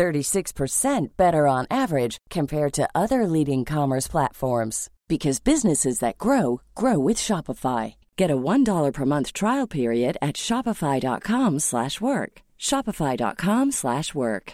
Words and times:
36% 0.00 1.16
better 1.18 1.46
on 1.46 1.66
average 1.70 2.16
compared 2.30 2.72
to 2.72 2.88
other 2.94 3.26
leading 3.26 3.66
commerce 3.66 4.08
platforms 4.08 4.88
because 5.08 5.40
businesses 5.40 5.98
that 5.98 6.16
grow 6.16 6.62
grow 6.74 6.98
with 6.98 7.18
Shopify. 7.18 7.94
Get 8.16 8.30
a 8.30 8.36
$1 8.36 8.92
per 8.94 9.04
month 9.04 9.34
trial 9.34 9.66
period 9.66 10.16
at 10.22 10.36
shopify.com/work. 10.36 12.32
shopify.com/work. 12.58 14.52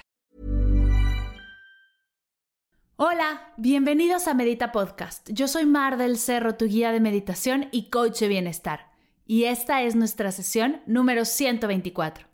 Hola, 2.99 3.53
bienvenidos 3.57 4.27
a 4.27 4.35
Medita 4.35 4.73
Podcast. 4.73 5.29
Yo 5.31 5.47
soy 5.47 5.67
Mar 5.67 5.97
del 5.97 6.17
Cerro, 6.17 6.55
tu 6.55 6.65
guía 6.65 6.93
de 6.93 7.01
meditación 7.01 7.69
y 7.71 7.91
coach 7.91 8.21
de 8.21 8.29
bienestar. 8.29 8.81
Y 9.27 9.45
esta 9.45 9.83
es 9.83 9.95
nuestra 9.95 10.33
sesión 10.33 10.81
número 10.87 11.25
124. 11.25 12.27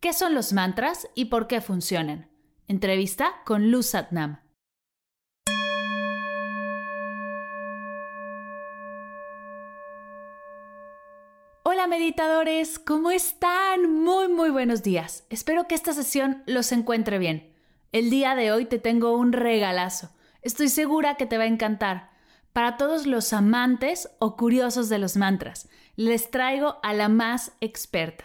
¿Qué 0.00 0.12
son 0.12 0.34
los 0.34 0.52
mantras 0.52 1.08
y 1.14 1.24
por 1.26 1.46
qué 1.46 1.60
funcionan? 1.60 2.33
Entrevista 2.66 3.30
con 3.44 3.70
Luz 3.70 3.88
Satnam. 3.88 4.40
Hola 11.62 11.86
meditadores, 11.88 12.78
¿cómo 12.78 13.10
están? 13.10 13.92
Muy 13.92 14.28
muy 14.28 14.48
buenos 14.48 14.82
días. 14.82 15.26
Espero 15.28 15.68
que 15.68 15.74
esta 15.74 15.92
sesión 15.92 16.42
los 16.46 16.72
encuentre 16.72 17.18
bien. 17.18 17.54
El 17.92 18.08
día 18.08 18.34
de 18.34 18.50
hoy 18.50 18.64
te 18.64 18.78
tengo 18.78 19.14
un 19.14 19.34
regalazo. 19.34 20.14
Estoy 20.40 20.70
segura 20.70 21.16
que 21.16 21.26
te 21.26 21.36
va 21.36 21.44
a 21.44 21.48
encantar. 21.48 22.12
Para 22.54 22.78
todos 22.78 23.04
los 23.06 23.34
amantes 23.34 24.08
o 24.20 24.38
curiosos 24.38 24.88
de 24.88 24.98
los 24.98 25.18
mantras, 25.18 25.68
les 25.96 26.30
traigo 26.30 26.78
a 26.82 26.94
la 26.94 27.10
más 27.10 27.52
experta. 27.60 28.24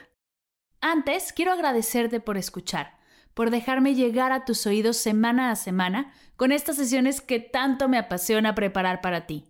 Antes, 0.80 1.34
quiero 1.34 1.52
agradecerte 1.52 2.22
por 2.22 2.38
escuchar 2.38 2.99
por 3.40 3.52
dejarme 3.52 3.96
llegar 3.96 4.34
a 4.34 4.44
tus 4.44 4.66
oídos 4.66 4.98
semana 4.98 5.50
a 5.50 5.56
semana 5.56 6.12
con 6.36 6.52
estas 6.52 6.76
sesiones 6.76 7.22
que 7.22 7.40
tanto 7.40 7.88
me 7.88 7.98
apasiona 7.98 8.54
preparar 8.54 9.00
para 9.00 9.28
ti. 9.28 9.46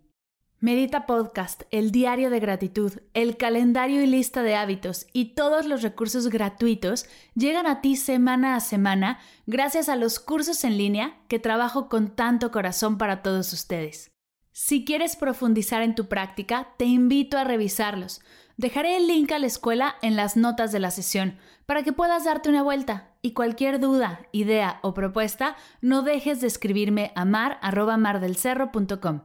Medita 0.60 1.08
Podcast, 1.08 1.64
el 1.72 1.90
diario 1.90 2.30
de 2.30 2.40
gratitud, 2.40 3.00
el 3.16 3.36
calendario 3.36 4.04
y 4.04 4.06
lista 4.06 4.44
de 4.44 4.56
hábitos 4.56 5.08
y 5.12 5.34
todos 5.34 5.66
los 5.66 5.82
recursos 5.82 6.28
gratuitos 6.28 7.08
llegan 7.34 7.66
a 7.66 7.82
ti 7.82 7.96
semana 7.96 8.56
a 8.56 8.60
semana 8.60 9.18
gracias 9.48 9.90
a 9.90 9.96
los 9.96 10.20
cursos 10.20 10.64
en 10.66 10.78
línea 10.78 11.18
que 11.28 11.40
trabajo 11.40 11.90
con 11.90 12.16
tanto 12.16 12.52
corazón 12.52 13.00
para 13.00 13.24
todos 13.24 13.52
ustedes. 13.54 14.12
Si 14.52 14.86
quieres 14.86 15.16
profundizar 15.16 15.82
en 15.82 15.96
tu 15.96 16.08
práctica, 16.08 16.76
te 16.78 16.86
invito 16.86 17.40
a 17.40 17.44
revisarlos. 17.44 18.22
Dejaré 18.56 18.98
el 18.98 19.08
link 19.08 19.32
a 19.32 19.40
la 19.40 19.48
escuela 19.48 19.96
en 20.04 20.16
las 20.16 20.38
notas 20.38 20.72
de 20.72 20.80
la 20.80 20.92
sesión 20.92 21.40
para 21.66 21.82
que 21.82 21.92
puedas 21.92 22.26
darte 22.26 22.50
una 22.50 22.62
vuelta 22.62 23.09
y 23.22 23.34
cualquier 23.34 23.80
duda, 23.80 24.28
idea 24.32 24.80
o 24.82 24.94
propuesta, 24.94 25.56
no 25.82 26.02
dejes 26.04 26.42
de 26.42 26.48
escribirme 26.48 27.12
a 27.16 27.26
mar@mardelcerro.com 27.26 29.22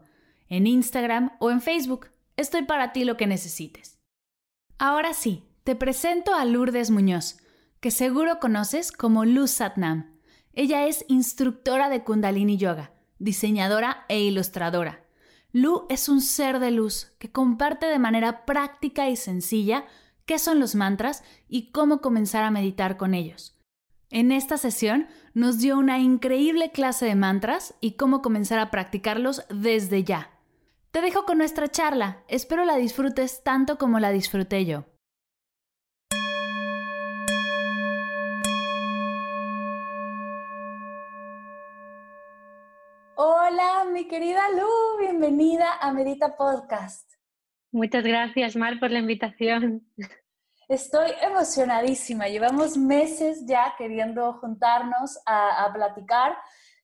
en 0.48 0.67
Instagram 0.67 1.33
o 1.39 1.51
en 1.51 1.61
Facebook. 1.61 2.11
Estoy 2.36 2.62
para 2.62 2.92
ti 2.92 3.05
lo 3.05 3.17
que 3.17 3.27
necesites. 3.27 3.98
Ahora 4.78 5.14
sí, 5.14 5.45
te 5.62 5.77
presento 5.77 6.34
a 6.34 6.45
Lourdes 6.45 6.91
Muñoz, 6.91 7.39
que 7.80 7.91
seguro 7.91 8.39
conoces 8.41 8.92
como 8.92 9.24
Luz 9.24 9.52
Satnam. 9.52 10.18
Ella 10.52 10.86
es 10.86 11.05
instructora 11.08 11.89
de 11.89 12.05
Kundalini 12.05 12.57
Yoga, 12.57 12.92
diseñadora 13.18 14.05
e 14.08 14.20
ilustradora. 14.23 15.05
Lu 15.52 15.86
es 15.89 16.08
un 16.08 16.20
ser 16.20 16.58
de 16.58 16.73
luz 16.73 17.13
que 17.18 17.30
comparte 17.30 17.86
de 17.86 17.98
manera 17.98 18.45
práctica 18.45 19.08
y 19.08 19.17
sencilla 19.17 19.85
qué 20.27 20.39
son 20.39 20.58
los 20.58 20.74
mantras 20.74 21.23
y 21.48 21.70
cómo 21.70 22.01
comenzar 22.01 22.42
a 22.42 22.51
meditar 22.51 22.97
con 22.97 23.14
ellos. 23.14 23.54
En 24.11 24.33
esta 24.33 24.59
sesión 24.59 25.09
nos 25.33 25.59
dio 25.59 25.79
una 25.79 25.98
increíble 25.98 26.70
clase 26.70 27.07
de 27.07 27.15
mantras 27.15 27.75
y 27.81 27.92
cómo 27.92 28.23
comenzar 28.23 28.59
a 28.59 28.70
practicarlos 28.70 29.45
desde 29.48 30.05
ya. 30.05 30.31
Te 30.91 31.01
dejo 31.01 31.25
con 31.25 31.39
nuestra 31.39 31.69
charla, 31.69 32.23
espero 32.29 32.65
la 32.65 32.77
disfrutes 32.77 33.42
tanto 33.42 33.79
como 33.79 33.98
la 33.98 34.11
disfruté 34.11 34.65
yo. 34.65 34.85
Hola, 43.17 43.86
mi 43.92 44.07
querida 44.07 44.42
Lu, 44.51 44.98
bienvenida 45.01 45.67
a 45.81 45.92
Medita 45.92 46.36
Podcast. 46.36 47.11
Muchas 47.73 48.05
gracias, 48.05 48.55
Mar, 48.55 48.79
por 48.79 48.91
la 48.91 49.01
invitación. 49.01 49.83
Estoy 50.69 51.13
emocionadísima. 51.20 52.29
Llevamos 52.29 52.77
meses 52.77 53.45
ya 53.45 53.75
queriendo 53.77 54.33
juntarnos 54.35 55.19
a, 55.27 55.64
a 55.64 55.73
platicar. 55.73 56.36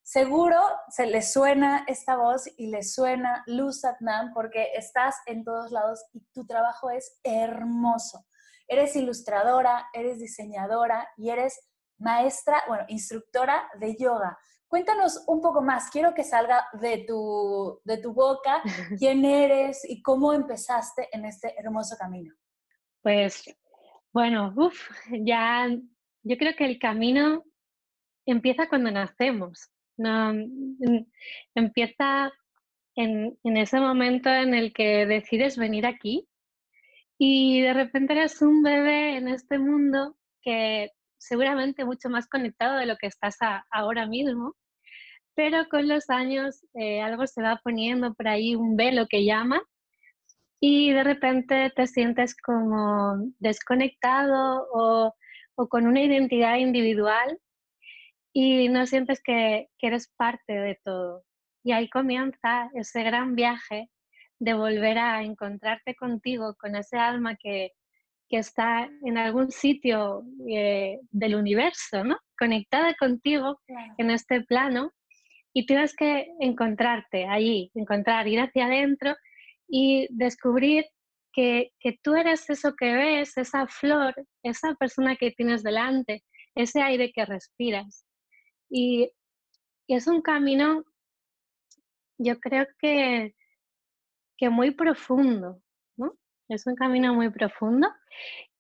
Seguro 0.03 0.59
se 0.89 1.07
le 1.07 1.23
suena 1.23 1.85
esta 1.87 2.17
voz 2.17 2.45
y 2.59 2.67
le 2.67 2.83
suena 2.83 3.43
Luz 3.47 3.81
Satnam 3.81 4.35
porque 4.35 4.73
estás 4.75 5.17
en 5.27 5.45
todos 5.45 5.71
lados 5.71 6.05
y 6.13 6.21
tu 6.35 6.47
trabajo 6.47 6.91
es 6.91 7.19
hermoso. 7.23 8.27
Eres 8.69 8.97
ilustradora, 8.97 9.89
eres 9.95 10.19
diseñadora 10.19 11.09
y 11.17 11.31
eres 11.31 11.59
maestra, 11.99 12.63
bueno, 12.69 12.85
instructora 12.89 13.69
de 13.79 13.97
yoga. 13.97 14.39
Cuéntanos 14.69 15.25
un 15.27 15.41
poco 15.41 15.63
más, 15.63 15.91
quiero 15.91 16.15
que 16.15 16.23
salga 16.23 16.67
de 16.75 17.05
tu, 17.07 17.81
de 17.85 17.97
tu 17.97 18.13
boca 18.13 18.63
quién 18.99 19.25
eres 19.25 19.89
y 19.89 20.03
cómo 20.03 20.33
empezaste 20.33 21.09
en 21.13 21.25
este 21.25 21.59
hermoso 21.59 21.97
camino. 21.97 22.35
Pues 23.03 23.45
bueno, 24.13 24.53
uff, 24.57 24.91
ya 25.11 25.69
yo 26.23 26.37
creo 26.37 26.55
que 26.57 26.67
el 26.67 26.79
camino 26.79 27.45
empieza 28.27 28.69
cuando 28.69 28.91
nacemos. 28.91 29.71
No, 29.97 30.33
mm, 30.33 31.07
empieza 31.55 32.33
en, 32.97 33.39
ese 33.45 33.81
momento 33.81 34.31
en 34.31 34.55
el 34.55 34.73
que 34.73 35.07
decides 35.07 35.57
venir 35.57 35.87
aquí 35.87 36.27
y 37.19 37.61
de 37.61 37.75
repente 37.75 38.15
eres 38.15 38.41
un 38.43 38.63
bebé 38.63 39.17
en 39.17 39.29
este 39.29 39.59
mundo 39.59 40.17
que 40.43 40.91
seguramente 41.19 41.85
mucho 41.85 42.09
más 42.09 42.27
conectado 42.29 42.79
de 42.79 42.87
lo 42.87 42.97
que 42.97 43.07
estás 43.07 43.37
ahora 43.71 44.07
mismo, 44.07 44.57
pero 45.35 45.69
con 45.69 45.87
los 45.89 46.09
años 46.09 46.65
eh, 46.75 47.03
algo 47.03 47.27
se 47.27 47.43
va 47.43 47.61
poniendo 47.63 48.15
por 48.15 48.29
ahí, 48.29 48.55
un 48.55 48.77
velo 48.77 49.07
que 49.07 49.25
llama, 49.25 49.63
y 50.61 50.93
de 50.93 51.03
repente 51.03 51.73
te 51.75 51.87
sientes 51.87 52.37
como 52.37 53.17
desconectado 53.39 54.69
o, 54.73 55.15
o 55.55 55.69
con 55.69 55.87
una 55.87 56.03
identidad 56.03 56.57
individual 56.57 57.39
y 58.33 58.69
no 58.69 58.87
sientes 58.87 59.23
que, 59.23 59.69
que, 59.79 59.87
eres 59.87 60.13
parte 60.17 60.53
de 60.53 60.79
todo. 60.85 61.25
Y 61.65 61.73
ahí 61.73 61.89
comienza 61.89 62.71
ese 62.75 63.03
gran 63.03 63.35
viaje 63.35 63.89
de 64.39 64.55
volver 64.55 64.99
a 64.99 65.23
encontrarte 65.23 65.95
contigo, 65.95 66.55
con 66.59 66.77
ese 66.77 66.99
alma 66.99 67.37
que, 67.37 67.73
que 68.29 68.39
está 68.39 68.89
en 69.05 69.19
algún 69.19 69.51
sitio 69.51 70.23
eh, 70.49 71.01
del 71.11 71.35
universo, 71.35 72.05
¿no? 72.05 72.19
Conectada 72.39 72.95
contigo 72.95 73.61
en 73.99 74.11
este 74.11 74.43
plano 74.43 74.93
y 75.53 75.67
tienes 75.67 75.97
que 75.97 76.29
encontrarte 76.39 77.27
allí, 77.27 77.71
encontrar, 77.75 78.29
ir 78.29 78.41
hacia 78.41 78.67
adentro 78.67 79.17
y 79.71 80.09
descubrir 80.11 80.85
que, 81.33 81.73
que, 81.79 81.99
tú 82.03 82.17
eres 82.17 82.51
eso 82.51 82.75
que 82.75 82.93
ves, 82.93 83.37
esa 83.37 83.67
flor, 83.67 84.15
esa 84.43 84.75
persona 84.75 85.17
que 85.17 85.31
tienes 85.31 85.63
delante, 85.63 86.25
ese 86.55 86.83
aire 86.83 87.13
que 87.13 87.25
respiras. 87.25 88.05
Y, 88.69 89.11
y 89.87 89.95
es 89.95 90.07
un 90.07 90.23
camino, 90.23 90.85
yo 92.19 92.39
creo 92.41 92.67
que, 92.81 93.35
que 94.37 94.51
muy 94.51 94.73
profundo, 94.73 95.63
es 96.51 96.67
un 96.67 96.75
camino 96.75 97.15
muy 97.15 97.31
profundo 97.31 97.89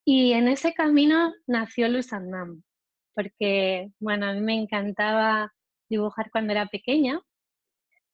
y 0.04 0.32
en 0.32 0.48
ese 0.48 0.72
camino 0.74 1.34
nació 1.46 1.88
Luz 1.88 2.12
Annam, 2.12 2.62
porque, 3.14 3.90
bueno, 3.98 4.26
a 4.26 4.32
mí 4.32 4.40
me 4.40 4.54
encantaba 4.54 5.52
dibujar 5.88 6.30
cuando 6.30 6.52
era 6.52 6.66
pequeña, 6.66 7.20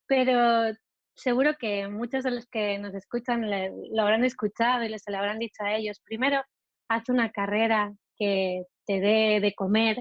pero 0.06 0.74
seguro 1.16 1.54
que 1.58 1.88
muchos 1.88 2.24
de 2.24 2.30
los 2.30 2.46
que 2.46 2.78
nos 2.78 2.94
escuchan 2.94 3.50
lo 3.50 4.02
habrán 4.02 4.24
escuchado 4.24 4.84
y 4.84 4.88
les 4.88 5.02
lo 5.06 5.18
habrán 5.18 5.38
dicho 5.38 5.62
a 5.62 5.74
ellos. 5.74 6.00
Primero, 6.04 6.42
haz 6.88 7.08
una 7.08 7.30
carrera 7.30 7.92
que 8.16 8.64
te 8.86 9.00
dé 9.00 9.40
de 9.40 9.54
comer 9.54 9.98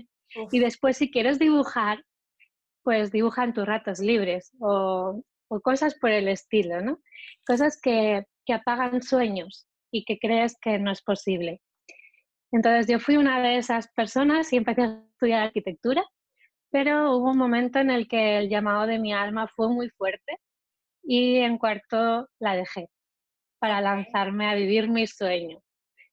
y 0.51 0.59
después 0.59 0.97
si 0.97 1.09
quieres 1.09 1.39
dibujar, 1.39 2.03
pues 2.83 3.11
dibuja 3.11 3.43
en 3.43 3.53
tus 3.53 3.65
ratos 3.65 3.99
libres 3.99 4.51
o 4.59 5.21
o 5.47 5.61
cosas 5.61 5.95
por 5.95 6.11
el 6.11 6.27
estilo, 6.27 6.81
¿no? 6.81 6.99
Cosas 7.45 7.79
que, 7.81 8.25
que 8.45 8.53
apagan 8.53 9.01
sueños 9.01 9.67
y 9.91 10.03
que 10.05 10.17
crees 10.19 10.55
que 10.61 10.79
no 10.79 10.91
es 10.91 11.01
posible. 11.01 11.61
Entonces 12.51 12.87
yo 12.87 12.99
fui 12.99 13.17
una 13.17 13.41
de 13.41 13.57
esas 13.57 13.89
personas 13.93 14.51
y 14.53 14.57
empecé 14.57 14.81
a 14.83 15.03
estudiar 15.11 15.43
arquitectura, 15.43 16.03
pero 16.71 17.15
hubo 17.15 17.31
un 17.31 17.37
momento 17.37 17.79
en 17.79 17.89
el 17.89 18.07
que 18.07 18.37
el 18.37 18.49
llamado 18.49 18.87
de 18.87 18.99
mi 18.99 19.13
alma 19.13 19.47
fue 19.47 19.69
muy 19.69 19.89
fuerte 19.89 20.37
y 21.05 21.37
en 21.37 21.57
cuarto 21.57 22.27
la 22.39 22.55
dejé 22.55 22.89
para 23.59 23.81
lanzarme 23.81 24.47
a 24.49 24.55
vivir 24.55 24.89
mi 24.89 25.07
sueño. 25.07 25.61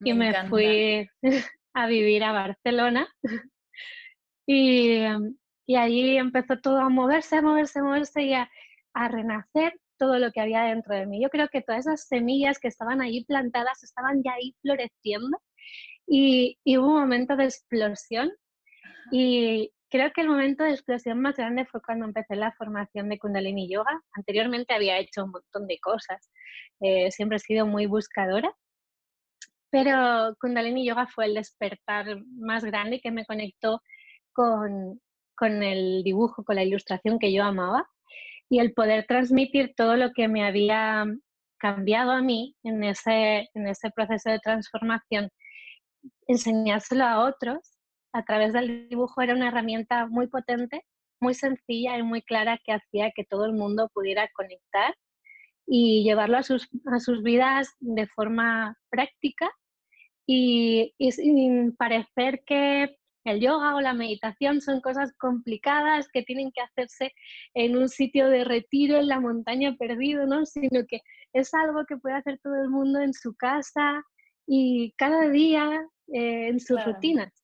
y 0.01 0.13
me 0.15 0.33
fui 0.49 1.09
a 1.75 1.87
vivir 1.87 2.25
a 2.25 2.33
Barcelona 2.33 3.09
y, 4.47 5.05
y 5.67 5.77
allí 5.77 6.17
empezó 6.17 6.59
todo 6.61 6.79
a 6.79 6.89
moverse, 6.89 7.37
a 7.37 7.43
moverse, 7.43 7.79
a 7.79 7.83
moverse 7.83 8.23
y 8.23 8.35
a, 8.35 8.51
a 8.95 9.09
renacer 9.09 9.75
todo 9.99 10.19
lo 10.19 10.33
que 10.33 10.41
había 10.41 10.65
dentro 10.65 10.95
de 10.95 11.07
mí. 11.07 11.23
Yo 11.23 11.29
creo 11.29 11.49
que 11.49 11.63
todas 11.63 11.87
esas 11.87 12.07
semillas 12.09 12.59
que 12.59 12.69
estaban 12.69 13.01
ahí 13.01 13.25
plantadas 13.25 13.83
estaban 13.85 14.23
ya 14.25 14.33
ahí 14.33 14.55
floreciendo 14.61 15.39
y, 16.07 16.59
hubo 16.77 16.89
un 16.89 17.01
momento 17.01 17.37
de 17.37 17.45
explosión 17.45 18.33
y 19.11 19.71
creo 19.93 20.11
que 20.11 20.23
el 20.23 20.29
momento 20.29 20.65
de 20.65 20.71
explosión 20.71 21.21
más 21.21 21.37
grande 21.37 21.67
fue 21.67 21.83
cuando 21.83 22.07
empecé 22.07 22.35
la 22.35 22.53
formación 22.53 23.11
de 23.11 23.19
Kundalini 23.19 23.69
Yoga. 23.71 24.03
Anteriormente 24.15 24.73
había 24.73 24.99
hecho 24.99 25.25
un 25.25 25.33
montón 25.33 25.67
de 25.67 25.79
cosas, 25.81 26.31
eh, 26.81 27.11
siempre 27.11 27.37
he 27.37 27.41
sido 27.41 27.67
muy 27.67 27.85
buscadora, 27.85 28.57
pero 29.71 30.35
Kundalini 30.41 30.87
Yoga 30.87 31.07
fue 31.09 31.27
el 31.27 31.35
despertar 31.35 32.23
más 32.39 32.65
grande 32.65 33.01
que 33.01 33.11
me 33.11 33.27
conectó 33.27 33.83
con, 34.33 34.99
con 35.37 35.63
el 35.63 36.03
dibujo, 36.03 36.43
con 36.43 36.57
la 36.57 36.65
ilustración 36.65 37.19
que 37.19 37.31
yo 37.31 37.45
amaba 37.45 37.87
y 38.49 38.61
el 38.61 38.73
poder 38.73 39.05
transmitir 39.07 39.75
todo 39.77 39.97
lo 39.97 40.13
que 40.13 40.27
me 40.27 40.43
había 40.47 41.05
cambiado 41.59 42.13
a 42.13 42.23
mí 42.23 42.57
en 42.63 42.83
ese, 42.83 43.51
en 43.53 43.69
ese 43.69 43.91
proceso 43.91 44.31
de 44.31 44.39
transformación, 44.39 45.29
enseñárselo 46.27 47.05
a 47.05 47.25
otros 47.25 47.72
a 48.13 48.25
través 48.25 48.53
del 48.53 48.89
dibujo 48.89 49.23
era 49.23 49.35
una 49.35 49.49
herramienta 49.49 50.07
muy 50.07 50.27
potente, 50.27 50.85
muy 51.21 51.35
sencilla 51.35 51.97
y 51.99 52.03
muy 52.03 52.23
clara 52.23 52.61
que 52.65 52.73
hacía 52.73 53.13
que 53.15 53.25
todo 53.25 53.47
el 53.47 53.53
mundo 53.53 53.91
pudiera 53.95 54.29
conectar 54.35 54.95
y 55.67 56.03
llevarlo 56.03 56.37
a 56.37 56.43
sus, 56.43 56.69
a 56.93 56.99
sus 56.99 57.23
vidas 57.23 57.71
de 57.81 58.07
forma 58.09 58.77
práctica 58.91 59.51
y, 60.27 60.95
y 60.99 61.13
sin 61.13 61.75
parecer 61.77 62.43
que 62.45 62.97
el 63.25 63.41
yoga 63.41 63.77
o 63.77 63.81
la 63.81 63.95
meditación 63.95 64.61
son 64.61 64.81
cosas 64.81 65.13
complicadas 65.17 66.09
que 66.13 66.23
tienen 66.23 66.51
que 66.53 66.61
hacerse 66.61 67.13
en 67.55 67.77
un 67.77 67.89
sitio 67.89 68.29
de 68.29 68.45
retiro 68.45 68.99
en 68.99 69.07
la 69.07 69.21
montaña 69.21 69.77
perdido, 69.77 70.27
¿no? 70.27 70.45
Sino 70.45 70.85
que 70.89 71.01
es 71.33 71.55
algo 71.55 71.85
que 71.87 71.97
puede 71.97 72.17
hacer 72.17 72.41
todo 72.43 72.57
el 72.61 72.69
mundo 72.69 73.01
en 73.01 73.13
su 73.13 73.35
casa 73.37 74.03
y 74.47 74.93
cada 74.97 75.29
día 75.29 75.87
eh, 76.13 76.49
en 76.49 76.59
sus 76.59 76.85
rutinas. 76.85 77.42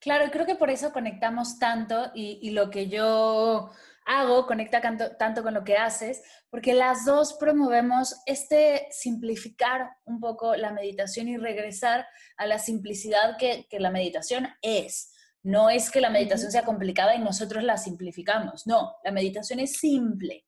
Claro, 0.00 0.30
creo 0.30 0.46
que 0.46 0.54
por 0.54 0.70
eso 0.70 0.92
conectamos 0.92 1.58
tanto 1.58 2.10
y, 2.14 2.50
lo 2.50 2.70
que 2.70 2.88
yo 2.88 3.70
hago 4.04 4.46
conecta 4.46 4.80
tanto, 4.80 5.42
con 5.42 5.54
lo 5.54 5.64
que 5.64 5.76
haces, 5.76 6.22
porque 6.50 6.74
las 6.74 7.04
dos 7.04 7.34
promovemos 7.34 8.14
este 8.26 8.86
simplificar 8.90 9.90
un 10.04 10.20
poco 10.20 10.54
la 10.54 10.72
meditación 10.72 11.28
y 11.28 11.36
regresar 11.36 12.06
a 12.36 12.46
la 12.46 12.58
simplicidad 12.58 13.36
que, 13.36 13.66
que 13.68 13.80
la 13.80 13.90
meditación 13.90 14.48
es. 14.62 15.12
No 15.42 15.70
es 15.70 15.90
que 15.90 16.00
la 16.00 16.10
meditación 16.10 16.50
sea 16.50 16.64
complicada 16.64 17.14
y 17.14 17.20
nosotros 17.20 17.64
la 17.64 17.78
simplificamos. 17.78 18.66
No, 18.66 18.96
la 19.04 19.12
meditación 19.12 19.60
es 19.60 19.76
simple 19.78 20.44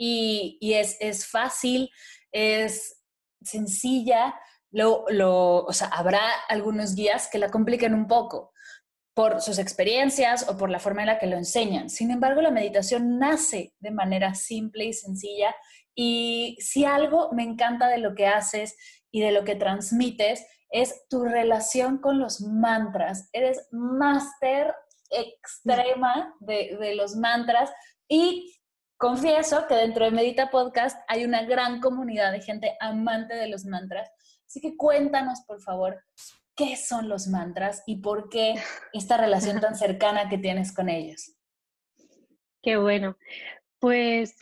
y, 0.00 0.74
es, 0.74 1.26
fácil, 1.26 1.90
es 2.32 3.02
sencilla. 3.42 4.34
Lo, 4.70 5.04
o 5.04 5.72
sea, 5.72 5.88
habrá 5.88 6.22
algunos 6.48 6.94
guías 6.94 7.28
que 7.30 7.38
la 7.38 7.50
compliquen 7.50 7.94
un 7.94 8.06
poco 8.06 8.52
por 9.20 9.42
sus 9.42 9.58
experiencias 9.58 10.48
o 10.48 10.56
por 10.56 10.70
la 10.70 10.78
forma 10.78 11.02
en 11.02 11.08
la 11.08 11.18
que 11.18 11.26
lo 11.26 11.36
enseñan. 11.36 11.90
Sin 11.90 12.10
embargo, 12.10 12.40
la 12.40 12.50
meditación 12.50 13.18
nace 13.18 13.74
de 13.78 13.90
manera 13.90 14.34
simple 14.34 14.86
y 14.86 14.94
sencilla 14.94 15.54
y 15.94 16.56
si 16.58 16.86
algo 16.86 17.30
me 17.32 17.42
encanta 17.42 17.88
de 17.88 17.98
lo 17.98 18.14
que 18.14 18.26
haces 18.26 18.78
y 19.10 19.20
de 19.20 19.32
lo 19.32 19.44
que 19.44 19.56
transmites 19.56 20.46
es 20.70 21.06
tu 21.10 21.22
relación 21.22 21.98
con 21.98 22.18
los 22.18 22.40
mantras. 22.40 23.28
Eres 23.34 23.68
máster 23.72 24.74
extrema 25.10 26.34
de, 26.40 26.94
los 26.96 27.14
mantras 27.14 27.70
y 28.08 28.58
confieso 28.96 29.66
que 29.66 29.74
dentro 29.74 30.06
de 30.06 30.12
Medita 30.12 30.50
Podcast 30.50 30.98
hay 31.08 31.26
una 31.26 31.42
gran 31.42 31.82
comunidad 31.82 32.32
de 32.32 32.40
gente 32.40 32.74
amante 32.80 33.34
de 33.34 33.48
los 33.48 33.66
mantras. 33.66 34.10
Así 34.46 34.62
que 34.62 34.78
cuéntanos, 34.78 35.42
por 35.46 35.60
favor, 35.60 36.02
qué 36.56 36.76
son 36.76 37.08
los 37.08 37.26
mantras 37.28 37.82
y 37.86 38.00
por 38.00 38.28
qué 38.28 38.54
esta 38.92 39.16
relación 39.16 39.60
tan 39.60 39.74
cercana 39.74 40.28
que 40.28 40.38
tienes 40.38 40.74
con 40.74 40.88
ellos. 40.88 41.36
Qué 42.62 42.76
bueno. 42.76 43.16
Pues 43.78 44.36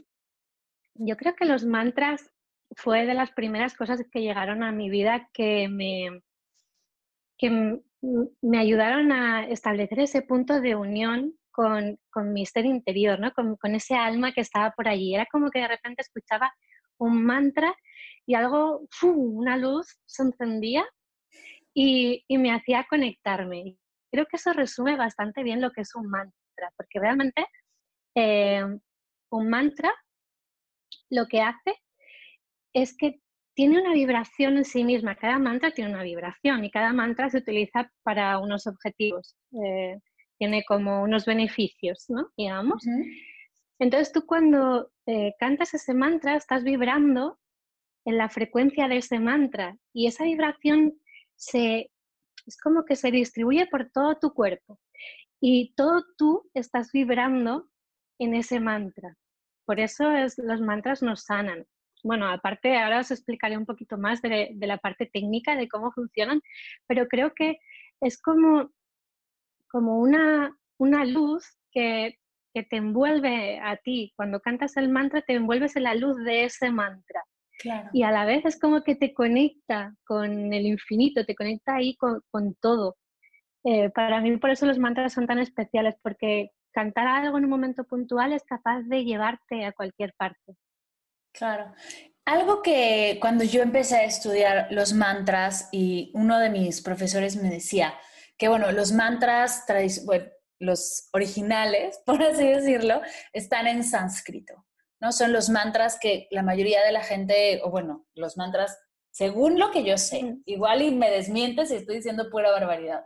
yo 0.94 1.16
creo 1.16 1.36
que 1.36 1.44
los 1.44 1.64
mantras 1.64 2.30
fue 2.76 3.06
de 3.06 3.14
las 3.14 3.30
primeras 3.32 3.74
cosas 3.74 4.02
que 4.10 4.20
llegaron 4.20 4.62
a 4.62 4.72
mi 4.72 4.90
vida 4.90 5.30
que 5.32 5.68
me, 5.68 6.22
que 7.36 7.80
me 8.42 8.58
ayudaron 8.58 9.12
a 9.12 9.46
establecer 9.46 10.00
ese 10.00 10.22
punto 10.22 10.60
de 10.60 10.74
unión 10.74 11.34
con, 11.50 11.98
con 12.10 12.32
mi 12.32 12.46
ser 12.46 12.66
interior, 12.66 13.18
¿no? 13.18 13.32
Con, 13.32 13.56
con, 13.56 13.74
ese 13.74 13.94
alma 13.94 14.32
que 14.32 14.40
estaba 14.40 14.70
por 14.72 14.86
allí. 14.88 15.14
Era 15.14 15.26
como 15.26 15.50
que 15.50 15.60
de 15.60 15.68
repente 15.68 16.02
escuchaba 16.02 16.52
un 16.98 17.24
mantra 17.24 17.74
y 18.26 18.34
algo, 18.34 18.86
una 19.02 19.56
luz 19.56 19.98
se 20.04 20.22
encendía 20.22 20.84
y, 21.80 22.24
y, 22.26 22.38
me 22.38 22.52
hacía 22.52 22.86
conectarme. 22.90 23.76
Creo 24.10 24.26
que 24.26 24.36
eso 24.36 24.52
resume 24.52 24.96
bastante 24.96 25.44
bien 25.44 25.60
lo 25.60 25.70
que 25.70 25.82
es 25.82 25.94
un 25.94 26.08
mantra, 26.08 26.72
porque 26.76 26.98
realmente 26.98 27.46
eh, 28.16 28.64
un 29.30 29.48
mantra 29.48 29.94
lo 31.08 31.26
que 31.26 31.40
hace 31.40 31.76
es 32.72 32.96
que 32.96 33.20
tiene 33.54 33.80
una 33.80 33.92
vibración 33.92 34.56
en 34.56 34.64
sí 34.64 34.82
misma. 34.82 35.14
Cada 35.14 35.38
mantra 35.38 35.70
tiene 35.70 35.92
una 35.92 36.02
vibración 36.02 36.64
y 36.64 36.70
cada 36.72 36.92
mantra 36.92 37.30
se 37.30 37.38
utiliza 37.38 37.92
para 38.02 38.38
unos 38.40 38.66
objetivos. 38.66 39.36
Eh, 39.64 39.98
tiene 40.36 40.64
como 40.64 41.02
unos 41.04 41.26
beneficios, 41.26 42.06
¿no? 42.08 42.28
Digamos. 42.36 42.84
Entonces 43.78 44.12
tú 44.12 44.26
cuando 44.26 44.90
eh, 45.06 45.34
cantas 45.38 45.74
ese 45.74 45.94
mantra 45.94 46.34
estás 46.34 46.64
vibrando 46.64 47.38
en 48.04 48.18
la 48.18 48.28
frecuencia 48.28 48.88
de 48.88 48.96
ese 48.96 49.20
mantra 49.20 49.76
y 49.92 50.08
esa 50.08 50.24
vibración 50.24 50.98
se, 51.38 51.90
es 52.46 52.60
como 52.60 52.84
que 52.84 52.96
se 52.96 53.10
distribuye 53.10 53.66
por 53.66 53.90
todo 53.90 54.18
tu 54.18 54.34
cuerpo 54.34 54.78
y 55.40 55.72
todo 55.74 56.04
tú 56.18 56.50
estás 56.52 56.90
vibrando 56.92 57.68
en 58.18 58.34
ese 58.34 58.60
mantra. 58.60 59.16
Por 59.64 59.80
eso 59.80 60.10
es, 60.10 60.36
los 60.38 60.60
mantras 60.60 61.02
nos 61.02 61.24
sanan. 61.24 61.64
Bueno, 62.02 62.28
aparte, 62.28 62.76
ahora 62.76 63.00
os 63.00 63.10
explicaré 63.10 63.56
un 63.56 63.66
poquito 63.66 63.98
más 63.98 64.20
de, 64.22 64.54
la 64.58 64.78
parte 64.78 65.06
técnica 65.06 65.56
de 65.56 65.68
cómo 65.68 65.92
funcionan, 65.92 66.40
pero 66.86 67.06
creo 67.06 67.32
que 67.34 67.58
es 68.00 68.20
como, 68.20 68.70
como 69.70 69.98
una, 70.00 70.56
una 70.78 71.04
luz 71.04 71.44
que, 71.70 72.18
que 72.54 72.62
te 72.64 72.76
envuelve 72.76 73.60
a 73.60 73.76
ti. 73.76 74.12
Cuando 74.16 74.40
cantas 74.40 74.76
el 74.76 74.88
mantra, 74.88 75.22
te 75.22 75.34
envuelves 75.34 75.76
en 75.76 75.84
la 75.84 75.94
luz 75.94 76.16
de 76.24 76.44
ese 76.44 76.70
mantra. 76.70 77.22
Y 77.92 78.02
a 78.02 78.10
la 78.10 78.24
vez 78.24 78.44
es 78.44 78.58
como 78.58 78.82
que 78.82 78.94
te 78.94 79.12
conecta 79.12 79.94
con 80.06 80.52
el 80.52 80.66
infinito, 80.66 81.24
te 81.24 81.34
conecta 81.34 81.76
ahí 81.76 81.96
con, 81.96 82.20
con 82.30 82.54
todo. 82.54 82.96
Eh, 83.64 83.90
para 83.90 84.20
mí 84.20 84.36
por 84.36 84.50
eso 84.50 84.66
los 84.66 84.78
mantras 84.78 85.12
son 85.12 85.26
tan 85.26 85.38
especiales, 85.38 85.96
porque 86.02 86.50
cantar 86.72 87.06
algo 87.08 87.38
en 87.38 87.44
un 87.44 87.50
momento 87.50 87.84
puntual 87.84 88.32
es 88.32 88.44
capaz 88.44 88.82
de 88.82 89.04
llevarte 89.04 89.64
a 89.64 89.72
cualquier 89.72 90.12
parte. 90.16 90.54
Claro. 91.32 91.72
Algo 92.24 92.62
que 92.62 93.18
cuando 93.20 93.44
yo 93.44 93.62
empecé 93.62 93.96
a 93.96 94.04
estudiar 94.04 94.68
los 94.70 94.92
mantras 94.92 95.68
y 95.72 96.10
uno 96.14 96.38
de 96.38 96.50
mis 96.50 96.82
profesores 96.82 97.36
me 97.36 97.50
decía 97.50 97.94
que, 98.36 98.48
bueno, 98.48 98.70
los 98.70 98.92
mantras, 98.92 99.64
bueno, 100.04 100.26
los 100.60 101.08
originales, 101.12 102.00
por 102.06 102.22
así 102.22 102.46
decirlo, 102.46 103.00
están 103.32 103.66
en 103.66 103.82
sánscrito, 103.82 104.66
¿no? 105.00 105.12
Son 105.12 105.32
los 105.32 105.48
mantras 105.48 105.98
que 106.00 106.28
la 106.30 106.42
mayoría 106.42 106.84
de 106.84 106.92
la 106.92 107.02
gente, 107.02 107.60
o 107.64 107.70
bueno, 107.70 108.06
los 108.14 108.36
mantras, 108.36 108.78
según 109.10 109.58
lo 109.58 109.70
que 109.70 109.84
yo 109.84 109.98
sé, 109.98 110.38
igual 110.44 110.82
y 110.82 110.90
me 110.90 111.10
desmientes 111.10 111.68
si 111.68 111.76
estoy 111.76 111.96
diciendo 111.96 112.30
pura 112.30 112.50
barbaridad. 112.50 113.04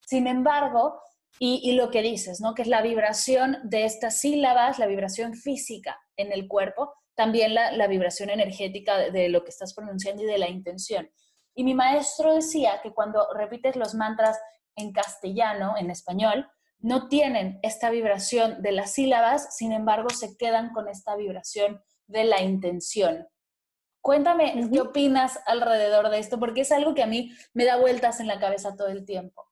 Sin 0.00 0.26
embargo, 0.26 1.00
y, 1.38 1.60
y, 1.64 1.72
lo 1.72 1.90
que 1.90 2.02
dices, 2.02 2.40
¿no? 2.40 2.54
Que 2.54 2.62
es 2.62 2.68
la 2.68 2.80
vibración 2.80 3.58
de 3.64 3.84
estas 3.84 4.20
sílabas, 4.20 4.78
la 4.78 4.86
vibración 4.86 5.34
física 5.34 5.98
en 6.16 6.30
el 6.32 6.46
cuerpo, 6.46 6.94
también 7.14 7.54
la, 7.54 7.86
vibración 7.86 8.30
energética 8.30 8.98
de, 8.98 9.28
lo 9.28 9.44
que 9.44 9.50
estás 9.50 9.74
pronunciando 9.74 10.22
y 10.22 10.26
de 10.26 10.38
la 10.38 10.48
intención. 10.48 11.08
Y 11.54 11.64
mi 11.64 11.74
maestro 11.74 12.34
decía 12.34 12.80
que 12.82 12.92
cuando 12.92 13.26
repites 13.34 13.76
los 13.76 13.94
mantras 13.94 14.38
en 14.76 14.92
castellano, 14.92 15.74
en 15.78 15.90
español, 15.90 16.48
no 16.84 17.08
tienen 17.08 17.58
esta 17.62 17.88
vibración 17.88 18.60
de 18.60 18.72
las 18.72 18.92
sílabas, 18.92 19.56
sin 19.56 19.72
embargo 19.72 20.10
se 20.10 20.36
quedan 20.36 20.70
con 20.74 20.86
esta 20.86 21.16
vibración 21.16 21.80
de 22.06 22.24
la 22.24 22.42
intención. 22.42 23.26
Cuéntame, 24.02 24.68
¿qué 24.70 24.82
opinas 24.82 25.40
alrededor 25.46 26.10
de 26.10 26.18
esto? 26.18 26.38
Porque 26.38 26.60
es 26.60 26.72
algo 26.72 26.94
que 26.94 27.02
a 27.02 27.06
mí 27.06 27.32
me 27.54 27.64
da 27.64 27.78
vueltas 27.78 28.20
en 28.20 28.26
la 28.26 28.38
cabeza 28.38 28.76
todo 28.76 28.88
el 28.88 29.06
tiempo. 29.06 29.50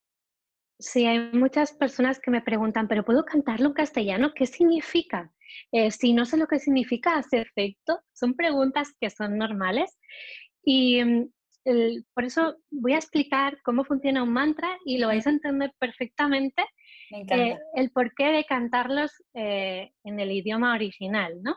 Sí, 0.79 1.07
hay 1.07 1.31
muchas 1.33 1.73
personas 1.73 2.21
que 2.21 2.31
me 2.31 2.43
preguntan, 2.43 2.87
¿pero 2.87 3.03
puedo 3.03 3.25
cantarlo 3.25 3.69
en 3.69 3.75
castellano? 3.75 4.35
¿Qué 4.35 4.45
significa? 4.45 5.33
Eh, 5.71 5.91
si 5.91 6.13
no 6.13 6.27
sé 6.27 6.37
lo 6.37 6.47
que 6.47 6.59
significa, 6.59 7.17
¿hace 7.17 7.41
efecto? 7.41 8.01
Son 8.13 8.35
preguntas 8.35 8.93
que 9.01 9.09
son 9.09 9.39
normales 9.39 9.99
y 10.63 11.03
mm, 11.03 11.31
por 12.13 12.25
eso 12.25 12.57
voy 12.71 12.93
a 12.93 12.99
explicar 12.99 13.59
cómo 13.63 13.85
funciona 13.85 14.23
un 14.23 14.35
mantra 14.35 14.69
y 14.85 14.99
lo 14.99 15.07
vais 15.07 15.27
a 15.27 15.31
entender 15.31 15.73
perfectamente 15.79 16.63
eh, 17.13 17.59
el 17.75 17.91
porqué 17.91 18.27
de 18.33 18.45
cantarlos 18.45 19.13
eh, 19.35 19.93
en 20.05 20.21
el 20.21 20.33
idioma 20.33 20.75
original, 20.75 21.43
¿no? 21.43 21.57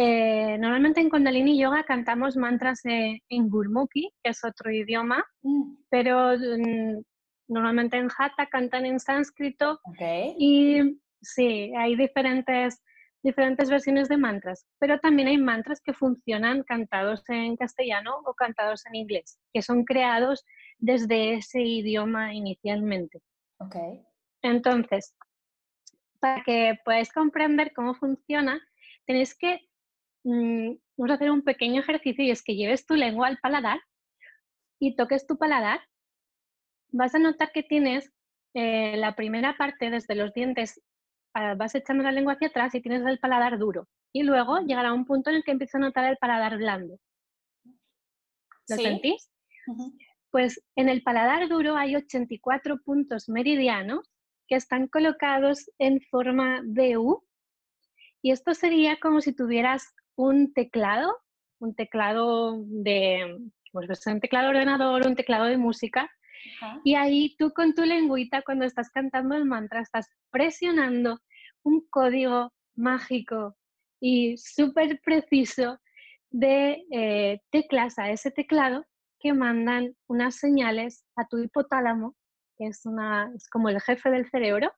normalmente 0.00 1.00
en 1.00 1.10
Kundalini 1.10 1.58
Yoga 1.58 1.82
cantamos 1.82 2.36
mantras 2.36 2.82
en 2.84 3.48
Gurmukhi, 3.50 4.12
que 4.22 4.30
es 4.30 4.44
otro 4.44 4.70
idioma, 4.70 5.24
mm. 5.42 5.74
pero 5.90 6.38
mm, 6.38 7.02
normalmente 7.48 7.96
en 7.96 8.08
Hatha 8.16 8.46
cantan 8.46 8.86
en 8.86 9.00
sánscrito 9.00 9.80
y 10.38 11.00
sí, 11.20 11.72
hay 11.76 11.96
diferentes, 11.96 12.82
diferentes 13.22 13.70
versiones 13.70 14.08
de 14.08 14.18
mantras, 14.18 14.66
pero 14.78 15.00
también 15.00 15.28
hay 15.28 15.38
mantras 15.38 15.80
que 15.80 15.92
funcionan 15.92 16.62
cantados 16.62 17.22
en 17.28 17.56
castellano 17.56 18.20
o 18.24 18.34
cantados 18.34 18.86
en 18.86 18.94
inglés, 18.94 19.38
que 19.52 19.62
son 19.62 19.84
creados 19.84 20.44
desde 20.78 21.34
ese 21.34 21.60
idioma 21.60 22.34
inicialmente. 22.34 23.20
Okay. 23.58 24.04
Entonces, 24.42 25.16
para 26.20 26.42
que 26.42 26.78
podáis 26.84 27.12
comprender 27.12 27.72
cómo 27.72 27.94
funciona, 27.94 28.60
tenéis 29.06 29.36
que, 29.36 29.68
mm, 30.24 30.72
vamos 30.96 31.10
a 31.10 31.14
hacer 31.14 31.30
un 31.30 31.42
pequeño 31.42 31.80
ejercicio 31.80 32.24
y 32.24 32.30
es 32.30 32.42
que 32.42 32.56
lleves 32.56 32.86
tu 32.86 32.94
lengua 32.94 33.28
al 33.28 33.38
paladar 33.38 33.80
y 34.78 34.96
toques 34.96 35.26
tu 35.26 35.36
paladar 35.38 35.80
vas 36.90 37.14
a 37.14 37.18
notar 37.18 37.52
que 37.52 37.62
tienes 37.62 38.12
eh, 38.54 38.96
la 38.96 39.14
primera 39.14 39.56
parte 39.56 39.90
desde 39.90 40.14
los 40.14 40.32
dientes, 40.32 40.80
ah, 41.34 41.54
vas 41.54 41.74
echando 41.74 42.02
la 42.02 42.12
lengua 42.12 42.34
hacia 42.34 42.48
atrás 42.48 42.74
y 42.74 42.80
tienes 42.80 43.04
el 43.06 43.18
paladar 43.18 43.58
duro. 43.58 43.88
Y 44.12 44.22
luego 44.22 44.60
llegará 44.60 44.92
un 44.92 45.04
punto 45.04 45.30
en 45.30 45.36
el 45.36 45.44
que 45.44 45.52
empieza 45.52 45.78
a 45.78 45.82
notar 45.82 46.04
el 46.06 46.16
paladar 46.16 46.56
blando. 46.56 46.98
¿Lo 48.68 48.76
sentís? 48.76 49.30
Pues 50.30 50.62
en 50.76 50.88
el 50.88 51.02
paladar 51.02 51.48
duro 51.48 51.76
hay 51.76 51.96
84 51.96 52.78
puntos 52.82 53.28
meridianos 53.28 54.10
que 54.48 54.56
están 54.56 54.88
colocados 54.88 55.70
en 55.78 56.00
forma 56.10 56.60
de 56.64 56.98
U. 56.98 57.24
Y 58.22 58.32
esto 58.32 58.54
sería 58.54 58.98
como 58.98 59.20
si 59.20 59.34
tuvieras 59.34 59.94
un 60.16 60.52
teclado, 60.52 61.16
un 61.60 61.74
teclado 61.74 62.64
de, 62.66 63.38
pues 63.72 64.06
un 64.06 64.20
teclado 64.20 64.46
de 64.48 64.56
ordenador, 64.56 65.06
un 65.06 65.14
teclado 65.14 65.44
de 65.44 65.58
música, 65.58 66.10
y 66.84 66.94
ahí 66.94 67.36
tú 67.38 67.52
con 67.52 67.74
tu 67.74 67.84
lengüita, 67.84 68.42
cuando 68.42 68.64
estás 68.64 68.90
cantando 68.90 69.34
el 69.34 69.44
mantra, 69.44 69.80
estás 69.80 70.08
presionando 70.30 71.20
un 71.62 71.86
código 71.90 72.52
mágico 72.76 73.56
y 74.00 74.36
súper 74.36 75.00
preciso 75.04 75.78
de 76.30 76.84
eh, 76.90 77.40
teclas 77.50 77.98
a 77.98 78.10
ese 78.10 78.30
teclado 78.30 78.84
que 79.18 79.32
mandan 79.32 79.96
unas 80.06 80.36
señales 80.36 81.04
a 81.16 81.26
tu 81.26 81.38
hipotálamo, 81.38 82.14
que 82.58 82.66
es, 82.66 82.84
una, 82.84 83.32
es 83.34 83.48
como 83.48 83.68
el 83.68 83.80
jefe 83.80 84.10
del 84.10 84.28
cerebro, 84.30 84.70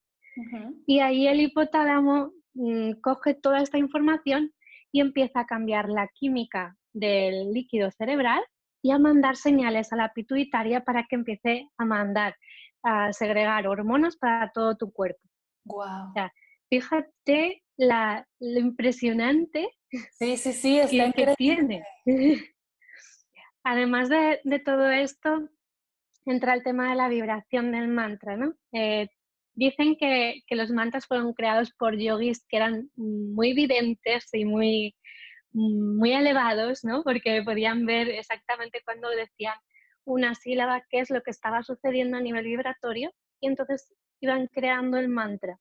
y 0.86 1.00
ahí 1.00 1.26
el 1.26 1.40
hipotálamo 1.40 2.32
mm, 2.54 2.92
coge 3.02 3.34
toda 3.34 3.60
esta 3.60 3.78
información 3.78 4.52
y 4.92 5.00
empieza 5.00 5.40
a 5.40 5.46
cambiar 5.46 5.88
la 5.88 6.08
química 6.14 6.76
del 6.92 7.52
líquido 7.52 7.90
cerebral 7.90 8.40
y 8.82 8.92
a 8.92 8.98
mandar 8.98 9.36
señales 9.36 9.92
a 9.92 9.96
la 9.96 10.12
pituitaria 10.12 10.82
para 10.82 11.04
que 11.08 11.16
empiece 11.16 11.68
a 11.76 11.84
mandar, 11.84 12.36
a 12.82 13.12
segregar 13.12 13.66
hormonas 13.66 14.16
para 14.16 14.50
todo 14.52 14.76
tu 14.76 14.92
cuerpo. 14.92 15.20
Wow. 15.64 16.14
fíjate 16.70 17.62
la, 17.76 18.26
lo 18.40 18.60
impresionante 18.60 19.68
sí, 20.18 20.36
sí, 20.36 20.52
sí, 20.52 20.78
está 20.78 21.12
que, 21.12 21.34
tiene. 21.36 21.84
Además 23.64 24.08
de, 24.08 24.40
de, 24.44 24.58
todo 24.58 24.90
esto, 24.90 25.48
entra 26.30 26.54
el 26.54 26.62
tema 26.62 26.90
de 26.90 26.96
la 26.96 27.08
vibración 27.08 27.72
del 27.72 27.88
mantra, 27.88 28.36
¿no? 28.36 28.54
Eh, 28.72 29.08
dicen 29.54 29.96
que, 29.96 30.42
que, 30.46 30.56
los 30.56 30.70
mantras 30.70 31.06
fueron 31.06 31.32
creados 31.34 31.72
por 31.72 31.96
yogis 31.96 32.44
que 32.48 32.56
eran 32.56 32.90
muy 32.96 33.52
videntes 33.52 34.28
y 34.32 34.44
muy 34.44 34.94
muy 35.52 36.12
elevados, 36.12 36.84
¿no? 36.84 37.02
Porque 37.02 37.42
podían 37.42 37.84
ver 37.86 38.08
exactamente 38.08 38.82
cuando 38.84 39.10
decían 39.10 39.54
una 40.04 40.34
sílaba 40.34 40.84
qué 40.88 41.00
es 41.00 41.10
lo 41.10 41.22
que 41.22 41.30
estaba 41.30 41.62
sucediendo 41.62 42.16
a 42.16 42.20
nivel 42.20 42.44
vibratorio 42.44 43.12
y 43.40 43.48
entonces 43.48 43.92
iban 44.20 44.46
creando 44.48 44.96
el 44.98 45.08
mantra. 45.08 45.58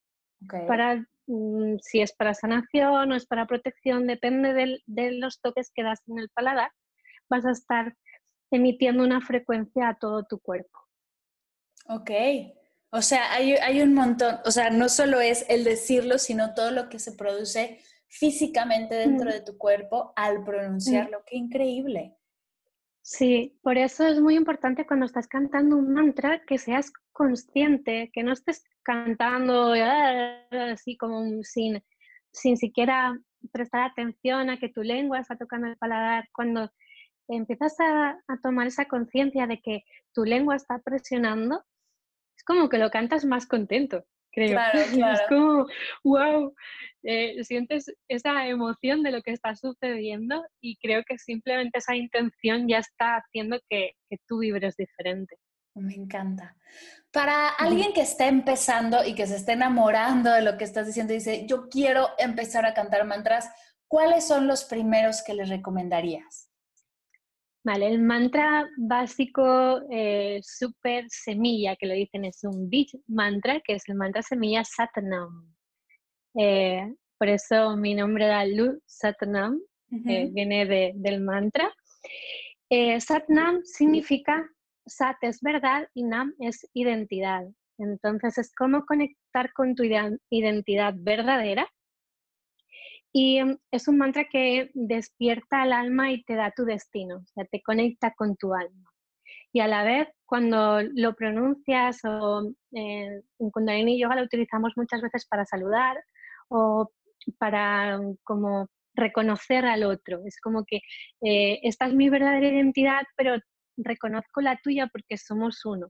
Para, 0.68 1.06
mm, 1.28 1.78
si 1.82 2.02
es 2.02 2.14
para 2.14 2.34
sanación 2.34 3.12
o 3.12 3.16
es 3.16 3.26
para 3.26 3.48
protección, 3.48 4.08
depende 4.08 4.82
de 4.86 5.12
los 5.14 5.42
toques 5.42 5.72
que 5.74 5.84
das 5.84 6.02
en 6.08 6.20
el 6.20 6.30
paladar, 6.30 6.72
vas 7.30 7.46
a 7.46 7.52
estar 7.52 7.94
emitiendo 8.51 9.03
una 9.03 9.22
frecuencia 9.22 9.89
a 9.89 9.98
todo 9.98 10.24
tu 10.25 10.39
cuerpo. 10.39 10.79
Ok, 11.88 12.12
o 12.91 13.01
sea, 13.01 13.32
hay, 13.34 13.53
hay 13.53 13.82
un 13.82 13.94
montón, 13.94 14.38
o 14.46 14.51
sea, 14.51 14.70
no 14.70 14.89
solo 14.89 15.20
es 15.20 15.46
el 15.50 15.63
decirlo, 15.63 16.18
sino 16.18 16.53
todo 16.53 16.72
lo 16.72 16.89
que 16.89 17.00
se 17.00 17.12
produce 17.12 17.79
físicamente 18.08 18.96
dentro 18.96 19.29
mm. 19.29 19.34
de 19.34 19.41
tu 19.41 19.58
cuerpo 19.58 20.13
al 20.15 20.44
pronunciarlo. 20.44 21.20
Mm. 21.20 21.24
¡Qué 21.25 21.38
increíble! 21.38 22.15
Sí, 23.01 23.58
por 23.63 23.77
eso 23.77 24.06
es 24.06 24.20
muy 24.20 24.36
importante 24.36 24.86
cuando 24.86 25.06
estás 25.06 25.27
cantando 25.27 25.77
un 25.77 25.94
mantra 25.94 26.44
que 26.46 26.58
seas 26.58 26.91
consciente, 27.12 28.12
que 28.13 28.24
no 28.24 28.34
estés 28.34 28.63
cantando 28.84 29.74
ah, 29.74 30.46
así 30.72 30.98
como 30.98 31.44
sin, 31.44 31.84
sin 32.32 32.58
siquiera 32.58 33.18
prestar 33.51 33.82
atención 33.82 34.50
a 34.50 34.60
que 34.60 34.70
tu 34.70 34.84
lengua 34.84 35.20
está 35.20 35.38
tocando 35.38 35.68
el 35.68 35.77
paladar. 35.77 36.27
Cuando 36.34 36.72
empiezas 37.36 37.80
a, 37.80 38.20
a 38.28 38.38
tomar 38.42 38.68
esa 38.68 38.86
conciencia 38.86 39.48
de 39.48 39.62
que 39.62 39.84
tu 40.14 40.26
lengua 40.26 40.56
está 40.56 40.80
presionando, 40.80 41.64
es 42.38 42.44
como 42.44 42.70
que 42.70 42.78
lo 42.78 42.90
cantas 42.90 43.26
más 43.26 43.46
contento 43.46 44.06
creo. 44.32 44.52
Claro, 44.52 44.80
claro. 44.94 45.14
Es 45.14 45.22
como, 45.28 45.66
wow, 46.04 46.54
eh, 47.04 47.44
sientes 47.44 47.92
esa 48.08 48.48
emoción 48.48 49.04
de 49.04 49.12
lo 49.12 49.22
que 49.22 49.32
está 49.32 49.56
sucediendo 49.56 50.44
y 50.62 50.78
creo 50.78 51.04
que 51.08 51.18
simplemente 51.18 51.80
esa 51.80 51.96
intención 51.96 52.68
ya 52.68 52.80
está 52.80 53.18
haciendo 53.18 53.60
que, 53.70 53.92
que 54.10 54.18
tú 54.28 54.40
vibres 54.40 54.76
diferente. 54.78 55.38
Me 55.76 55.94
encanta. 55.94 56.58
Para 57.12 57.50
alguien 57.50 57.94
que 57.94 58.02
está 58.02 58.28
empezando 58.28 59.06
y 59.06 59.16
que 59.16 59.28
se 59.28 59.38
está 59.38 59.54
enamorando 59.54 60.32
de 60.32 60.42
lo 60.42 60.58
que 60.58 60.66
estás 60.66 60.88
diciendo, 60.88 61.14
dice, 61.14 61.46
yo 61.48 61.70
quiero 61.70 62.10
empezar 62.18 62.66
a 62.66 62.74
cantar 62.74 63.06
mantras, 63.06 63.50
¿cuáles 63.88 64.28
son 64.28 64.48
los 64.48 64.66
primeros 64.66 65.24
que 65.24 65.34
les 65.34 65.48
recomendarías? 65.48 66.49
Vale, 67.63 67.88
el 67.88 68.00
mantra 68.01 68.70
básico 68.78 69.82
eh, 69.92 70.39
super 70.42 71.06
semilla, 71.10 71.75
que 71.75 71.88
lo 71.88 71.94
dicen, 71.94 72.24
es 72.24 72.44
un 72.44 72.70
big 72.70 72.88
mantra, 73.08 73.60
que 73.62 73.74
es 73.74 73.84
el 73.89 73.96
mantra 73.96 74.22
semilla 74.22 74.63
Satnam. 74.63 75.54
Eh, 76.36 76.94
por 77.18 77.28
eso 77.28 77.75
mi 77.75 77.94
nombre 77.96 78.25
era 78.25 78.46
Lu 78.46 78.80
Satnam, 78.86 79.60
viene 79.89 80.94
del 80.96 81.22
mantra. 81.22 81.74
Eh, 82.70 83.00
Satnam 83.01 83.62
significa 83.63 84.48
Sat 84.86 85.18
es 85.22 85.42
verdad 85.42 85.88
y 85.94 86.04
Nam 86.04 86.34
es 86.39 86.66
identidad. 86.74 87.44
Entonces 87.78 88.38
es 88.38 88.54
como 88.56 88.86
conectar 88.86 89.51
con 89.54 89.75
tu 89.75 89.84
identidad 90.30 90.94
verdadera 90.98 91.68
y 93.12 93.44
mm, 93.44 93.58
es 93.72 93.88
un 93.88 93.98
mantra 93.98 94.25
que 94.25 94.72
despierta 94.74 95.63
al 95.63 95.74
alma 95.74 96.12
y 96.12 96.24
te 96.24 96.36
da 96.36 96.51
tu 96.51 96.66
destino, 96.66 97.18
o 97.18 97.25
sea, 97.34 97.46
te 97.46 97.62
conecta 97.62 98.13
con 98.16 98.36
tu 98.36 98.54
alma. 98.54 98.89
Y 99.51 99.62
a 99.62 99.68
la 99.68 99.84
vez, 99.84 100.08
cuando 100.25 100.82
lo 100.82 101.16
pronuncias 101.16 102.00
o 102.04 102.51
eh, 102.74 103.22
en 103.39 103.51
Kundalini 103.51 104.00
Yoga 104.00 104.16
lo 104.16 104.24
utilizamos 104.24 104.74
muchas 104.75 105.01
veces 105.01 105.25
para 105.28 105.46
saludar 105.46 105.98
o 106.50 106.92
para 107.39 107.98
mm, 107.98 108.18
como 108.24 108.70
reconocer 108.94 109.66
al 109.66 109.84
otro. 109.84 110.22
Es 110.25 110.39
como 110.42 110.66
que 110.66 110.82
eh, 111.22 111.60
esta 111.63 111.88
es 111.88 111.94
mi 111.96 112.10
verdadera 112.10 112.48
identidad, 112.48 113.01
pero 113.16 113.38
reconozco 113.78 114.42
la 114.42 114.60
tuya 114.62 114.88
porque 114.92 115.18
somos 115.18 115.66
uno. 115.66 115.88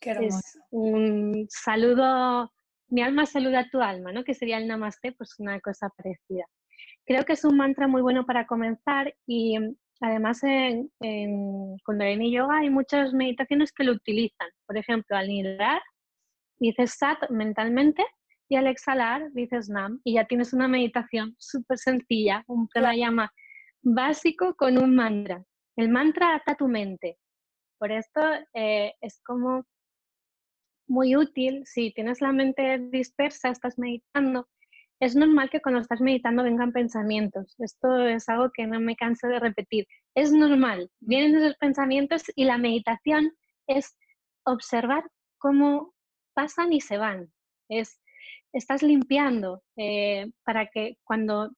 Qué 0.00 0.10
hermoso. 0.10 0.36
Es 0.36 0.58
un 0.70 1.46
saludo 1.48 2.50
mi 2.88 3.02
alma 3.02 3.26
saluda 3.26 3.60
a 3.60 3.70
tu 3.70 3.80
alma, 3.80 4.12
¿no? 4.12 4.24
Que 4.24 4.34
sería 4.34 4.58
el 4.58 4.66
namaste, 4.66 5.12
pues 5.12 5.38
una 5.38 5.60
cosa 5.60 5.90
parecida. 5.96 6.44
Creo 7.06 7.24
que 7.24 7.34
es 7.34 7.44
un 7.44 7.56
mantra 7.56 7.86
muy 7.88 8.02
bueno 8.02 8.24
para 8.26 8.46
comenzar 8.46 9.14
y 9.26 9.58
mm, 9.58 9.76
además 10.00 10.42
en, 10.44 10.90
en 11.00 11.76
Kundalini 11.84 12.32
Yoga 12.32 12.58
hay 12.58 12.70
muchas 12.70 13.12
meditaciones 13.12 13.72
que 13.72 13.84
lo 13.84 13.92
utilizan. 13.92 14.48
Por 14.66 14.76
ejemplo, 14.76 15.16
al 15.16 15.30
inhalar, 15.30 15.82
dices 16.58 16.94
sat 16.98 17.30
mentalmente 17.30 18.02
y 18.02 18.24
y 18.54 18.56
al 18.56 18.66
exhalar 18.66 19.32
dices 19.32 19.68
Nam 19.68 20.00
y 20.04 20.14
ya 20.14 20.26
tienes 20.26 20.52
una 20.52 20.68
meditación 20.68 21.34
súper 21.38 21.78
sencilla, 21.78 22.44
un 22.46 22.68
pranayama 22.68 23.32
básico 23.82 24.54
con 24.54 24.78
un 24.78 24.94
mantra. 24.94 25.44
El 25.76 25.88
mantra 25.88 26.36
ata 26.36 26.54
tu 26.54 26.68
mente. 26.68 27.18
Por 27.78 27.90
esto 27.90 28.20
eh, 28.52 28.94
es 29.00 29.20
como 29.24 29.64
muy 30.86 31.16
útil 31.16 31.62
si 31.66 31.92
tienes 31.92 32.20
la 32.20 32.32
mente 32.32 32.78
dispersa, 32.90 33.50
estás 33.50 33.78
meditando. 33.78 34.48
Es 35.00 35.16
normal 35.16 35.50
que 35.50 35.60
cuando 35.60 35.80
estás 35.80 36.00
meditando 36.00 36.42
vengan 36.42 36.72
pensamientos. 36.72 37.54
Esto 37.58 38.06
es 38.06 38.28
algo 38.28 38.50
que 38.52 38.66
no 38.66 38.80
me 38.80 38.96
canso 38.96 39.26
de 39.28 39.40
repetir. 39.40 39.86
Es 40.14 40.32
normal, 40.32 40.90
vienen 41.00 41.36
esos 41.36 41.56
pensamientos 41.56 42.22
y 42.36 42.44
la 42.44 42.58
meditación 42.58 43.32
es 43.66 43.96
observar 44.44 45.04
cómo 45.38 45.94
pasan 46.34 46.72
y 46.72 46.80
se 46.80 46.96
van. 46.96 47.32
Es, 47.68 48.00
estás 48.52 48.82
limpiando 48.82 49.62
eh, 49.76 50.30
para 50.44 50.66
que 50.66 50.96
cuando 51.04 51.50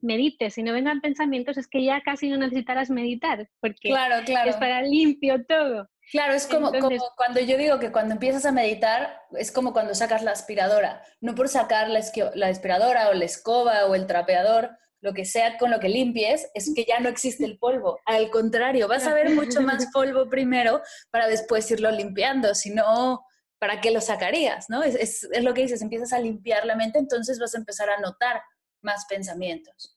medites 0.00 0.56
y 0.58 0.62
no 0.62 0.72
vengan 0.72 1.00
pensamientos 1.00 1.58
es 1.58 1.66
que 1.66 1.82
ya 1.84 2.00
casi 2.02 2.28
no 2.28 2.36
necesitarás 2.36 2.88
meditar 2.88 3.48
porque 3.60 3.88
claro, 3.88 4.24
claro. 4.24 4.50
estará 4.50 4.82
limpio 4.82 5.44
todo. 5.44 5.88
Claro, 6.10 6.32
es 6.32 6.46
como, 6.46 6.72
cuando 7.16 7.40
yo 7.40 7.58
digo 7.58 7.78
que 7.78 7.92
cuando 7.92 8.14
empiezas 8.14 8.46
a 8.46 8.52
meditar 8.52 9.20
es 9.32 9.52
como 9.52 9.72
cuando 9.74 9.94
sacas 9.94 10.22
la 10.22 10.30
aspiradora, 10.30 11.02
no 11.20 11.34
por 11.34 11.48
sacar 11.48 11.90
la, 11.90 12.00
la 12.34 12.46
aspiradora 12.46 13.10
o 13.10 13.14
la 13.14 13.26
escoba 13.26 13.84
o 13.86 13.94
el 13.94 14.06
trapeador, 14.06 14.70
lo 15.00 15.12
que 15.12 15.24
sea 15.24 15.58
con 15.58 15.70
lo 15.70 15.80
que 15.80 15.88
limpies, 15.88 16.50
es 16.54 16.72
que 16.74 16.84
ya 16.84 16.98
no 17.00 17.08
existe 17.08 17.44
el 17.44 17.58
polvo. 17.58 18.00
Al 18.04 18.30
contrario, 18.30 18.88
vas 18.88 19.06
a 19.06 19.14
ver 19.14 19.30
mucho 19.30 19.60
más 19.60 19.86
polvo 19.92 20.28
primero 20.28 20.80
para 21.10 21.28
después 21.28 21.70
irlo 21.70 21.90
limpiando, 21.90 22.54
si 22.54 22.70
no, 22.70 23.24
¿para 23.58 23.80
qué 23.80 23.90
lo 23.90 24.00
sacarías? 24.00 24.68
¿no? 24.68 24.82
Es, 24.82 24.94
es, 24.94 25.28
es, 25.30 25.44
lo 25.44 25.54
que 25.54 25.62
dices, 25.62 25.82
empiezas 25.82 26.12
a 26.12 26.20
limpiar 26.20 26.64
la 26.64 26.74
mente, 26.74 26.98
entonces 26.98 27.38
vas 27.38 27.54
a 27.54 27.58
empezar 27.58 27.90
a 27.90 28.00
notar 28.00 28.42
más 28.82 29.04
pensamientos. 29.06 29.96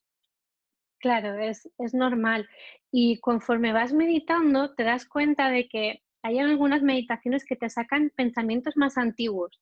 Claro, 1.00 1.36
es, 1.38 1.68
es 1.78 1.94
normal. 1.94 2.48
Y 2.92 3.18
conforme 3.18 3.72
vas 3.72 3.92
meditando, 3.92 4.74
te 4.74 4.84
das 4.84 5.06
cuenta 5.06 5.50
de 5.50 5.68
que 5.68 6.01
hay 6.22 6.38
algunas 6.38 6.82
meditaciones 6.82 7.44
que 7.44 7.56
te 7.56 7.68
sacan 7.68 8.12
pensamientos 8.14 8.76
más 8.76 8.96
antiguos 8.96 9.60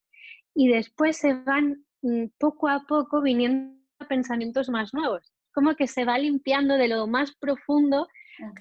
y 0.55 0.69
después 0.69 1.17
se 1.17 1.35
van 1.35 1.85
mm, 2.03 2.27
poco 2.39 2.69
a 2.69 2.85
poco 2.87 3.23
viniendo 3.23 3.81
pensamientos 4.09 4.69
más 4.69 4.93
nuevos. 4.95 5.33
Como 5.53 5.75
que 5.75 5.87
se 5.87 6.05
va 6.05 6.19
limpiando 6.19 6.77
de 6.77 6.89
lo 6.89 7.07
más 7.07 7.35
profundo 7.37 8.09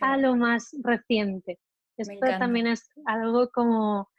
a 0.02 0.18
lo 0.18 0.36
más 0.36 0.76
reciente. 0.84 1.60
Esto 1.98 2.28
también 2.40 2.68
es 2.68 2.90
algo 3.06 3.50
como 3.50 4.10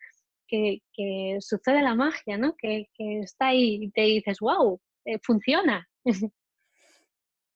que, 0.46 0.82
que, 0.92 1.38
sucede 1.40 1.82
la 1.82 1.94
magia, 1.94 2.36
¿no? 2.36 2.54
Que, 2.56 2.86
que, 2.94 3.20
está 3.20 3.48
ahí 3.48 3.78
y 3.82 3.90
te 3.90 4.02
dices, 4.02 4.38
wow, 4.40 4.80
eh, 5.04 5.18
funciona. 5.22 5.88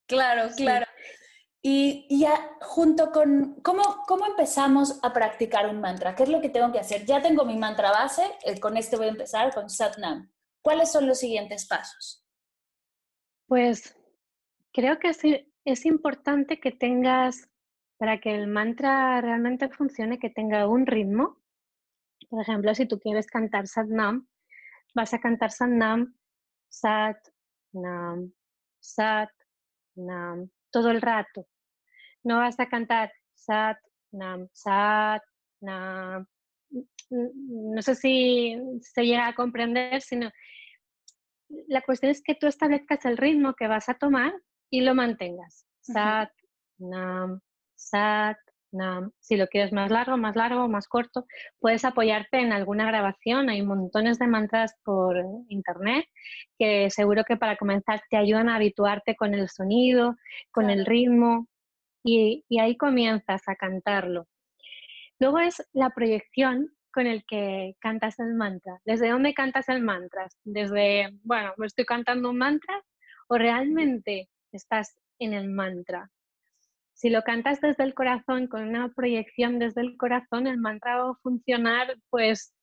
Claro, 0.06 0.50
claro. 0.54 0.84
Y, 1.66 2.06
ya 2.10 2.58
junto 2.60 3.10
con, 3.10 3.54
¿cómo, 3.62 3.82
¿cómo 4.06 4.26
empezamos 4.26 5.02
a 5.02 5.14
practicar 5.14 5.66
un 5.66 5.80
mantra? 5.80 6.14
¿Qué 6.14 6.24
es 6.24 6.28
lo 6.28 6.42
que 6.42 6.50
tengo 6.50 6.70
que 6.70 6.78
hacer? 6.78 7.06
Ya 7.06 7.22
tengo 7.22 7.46
mi 7.46 7.56
mantra 7.56 7.90
base, 7.90 8.22
eh, 8.44 8.60
con 8.60 8.76
este 8.76 8.98
voy 8.98 9.06
a 9.06 9.12
empezar, 9.12 9.54
con 9.54 9.70
Satnam. 9.70 10.30
¿Cuáles 10.60 10.92
son 10.92 11.06
los 11.06 11.18
siguientes 11.18 11.66
pasos? 11.66 12.22
Pues 13.46 13.96
creo 14.74 14.98
que 14.98 15.08
es, 15.08 15.20
es 15.64 15.86
importante 15.86 16.60
que 16.60 16.70
tengas, 16.70 17.48
para 17.96 18.20
que 18.20 18.34
el 18.34 18.46
mantra 18.46 19.22
realmente 19.22 19.70
funcione, 19.70 20.18
que 20.18 20.28
tenga 20.28 20.68
un 20.68 20.84
ritmo. 20.84 21.40
Por 22.28 22.42
ejemplo, 22.42 22.74
si 22.74 22.84
tú 22.84 22.98
quieres 22.98 23.26
cantar 23.26 23.68
Satnam, 23.68 24.28
vas 24.94 25.14
a 25.14 25.18
cantar 25.18 25.50
Satnam, 25.50 26.14
Sat, 26.68 27.16
Nam, 27.72 28.34
Sat, 28.80 29.30
Nam, 29.94 30.50
todo 30.70 30.90
el 30.90 31.00
rato 31.00 31.46
no 32.24 32.38
vas 32.38 32.58
a 32.58 32.68
cantar 32.68 33.12
Sat, 33.34 33.76
Nam, 34.12 34.48
Sat, 34.52 35.22
Nam. 35.60 36.26
No 37.10 37.82
sé 37.82 37.94
si 37.94 38.56
se 38.80 39.04
llega 39.04 39.28
a 39.28 39.34
comprender, 39.34 40.00
sino 40.00 40.30
la 41.68 41.82
cuestión 41.82 42.10
es 42.10 42.22
que 42.22 42.34
tú 42.34 42.46
establezcas 42.46 43.04
el 43.04 43.16
ritmo 43.16 43.54
que 43.54 43.68
vas 43.68 43.88
a 43.88 43.94
tomar 43.94 44.32
y 44.70 44.80
lo 44.80 44.94
mantengas. 44.94 45.66
Sat, 45.80 46.30
Nam, 46.78 47.40
Sat, 47.76 48.38
Nam. 48.72 49.12
Si 49.20 49.36
lo 49.36 49.46
quieres 49.46 49.72
más 49.72 49.90
largo, 49.90 50.16
más 50.16 50.34
largo, 50.34 50.66
más 50.68 50.88
corto, 50.88 51.26
puedes 51.60 51.84
apoyarte 51.84 52.40
en 52.40 52.52
alguna 52.52 52.86
grabación. 52.86 53.50
Hay 53.50 53.62
montones 53.62 54.18
de 54.18 54.26
mantras 54.26 54.74
por 54.82 55.16
internet 55.48 56.06
que 56.58 56.90
seguro 56.90 57.24
que 57.24 57.36
para 57.36 57.56
comenzar 57.56 58.00
te 58.10 58.16
ayudan 58.16 58.48
a 58.48 58.56
habituarte 58.56 59.14
con 59.14 59.34
el 59.34 59.48
sonido, 59.48 60.16
con 60.50 60.70
el 60.70 60.86
ritmo 60.86 61.46
y, 62.04 62.44
ahí 62.60 62.76
comienzas 62.76 63.42
a 63.48 63.56
cantarlo. 63.56 64.28
Luego 65.18 65.40
es 65.40 65.66
la 65.72 65.90
proyección 65.90 66.70
con 66.92 67.06
el 67.06 67.24
que 67.26 67.74
cantas 67.80 68.20
el 68.20 68.34
mantra. 68.34 68.80
¿Desde 68.84 69.08
dónde 69.08 69.34
cantas 69.34 69.68
el 69.68 69.82
mantra? 69.82 70.28
Desde, 70.44 71.18
bueno, 71.22 71.52
me 71.56 71.66
estoy 71.66 71.84
cantando 71.84 72.30
un 72.30 72.38
mantra 72.38 72.82
o 73.28 73.38
realmente 73.38 74.28
estás 74.52 74.96
en 75.18 75.32
el 75.32 75.48
mantra. 75.48 76.10
Si 76.92 77.10
lo 77.10 77.22
cantas 77.22 77.60
desde 77.60 77.82
el 77.82 77.94
corazón, 77.94 78.46
con 78.46 78.68
una 78.68 78.92
proyección 78.94 79.58
desde 79.58 79.80
el 79.80 79.96
corazón, 79.96 80.46
el 80.46 80.58
mantra 80.58 81.02
va 81.02 81.10
a 81.10 81.18
funcionar 81.22 81.96
pues 82.10 82.53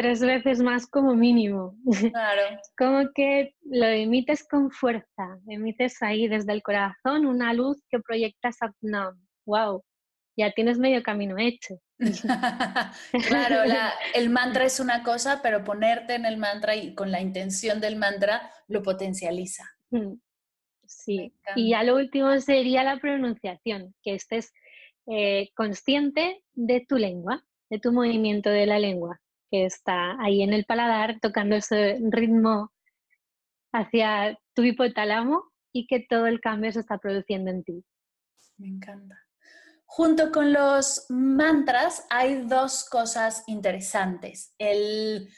tres 0.00 0.20
veces 0.20 0.62
más 0.62 0.86
como 0.86 1.14
mínimo. 1.14 1.76
Claro. 2.10 2.42
como 2.78 3.12
que 3.14 3.54
lo 3.64 3.84
emites 3.84 4.48
con 4.48 4.70
fuerza, 4.70 5.38
emites 5.46 6.00
ahí 6.02 6.26
desde 6.26 6.54
el 6.54 6.62
corazón 6.62 7.26
una 7.26 7.52
luz 7.52 7.82
que 7.90 7.98
proyecta 8.00 8.50
Satnam. 8.50 9.20
¡Wow! 9.44 9.84
Ya 10.38 10.52
tienes 10.52 10.78
medio 10.78 11.02
camino 11.02 11.36
hecho. 11.36 11.74
claro, 13.28 13.62
el 14.14 14.30
mantra 14.30 14.64
es 14.64 14.80
una 14.80 15.02
cosa, 15.02 15.40
pero 15.42 15.64
ponerte 15.64 16.14
en 16.14 16.24
el 16.24 16.38
mantra 16.38 16.74
y 16.74 16.94
con 16.94 17.10
la 17.10 17.20
intención 17.20 17.78
del 17.78 17.96
mantra 17.96 18.50
lo 18.68 18.82
potencializa. 18.82 19.64
Mm, 19.90 20.14
sí, 20.86 21.34
y 21.56 21.70
ya 21.70 21.82
lo 21.82 21.96
último 21.96 22.40
sería 22.40 22.84
la 22.84 22.96
pronunciación, 22.98 23.94
que 24.02 24.14
estés 24.14 24.50
eh, 25.08 25.50
consciente 25.54 26.42
de 26.54 26.86
tu 26.88 26.96
lengua, 26.96 27.44
de 27.68 27.78
tu 27.78 27.92
movimiento 27.92 28.48
de 28.48 28.64
la 28.64 28.78
lengua 28.78 29.20
que 29.50 29.66
está 29.66 30.16
ahí 30.22 30.42
en 30.42 30.52
el 30.52 30.64
paladar 30.64 31.18
tocando 31.20 31.56
ese 31.56 31.98
ritmo 32.10 32.72
hacia 33.72 34.38
tu 34.54 34.62
hipotálamo 34.62 35.44
y 35.72 35.86
que 35.86 36.00
todo 36.08 36.26
el 36.26 36.40
cambio 36.40 36.72
se 36.72 36.80
está 36.80 36.98
produciendo 36.98 37.50
en 37.50 37.64
ti. 37.64 37.84
Me 38.56 38.68
encanta. 38.68 39.18
Junto 39.86 40.30
con 40.30 40.52
los 40.52 41.06
mantras 41.08 42.06
hay 42.10 42.42
dos 42.42 42.84
cosas 42.88 43.42
interesantes. 43.48 44.54
El 44.58 45.28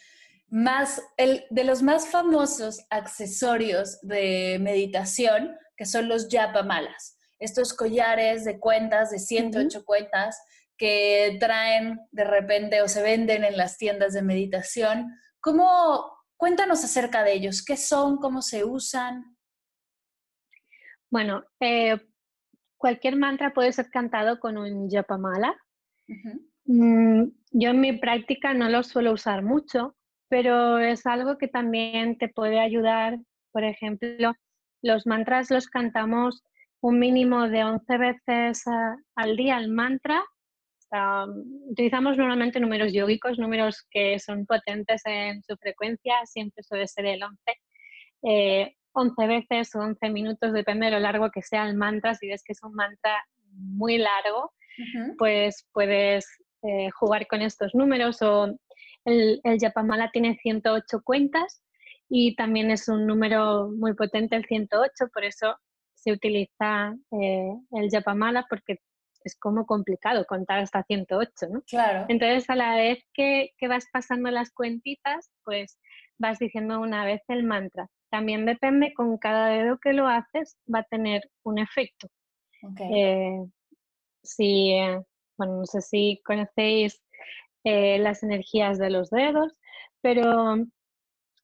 más, 0.49 1.03
el, 1.17 1.47
de 1.49 1.65
los 1.65 1.83
más 1.83 2.09
famosos 2.09 2.85
accesorios 2.91 3.99
de 4.03 4.59
meditación, 4.61 5.57
que 5.77 5.87
son 5.87 6.09
los 6.09 6.29
yapamalas. 6.29 7.17
Estos 7.39 7.73
collares 7.73 8.45
de 8.45 8.61
cuentas, 8.61 9.11
de 9.11 9.19
108 9.19 9.85
cuentas, 9.85 10.39
que 10.83 11.37
traen 11.39 12.01
de 12.11 12.25
repente 12.25 12.83
o 12.83 12.89
se 12.89 13.05
venden 13.05 13.45
en 13.45 13.57
las 13.57 13.79
tiendas 13.79 14.15
de 14.15 14.23
meditación. 14.23 15.17
¿Cómo, 15.39 16.11
cuéntanos 16.37 16.83
acerca 16.83 17.23
de 17.23 17.35
ellos? 17.35 17.65
¿Qué 17.65 17.77
son? 17.77 18.17
¿Cómo 18.17 18.43
se 18.43 18.65
usan? 18.65 19.37
Bueno, 21.09 21.45
eh, 21.61 22.01
cualquier 22.77 23.15
mantra 23.15 23.55
puede 23.55 23.73
ser 23.73 23.91
cantado 23.91 24.41
con 24.41 24.59
un 24.59 24.91
yapamala. 24.91 25.55
Mm, 26.65 27.27
yo 27.53 27.71
en 27.71 27.81
mi 27.81 27.93
práctica 27.93 28.53
no 28.53 28.69
lo 28.69 28.83
suelo 28.83 29.13
usar 29.13 29.45
mucho, 29.45 29.95
pero 30.29 30.81
es 30.81 31.07
algo 31.07 31.39
que 31.39 31.47
también 31.47 32.19
te 32.19 32.29
puede 32.29 32.59
ayudar. 32.59 33.21
Por 33.53 33.63
ejemplo, 33.63 34.35
los 34.83 35.07
mantras 35.07 35.49
los 35.49 35.69
cantamos 35.69 36.43
un 36.81 36.99
mínimo 36.99 37.49
de 37.49 37.63
11 37.63 37.99
veces 37.99 38.65
al 39.15 39.37
día 39.37 39.59
el 39.59 39.69
mantra 39.69 40.25
utilizamos 41.71 42.17
normalmente 42.17 42.61
números 42.61 42.93
yógicos, 42.93 43.39
números 43.39 43.87
que 43.91 44.19
son 44.19 44.47
potentes 44.47 45.03
en 45.07 45.43
su 45.43 45.57
frecuencia, 45.57 46.15
siempre 46.25 46.63
suele 46.63 46.87
ser 46.87 47.07
el 47.07 47.23
11. 47.23 47.39
Eh, 48.25 48.77
11 48.93 49.27
veces 49.27 49.75
o 49.75 49.81
11 49.81 50.11
minutos, 50.11 50.53
depende 50.53 50.87
de 50.87 50.93
lo 50.93 51.01
largo 51.01 51.31
que 51.31 51.43
sea 51.43 51.67
el 51.67 51.77
mantra. 51.77 52.15
Si 52.15 52.29
ves 52.29 52.43
que 52.45 52.53
es 52.53 52.63
un 52.63 52.75
mantra 52.75 53.25
muy 53.53 53.99
largo, 53.99 54.53
pues 55.19 55.67
puedes 55.73 56.27
eh, 56.63 56.91
jugar 56.91 57.27
con 57.27 57.41
estos 57.41 57.75
números. 57.75 58.21
O 58.21 58.55
el, 59.05 59.41
el 59.45 59.59
Yapamala 59.59 60.11
tiene 60.13 60.37
108 60.37 61.01
cuentas 61.05 61.63
y 62.09 62.35
también 62.37 62.71
es 62.71 62.89
un 62.89 63.07
número 63.07 63.71
muy 63.71 63.95
potente 63.95 64.37
el 64.37 64.45
108, 64.45 65.11
por 65.13 65.25
eso 65.25 65.57
se 65.95 66.13
utiliza 66.13 66.95
eh, 67.13 67.55
el 67.71 67.91
Yapamala 67.91 68.45
porque 68.51 68.81
es 69.25 69.37
como 69.37 69.67
complicado 69.67 70.25
contar 70.27 70.59
hasta 70.59 70.83
108, 70.83 71.31
¿no? 71.51 71.63
Claro. 71.63 72.07
Entonces, 72.09 72.49
a 72.51 72.57
la 72.57 72.77
vez 72.77 73.05
que, 73.13 73.51
que 73.59 73.69
vas 73.69 73.87
pasando 73.93 74.31
las 74.31 74.51
cuentitas, 74.53 75.31
pues 75.45 75.79
vas 76.19 76.39
diciendo 76.39 76.81
una 76.81 77.05
vez 77.05 77.23
el 77.29 77.45
mantra. 77.45 77.89
También 78.11 78.47
depende, 78.47 78.93
con 78.95 79.19
cada 79.19 79.49
dedo 79.49 79.79
que 79.79 79.93
lo 79.93 80.07
haces, 80.07 80.57
va 80.73 80.81
a 80.81 80.85
tener 80.85 81.23
un 81.45 81.59
efecto. 81.59 82.09
Eh, 82.79 83.45
si, 84.23 84.73
eh, 84.73 85.01
bueno, 85.37 85.59
no 85.59 85.67
sé 85.67 85.81
si 85.81 86.21
conocéis 86.25 87.03
eh, 87.65 87.99
las 87.99 88.23
energías 88.23 88.79
de 88.79 88.91
los 88.91 89.11
dedos, 89.11 89.53
pero, 90.01 90.57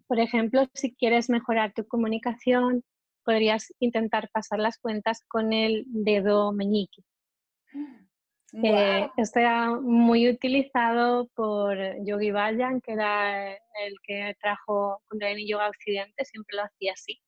por 0.07 0.21
ejemplo, 0.21 0.67
si 0.75 0.95
quieres 0.95 1.29
mejorar 1.29 1.73
tu 1.73 1.87
comunicación, 1.87 2.85
podrías 3.25 3.73
intentar 3.79 4.31
pasar 4.31 4.59
las 4.59 4.79
cuentas 4.79 5.25
con 5.29 5.53
el 5.53 5.85
dedo 5.87 6.53
meñique. 6.53 7.03
Eh, 8.53 9.09
esto 9.19 9.41
era 9.41 9.73
muy 9.73 10.29
utilizado 10.29 11.29
por 11.35 11.77
Yogi 12.05 12.31
Bayan, 12.31 12.81
que 12.81 12.93
era 12.93 13.53
el 13.53 13.95
que 14.03 14.35
trajo 14.41 15.03
Kundalini 15.09 15.47
Yoga 15.47 15.69
Occidente, 15.69 16.25
siempre 16.25 16.57
lo 16.57 16.65
hacía 16.65 16.93
así. 16.93 17.21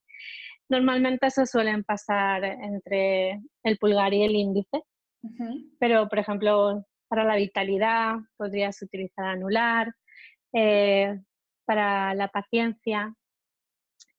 Normalmente 0.69 1.31
se 1.31 1.47
suelen 1.47 1.85
pasar 1.85 2.45
entre 2.45 3.41
el 3.65 3.77
pulgar 3.79 4.15
y 4.15 4.23
el 4.23 4.35
índice, 4.35 4.83
pero 5.79 6.09
por 6.09 6.19
ejemplo, 6.19 6.87
para 7.09 7.25
la 7.25 7.37
vitalidad 7.37 8.17
podrías 8.37 8.81
utilizar 8.81 9.27
anular, 9.27 9.93
eh, 10.53 11.21
para 11.65 12.15
la 12.15 12.29
paciencia, 12.29 13.15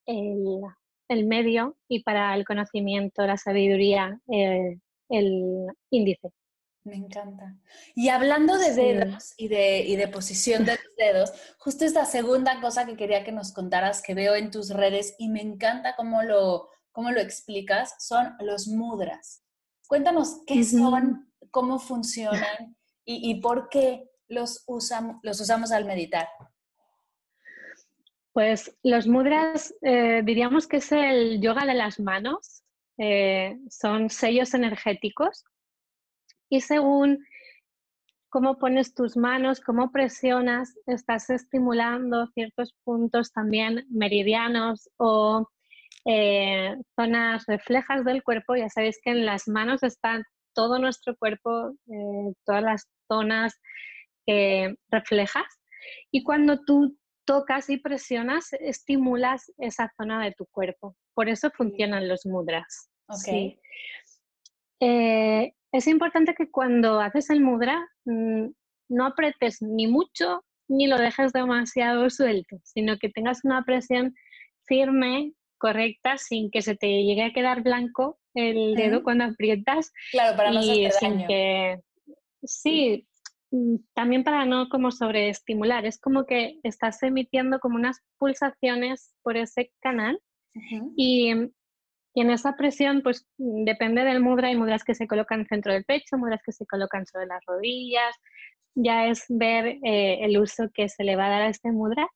el, 0.06 0.62
el, 1.10 1.26
medio 1.26 1.78
y 1.88 2.04
para 2.04 2.36
el 2.36 2.46
conocimiento, 2.46 3.26
la 3.26 3.38
sabiduría, 3.38 4.20
eh, 4.32 4.78
el 5.12 5.68
índice. 5.90 6.32
Me 6.84 6.96
encanta. 6.96 7.56
Y 7.94 8.10
hablando 8.10 8.58
de 8.58 8.74
dedos 8.74 9.34
y, 9.38 9.50
de, 9.50 9.82
y 9.82 9.96
de 9.96 10.08
posición 10.08 10.66
de 10.66 10.74
los 10.74 10.96
dedos, 10.98 11.32
justo 11.60 11.86
esta 11.86 12.06
segunda 12.06 12.60
cosa 12.60 12.88
que 12.88 12.96
quería 12.96 13.24
que 13.24 13.32
nos 13.32 13.54
contaras, 13.54 14.02
que 14.02 14.16
veo 14.16 14.36
en 14.36 14.50
tus 14.50 14.72
redes 14.72 15.16
y 15.20 15.30
me 15.30 15.42
encanta 15.42 15.96
cómo 15.96 16.24
lo, 16.24 16.70
cómo 16.92 17.12
lo 17.12 17.20
explicas, 17.20 17.94
son 18.00 18.36
los 18.40 18.68
mudras. 18.68 19.44
Cuéntanos 19.88 20.42
qué 20.48 20.64
son, 20.64 21.32
cómo 21.52 21.78
funcionan 21.78 22.76
y, 23.06 23.30
y 23.30 23.42
por 23.42 23.70
qué 23.70 24.10
los, 24.28 24.64
usamos 24.66 25.18
los 25.22 25.40
usamos 25.40 25.72
al 25.72 25.86
meditar. 25.86 26.28
Pues 28.34 28.76
los 28.82 29.08
mudras 29.08 29.74
eh, 29.82 30.22
diríamos 30.24 30.66
que 30.66 30.78
es 30.78 30.92
el 30.92 31.42
yoga 31.42 31.66
de 31.66 31.74
las 31.74 32.00
manos, 32.00 32.61
eh, 33.04 33.58
son 33.68 34.12
sellos 34.12 34.54
energéticos 34.54 35.44
y 36.50 36.62
según 36.62 37.26
cómo 38.30 38.60
pones 38.60 38.94
tus 38.94 39.18
manos, 39.18 39.60
cómo 39.60 39.92
presionas, 39.92 40.78
estás 40.86 41.32
estimulando 41.32 42.28
ciertos 42.28 42.76
puntos 42.84 43.34
también 43.34 43.88
meridianos 43.90 44.88
o 44.98 45.50
eh, 46.06 46.76
zonas 46.96 47.46
reflejas 47.48 48.06
del 48.06 48.22
cuerpo. 48.22 48.56
Ya 48.56 48.70
sabéis 48.70 49.00
que 49.04 49.10
en 49.10 49.26
las 49.26 49.48
manos 49.48 49.82
está 49.82 50.22
todo 50.54 50.78
nuestro 50.78 51.16
cuerpo, 51.18 51.72
eh, 51.88 52.34
todas 52.46 52.62
las 52.62 52.88
zonas 53.08 53.60
reflejas. 54.92 55.48
Y 56.12 56.24
cuando 56.24 56.60
tú 56.64 56.96
tocas 57.26 57.68
y 57.72 57.78
presionas, 57.78 58.54
estimulas 58.54 59.52
esa 59.58 59.92
zona 59.98 60.24
de 60.24 60.34
tu 60.34 60.46
cuerpo. 60.46 60.96
Por 61.16 61.30
eso 61.30 61.50
funcionan 61.50 62.08
los 62.08 62.28
mudras. 62.28 62.91
Okay. 63.20 63.60
Eh, 64.80 65.54
es 65.72 65.88
importante 65.88 66.34
que 66.34 66.50
cuando 66.50 67.00
haces 67.00 67.30
el 67.30 67.42
mudra 67.42 67.88
mm, 68.06 68.48
no 68.90 69.06
apretes 69.06 69.62
ni 69.62 69.88
mucho 69.88 70.44
ni 70.68 70.88
lo 70.88 70.98
dejes 70.98 71.34
demasiado 71.34 72.10
suelto, 72.10 72.58
sino 72.64 72.98
que 72.98 73.10
tengas 73.10 73.44
una 73.44 73.64
presión 73.64 74.16
firme, 74.66 75.34
correcta, 75.58 76.18
sin 76.18 76.50
que 76.50 76.62
se 76.62 76.76
te 76.76 76.88
llegue 76.88 77.24
a 77.24 77.34
quedar 77.34 77.62
blanco 77.62 78.20
el 78.34 78.76
dedo 78.76 79.04
cuando 79.04 79.26
aprietas. 79.26 79.92
Claro, 80.12 80.38
para 80.38 80.52
no 80.52 80.64
y 80.64 80.90
sin 80.92 81.28
que 81.28 81.82
Sí, 82.44 83.08
mm, 83.52 83.76
también 83.94 84.24
para 84.24 84.46
no 84.46 84.70
como 84.70 84.92
sobreestimular. 84.92 85.86
Es 85.86 86.00
como 86.00 86.26
que 86.26 86.60
estás 86.64 87.02
emitiendo 87.04 87.60
como 87.60 87.76
unas 87.76 88.02
pulsaciones 88.18 89.14
por 89.24 89.38
ese 89.38 89.72
canal 89.82 90.20
y 90.98 91.32
y 92.14 92.22
en 92.22 92.30
esa 92.30 92.56
presión, 92.56 93.02
pues 93.02 93.26
depende 93.38 94.04
del 94.04 94.22
mudra, 94.22 94.50
hay 94.50 94.58
mudras 94.58 94.84
que 94.84 94.96
se 94.96 95.08
colocan 95.08 95.46
centro 95.46 95.72
del 95.72 95.86
pecho, 95.86 96.18
mudras 96.18 96.42
que 96.46 96.52
se 96.52 96.66
colocan 96.66 97.06
sobre 97.06 97.26
las 97.26 97.44
rodillas, 97.46 98.16
ya 98.76 99.08
es 99.08 99.26
ver 99.30 99.78
eh, 99.84 100.20
el 100.22 100.38
uso 100.38 100.70
que 100.74 100.90
se 100.90 101.04
le 101.04 101.16
va 101.16 101.28
a 101.28 101.30
dar 101.30 101.42
a 101.44 101.50
este 101.50 101.72
mudra 101.72 102.08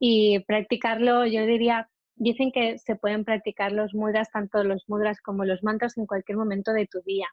y 0.00 0.40
practicarlo, 0.40 1.24
yo 1.26 1.46
diría, 1.46 1.88
dicen 2.16 2.50
que 2.50 2.78
se 2.78 2.96
pueden 2.96 3.24
practicar 3.24 3.72
los 3.72 3.94
mudras, 3.94 4.30
tanto 4.32 4.64
los 4.64 4.88
mudras 4.88 5.20
como 5.20 5.44
los 5.44 5.62
mantras 5.62 5.96
en 5.98 6.06
cualquier 6.06 6.36
momento 6.36 6.72
de 6.72 6.86
tu 6.86 7.00
día. 7.02 7.28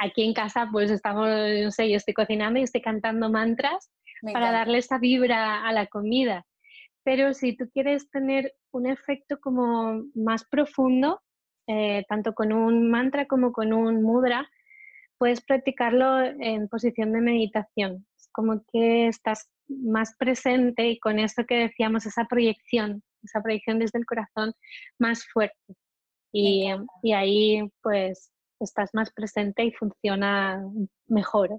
Aquí 0.00 0.24
en 0.24 0.34
casa 0.34 0.68
pues 0.70 0.90
estamos, 0.90 1.28
no 1.28 1.70
sé, 1.70 1.88
yo 1.88 1.96
estoy 1.96 2.14
cocinando 2.14 2.58
y 2.60 2.64
estoy 2.64 2.80
cantando 2.80 3.30
mantras 3.30 3.90
para 4.32 4.50
darle 4.50 4.78
esa 4.78 4.98
vibra 4.98 5.66
a 5.66 5.72
la 5.72 5.86
comida 5.86 6.44
pero 7.08 7.32
si 7.32 7.56
tú 7.56 7.70
quieres 7.72 8.10
tener 8.10 8.54
un 8.70 8.86
efecto 8.86 9.40
como 9.40 10.04
más 10.14 10.44
profundo, 10.44 11.22
eh, 11.66 12.04
tanto 12.06 12.34
con 12.34 12.52
un 12.52 12.90
mantra 12.90 13.26
como 13.26 13.50
con 13.50 13.72
un 13.72 14.02
mudra, 14.02 14.46
puedes 15.16 15.40
practicarlo 15.40 16.20
en 16.22 16.68
posición 16.68 17.14
de 17.14 17.22
meditación. 17.22 18.06
Es 18.14 18.28
como 18.30 18.62
que 18.70 19.08
estás 19.08 19.48
más 19.68 20.16
presente 20.18 20.86
y 20.86 20.98
con 20.98 21.18
eso 21.18 21.46
que 21.46 21.54
decíamos, 21.54 22.04
esa 22.04 22.26
proyección, 22.26 23.02
esa 23.22 23.40
proyección 23.40 23.78
desde 23.78 24.00
el 24.00 24.04
corazón 24.04 24.52
más 24.98 25.24
fuerte. 25.32 25.76
Y, 26.30 26.68
y 27.02 27.12
ahí 27.14 27.62
pues 27.80 28.30
estás 28.60 28.90
más 28.92 29.10
presente 29.14 29.64
y 29.64 29.72
funciona 29.72 30.62
mejor. 31.06 31.58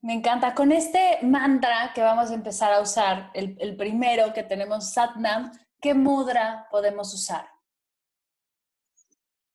Me 0.00 0.14
encanta. 0.14 0.54
Con 0.54 0.70
este 0.70 1.18
mantra 1.22 1.90
que 1.94 2.02
vamos 2.02 2.30
a 2.30 2.34
empezar 2.34 2.72
a 2.72 2.80
usar, 2.80 3.30
el, 3.34 3.76
primero 3.76 4.32
que 4.32 4.44
tenemos 4.44 4.92
Satnam, 4.92 5.50
¿qué 5.80 5.92
mudra 5.94 6.68
podemos 6.70 7.12
usar? 7.12 7.46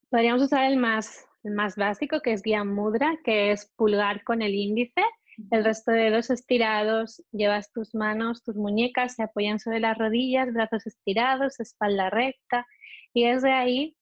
Podríamos 0.10 0.42
usar 0.42 0.66
el 0.66 0.78
más, 0.78 1.26
el 1.44 1.54
más 1.54 1.76
básico, 1.76 2.20
que 2.20 2.34
es 2.34 2.44
Guía 2.44 2.64
Mudra, 2.66 3.18
que 3.24 3.52
es 3.52 3.72
pulgar 3.78 4.24
con 4.24 4.42
el 4.42 4.54
índice. 4.54 5.02
El 5.50 5.64
resto 5.64 5.92
de 5.92 6.04
dedos 6.04 6.30
estirados, 6.30 7.24
llevas 7.32 7.72
tus 7.72 7.96
manos, 7.96 8.44
tus 8.44 8.56
muñecas 8.56 9.16
se 9.16 9.24
apoyan 9.24 9.60
sobre 9.60 9.80
las 9.80 9.98
rodillas, 9.98 10.54
brazos 10.54 10.86
estirados, 10.86 11.60
espalda 11.60 12.10
recta. 12.10 12.68
Y 13.14 13.26
desde 13.26 13.52
ahí, 13.54 13.98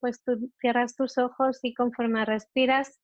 pues 0.00 0.24
tú 0.24 0.50
cierras 0.60 0.96
tus 0.96 1.18
ojos 1.18 1.60
y 1.62 1.74
conforme 1.74 2.24
respiras, 2.24 2.98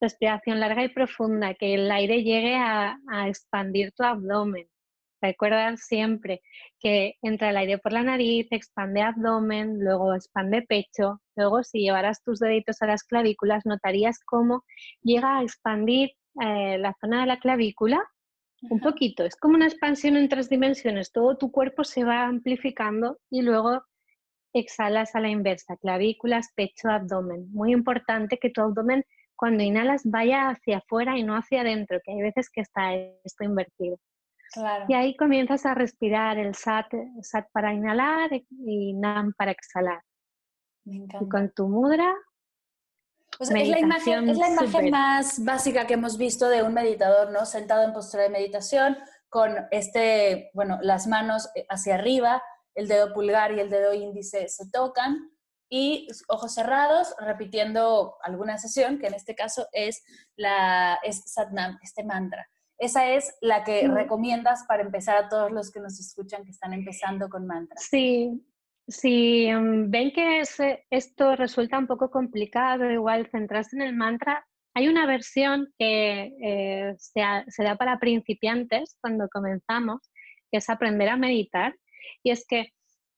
respiración 0.00 0.60
larga 0.60 0.84
y 0.84 0.88
profunda, 0.88 1.54
que 1.54 1.74
el 1.74 1.90
aire 1.90 2.22
llegue 2.22 2.56
a, 2.56 2.98
expandir 3.26 3.92
tu 3.92 4.02
abdomen. 4.04 4.68
Recuerda 5.20 5.76
siempre 5.76 6.42
que 6.78 7.14
entra 7.22 7.50
el 7.50 7.56
aire 7.56 7.78
por 7.78 7.92
la 7.92 8.02
nariz, 8.02 8.46
expande 8.50 9.00
abdomen, 9.00 9.78
luego 9.80 10.14
expande 10.14 10.62
pecho, 10.62 11.20
luego 11.34 11.62
si 11.62 11.80
llevaras 11.80 12.22
tus 12.22 12.38
deditos 12.38 12.82
a 12.82 12.86
las 12.86 13.02
clavículas 13.02 13.64
notarías 13.64 14.18
cómo 14.24 14.64
llega 15.02 15.38
a 15.38 15.42
expandir 15.42 16.10
eh, 16.40 16.76
la 16.78 16.94
zona 17.00 17.22
de 17.22 17.26
la 17.26 17.38
clavícula 17.38 18.04
un 18.70 18.80
poquito. 18.80 19.24
Es 19.24 19.36
como 19.36 19.54
una 19.54 19.66
expansión 19.66 20.16
en 20.16 20.28
tres 20.28 20.48
dimensiones, 20.48 21.12
todo 21.12 21.36
tu 21.36 21.50
cuerpo 21.50 21.84
se 21.84 22.04
va 22.04 22.26
amplificando 22.26 23.18
y 23.30 23.42
luego 23.42 23.82
exhalas 24.52 25.14
a 25.14 25.20
la 25.20 25.28
inversa, 25.28 25.76
clavículas, 25.76 26.52
pecho, 26.54 26.88
abdomen. 26.88 27.50
Muy 27.52 27.72
importante 27.72 28.38
que 28.38 28.50
tu 28.50 28.62
abdomen 28.62 29.04
cuando 29.36 29.62
inhalas 29.62 30.02
vaya 30.04 30.48
hacia 30.48 30.78
afuera 30.78 31.16
y 31.16 31.22
no 31.22 31.34
hacia 31.34 31.60
adentro, 31.60 32.00
que 32.04 32.12
hay 32.12 32.22
veces 32.22 32.50
que 32.50 32.62
está 32.62 32.94
esto 32.94 33.44
invertido. 33.44 33.98
Y 34.88 34.94
ahí 34.94 35.16
comienzas 35.16 35.66
a 35.66 35.74
respirar 35.74 36.38
el 36.38 36.54
sat, 36.54 36.86
sat 37.20 37.46
para 37.52 37.74
inhalar 37.74 38.30
y 38.32 38.94
nam 38.94 39.34
para 39.36 39.50
exhalar. 39.50 40.02
Me 40.84 40.96
encanta. 40.96 41.24
Y 41.24 41.28
con 41.28 41.50
tu 41.50 41.68
mudra. 41.68 42.14
es 43.40 43.50
la 43.50 43.80
imagen, 43.80 44.28
es 44.28 44.38
la 44.38 44.48
imagen 44.48 44.90
más 44.90 45.44
básica 45.44 45.86
que 45.86 45.94
hemos 45.94 46.16
visto 46.16 46.48
de 46.48 46.62
un 46.62 46.72
meditador, 46.72 47.32
¿no? 47.32 47.44
Sentado 47.44 47.84
en 47.84 47.92
postura 47.92 48.22
de 48.22 48.30
meditación, 48.30 48.96
con 49.28 49.52
este, 49.70 50.50
bueno, 50.54 50.78
las 50.80 51.06
manos 51.06 51.50
hacia 51.68 51.96
arriba, 51.96 52.42
el 52.74 52.88
dedo 52.88 53.12
pulgar 53.12 53.52
y 53.52 53.60
el 53.60 53.68
dedo 53.68 53.92
índice 53.92 54.48
se 54.48 54.70
tocan, 54.70 55.30
y 55.68 56.08
ojos 56.28 56.54
cerrados, 56.54 57.14
repitiendo 57.18 58.16
alguna 58.22 58.58
sesión, 58.58 58.98
que 58.98 59.08
en 59.08 59.14
este 59.14 59.34
caso 59.34 59.66
es 59.72 60.04
la 60.36 60.98
es 61.02 61.22
Satnam, 61.26 61.78
este 61.82 62.04
mantra. 62.04 62.48
Esa 62.78 63.10
es 63.10 63.34
la 63.40 63.64
que 63.64 63.88
recomiendas 63.88 64.64
para 64.68 64.82
empezar 64.82 65.16
a 65.16 65.28
todos 65.28 65.50
los 65.50 65.70
que 65.72 65.80
nos 65.80 65.98
escuchan 65.98 66.44
que 66.44 66.50
están 66.50 66.74
empezando 66.74 67.28
con 67.30 67.46
mantra. 67.46 67.76
Sí, 67.78 68.44
si 68.86 69.50
mm, 69.50 69.90
ven 69.90 70.12
que 70.12 70.42
esto 70.90 71.36
resulta 71.36 71.78
un 71.78 71.86
poco 71.86 72.10
complicado, 72.10 72.90
igual 72.90 73.28
centrarse 73.30 73.76
en 73.76 73.82
el 73.82 73.96
mantra, 73.96 74.46
Hay 74.74 74.88
una 74.88 75.06
versión 75.06 75.72
que 75.78 76.34
eh, 76.42 76.94
se, 76.98 77.22
se, 77.48 77.64
da 77.64 77.76
para 77.76 77.98
principiantes 77.98 78.98
cuando 79.00 79.26
comenzamos, 79.28 80.02
que 80.50 80.58
es 80.58 80.68
aprender 80.68 81.08
a 81.08 81.16
meditar, 81.16 81.74
y 82.22 82.30
es 82.30 82.46
que 82.46 82.74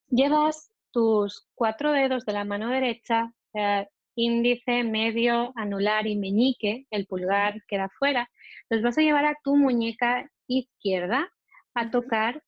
llevas 0.08 0.70
tus 0.92 1.48
cuatro 1.54 1.92
dedos 1.92 2.24
de 2.24 2.32
la 2.32 2.44
mano 2.44 2.68
derecha, 2.70 3.32
eh, 3.54 3.88
índice, 4.14 4.82
medio, 4.84 5.52
anular 5.56 6.06
y 6.06 6.16
meñique, 6.16 6.86
el 6.90 7.06
pulgar 7.06 7.62
queda 7.68 7.88
fuera, 7.98 8.28
los 8.68 8.82
vas 8.82 8.98
a 8.98 9.02
llevar 9.02 9.24
a 9.24 9.38
tu 9.42 9.56
muñeca 9.56 10.30
izquierda 10.46 11.30
a 11.74 11.90
tocar 11.90 12.42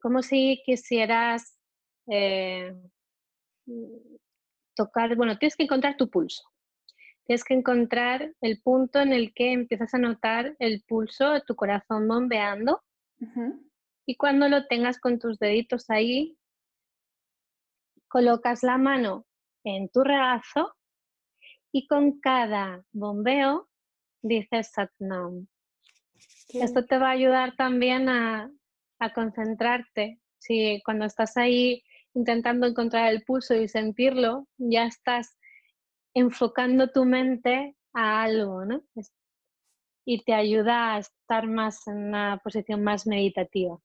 como 0.00 0.22
si 0.22 0.62
quisieras 0.64 1.58
eh, 2.06 2.72
tocar, 4.74 5.14
bueno, 5.16 5.36
tienes 5.38 5.56
que 5.56 5.64
encontrar 5.64 5.96
tu 5.96 6.08
pulso. 6.08 6.44
Tienes 7.26 7.44
que 7.44 7.54
encontrar 7.54 8.32
el 8.40 8.60
punto 8.62 9.00
en 9.00 9.12
el 9.12 9.34
que 9.34 9.52
empiezas 9.52 9.92
a 9.92 9.98
notar 9.98 10.56
el 10.58 10.82
pulso 10.86 11.30
de 11.32 11.42
tu 11.42 11.56
corazón 11.56 12.08
bombeando. 12.08 12.82
Y 14.06 14.16
cuando 14.16 14.48
lo 14.48 14.66
tengas 14.66 14.98
con 14.98 15.18
tus 15.18 15.38
deditos 15.38 15.90
ahí, 15.90 16.37
colocas 18.08 18.62
la 18.62 18.78
mano 18.78 19.26
en 19.64 19.88
tu 19.88 20.02
regazo 20.02 20.74
y 21.72 21.86
con 21.86 22.20
cada 22.20 22.84
bombeo 22.92 23.68
dices 24.22 24.70
Satnam. 24.72 25.46
Esto 26.48 26.84
te 26.84 26.98
va 26.98 27.08
a 27.08 27.12
ayudar 27.12 27.54
también 27.56 28.08
a, 28.08 28.50
a 28.98 29.12
concentrarte. 29.12 30.18
Si 30.38 30.80
cuando 30.84 31.04
estás 31.04 31.36
ahí 31.36 31.82
intentando 32.14 32.66
encontrar 32.66 33.12
el 33.12 33.22
pulso 33.22 33.54
y 33.54 33.68
sentirlo, 33.68 34.48
ya 34.56 34.86
estás 34.86 35.36
enfocando 36.14 36.90
tu 36.90 37.04
mente 37.04 37.76
a 37.92 38.22
algo, 38.22 38.64
¿no? 38.64 38.82
Y 40.04 40.24
te 40.24 40.32
ayuda 40.32 40.94
a 40.94 40.98
estar 40.98 41.46
más 41.46 41.86
en 41.86 41.98
una 42.08 42.40
posición 42.42 42.82
más 42.82 43.06
meditativa. 43.06 43.78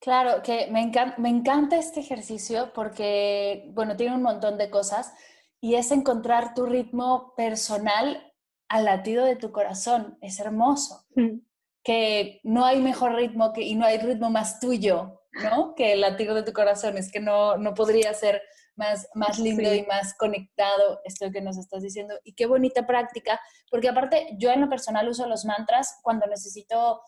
Claro, 0.00 0.42
que 0.42 0.68
me, 0.70 0.80
encanta, 0.80 1.14
me 1.18 1.28
encanta 1.28 1.76
este 1.76 2.00
ejercicio 2.00 2.72
porque, 2.72 3.70
bueno, 3.74 3.96
tiene 3.96 4.16
un 4.16 4.22
montón 4.22 4.56
de 4.56 4.70
cosas 4.70 5.12
y 5.60 5.74
es 5.74 5.90
encontrar 5.90 6.54
tu 6.54 6.64
ritmo 6.64 7.34
personal 7.36 8.32
al 8.68 8.86
latido 8.86 9.26
de 9.26 9.36
tu 9.36 9.52
corazón. 9.52 10.16
Es 10.22 10.40
hermoso. 10.40 11.04
Mm. 11.14 11.40
Que 11.84 12.40
no 12.44 12.64
hay 12.64 12.80
mejor 12.80 13.14
ritmo 13.14 13.52
que, 13.52 13.62
y 13.62 13.74
no 13.74 13.84
hay 13.84 13.98
ritmo 13.98 14.30
más 14.30 14.58
tuyo, 14.58 15.22
¿no? 15.32 15.74
Que 15.74 15.92
el 15.92 16.00
latido 16.00 16.34
de 16.34 16.44
tu 16.44 16.54
corazón. 16.54 16.96
Es 16.96 17.12
que 17.12 17.20
no, 17.20 17.58
no 17.58 17.74
podría 17.74 18.14
ser 18.14 18.40
más, 18.76 19.06
más 19.14 19.38
lindo 19.38 19.72
y 19.74 19.82
más 19.84 20.14
conectado 20.16 21.00
esto 21.04 21.30
que 21.30 21.42
nos 21.42 21.58
estás 21.58 21.82
diciendo. 21.82 22.18
Y 22.24 22.34
qué 22.34 22.46
bonita 22.46 22.86
práctica, 22.86 23.38
porque 23.70 23.90
aparte 23.90 24.34
yo 24.38 24.50
en 24.50 24.62
lo 24.62 24.68
personal 24.70 25.08
uso 25.08 25.26
los 25.26 25.44
mantras 25.44 25.98
cuando 26.02 26.26
necesito 26.26 27.02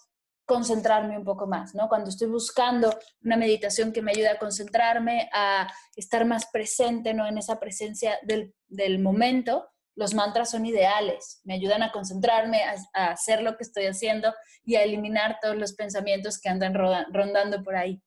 concentrarme 0.53 1.17
un 1.17 1.25
poco 1.25 1.47
más, 1.47 1.75
¿no? 1.75 1.89
Cuando 1.89 2.11
estoy 2.11 2.29
buscando 2.29 2.95
una 3.25 3.39
meditación 3.39 3.91
que 3.91 4.03
me 4.03 4.11
ayude 4.11 4.29
a 4.29 4.39
concentrarme, 4.39 5.31
a 5.33 5.67
estar 5.97 6.27
más 6.27 6.45
presente, 6.53 7.15
¿no? 7.15 7.27
En 7.27 7.39
esa 7.39 7.59
presencia 7.59 8.19
del, 8.23 8.55
del 8.69 8.99
momento, 8.99 9.67
los 9.95 10.13
mantras 10.13 10.51
son 10.51 10.67
ideales, 10.67 11.41
me 11.45 11.55
ayudan 11.55 11.83
a 11.83 11.91
concentrarme, 11.91 12.61
a, 12.93 13.13
hacer 13.13 13.43
lo 13.43 13.57
que 13.57 13.65
estoy 13.65 13.87
haciendo 13.87 14.35
y 14.63 14.75
a 14.75 14.83
eliminar 14.83 15.39
todos 15.41 15.57
los 15.57 15.73
pensamientos 15.73 16.39
que 16.39 16.51
andan 16.51 16.75
rondando 16.75 17.65
por 17.65 17.75
ahí. 17.75 18.03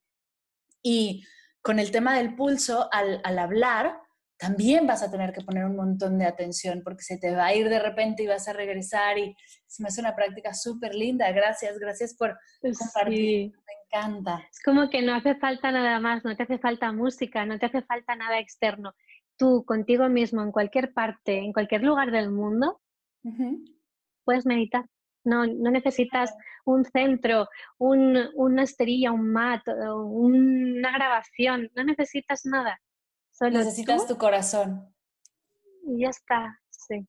Y 0.84 1.24
con 1.64 1.80
el 1.80 1.90
tema 1.90 2.16
del 2.16 2.36
pulso, 2.36 2.90
al, 2.92 3.22
al 3.24 3.40
hablar, 3.40 3.98
también 4.38 4.86
vas 4.86 5.02
a 5.02 5.10
tener 5.10 5.32
que 5.32 5.42
poner 5.42 5.66
un 5.66 5.76
montón 5.76 6.18
de 6.18 6.26
atención 6.26 6.82
porque 6.84 7.04
se 7.04 7.18
te 7.18 7.34
va 7.34 7.46
a 7.46 7.56
ir 7.56 7.70
de 7.70 7.80
repente 7.80 8.24
y 8.24 8.28
vas 8.28 8.48
a 8.48 8.54
regresar 8.54 9.18
y 9.18 9.36
se 9.66 9.82
me 9.82 9.88
hace 9.88 10.02
una 10.02 10.16
práctica 10.16 10.54
súper 10.54 10.94
linda. 10.94 11.32
Gracias, 11.32 11.80
gracias 11.80 12.16
por 12.16 12.38
compartir. 12.62 13.52
Me 13.52 13.74
encanta. 14.00 14.44
Es 14.52 14.62
como 14.64 14.90
que 14.90 15.02
no 15.02 15.16
hace 15.16 15.36
falta 15.36 15.72
nada 15.72 16.00
más, 16.00 16.24
no 16.26 16.36
te 16.36 16.44
hace 16.44 16.58
falta 16.60 16.92
música, 16.92 17.46
no 17.46 17.58
te 17.60 17.68
hace 17.68 17.82
falta 17.84 18.16
nada 18.16 18.40
externo. 18.40 18.94
Tú 19.38 19.64
contigo 19.66 20.10
mismo, 20.10 20.42
en 20.42 20.52
cualquier 20.52 20.94
parte, 20.94 21.38
en 21.40 21.54
cualquier 21.54 21.84
lugar 21.84 22.12
del 22.12 22.32
mundo, 22.32 22.82
puedes 24.24 24.46
meditar. 24.46 24.86
No, 25.24 25.48
no 25.48 25.72
necesitas 25.72 26.36
un 26.66 26.86
centro, 26.86 27.48
un, 27.80 28.30
una 28.36 28.64
esterilla, 28.64 29.12
un 29.12 29.32
mat, 29.32 29.64
una 29.68 30.92
grabación, 30.92 31.72
no 31.76 31.84
necesitas 31.84 32.46
nada 32.46 32.80
Necesitas 33.42 34.08
tu 34.08 34.18
corazón. 34.18 34.94
Y 35.86 36.02
ya 36.02 36.10
está, 36.10 36.60
sí. 36.70 37.08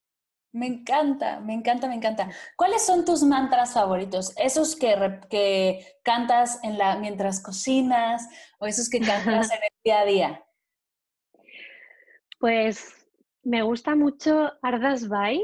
Me 0.53 0.67
encanta, 0.67 1.41
me 1.41 1.53
encanta, 1.53 1.87
me 1.87 1.95
encanta. 1.95 2.31
¿Cuáles 2.57 2.85
son 2.85 3.05
tus 3.05 3.23
mantras 3.23 3.75
favoritos? 3.75 4.35
¿Esos 4.39 4.75
que, 4.75 5.21
que 5.29 5.87
cantas 6.03 6.63
en 6.65 6.79
la, 6.79 6.97
mientras 6.97 7.43
cocinas 7.43 8.27
o 8.59 8.67
esos 8.67 8.89
que 8.89 9.01
cantas 9.01 9.51
en 9.53 9.59
el 9.63 9.71
día 9.85 10.01
a 10.01 10.05
día? 10.05 10.45
Pues 12.39 12.95
me 13.43 13.63
gusta 13.63 13.95
mucho 13.95 14.53
Ardas 14.63 15.09
Vai. 15.09 15.41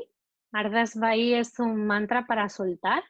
Ardas 0.53 0.95
Vai 0.95 1.35
es 1.35 1.59
un 1.59 1.87
mantra 1.87 2.27
para 2.27 2.49
soltar 2.49 3.03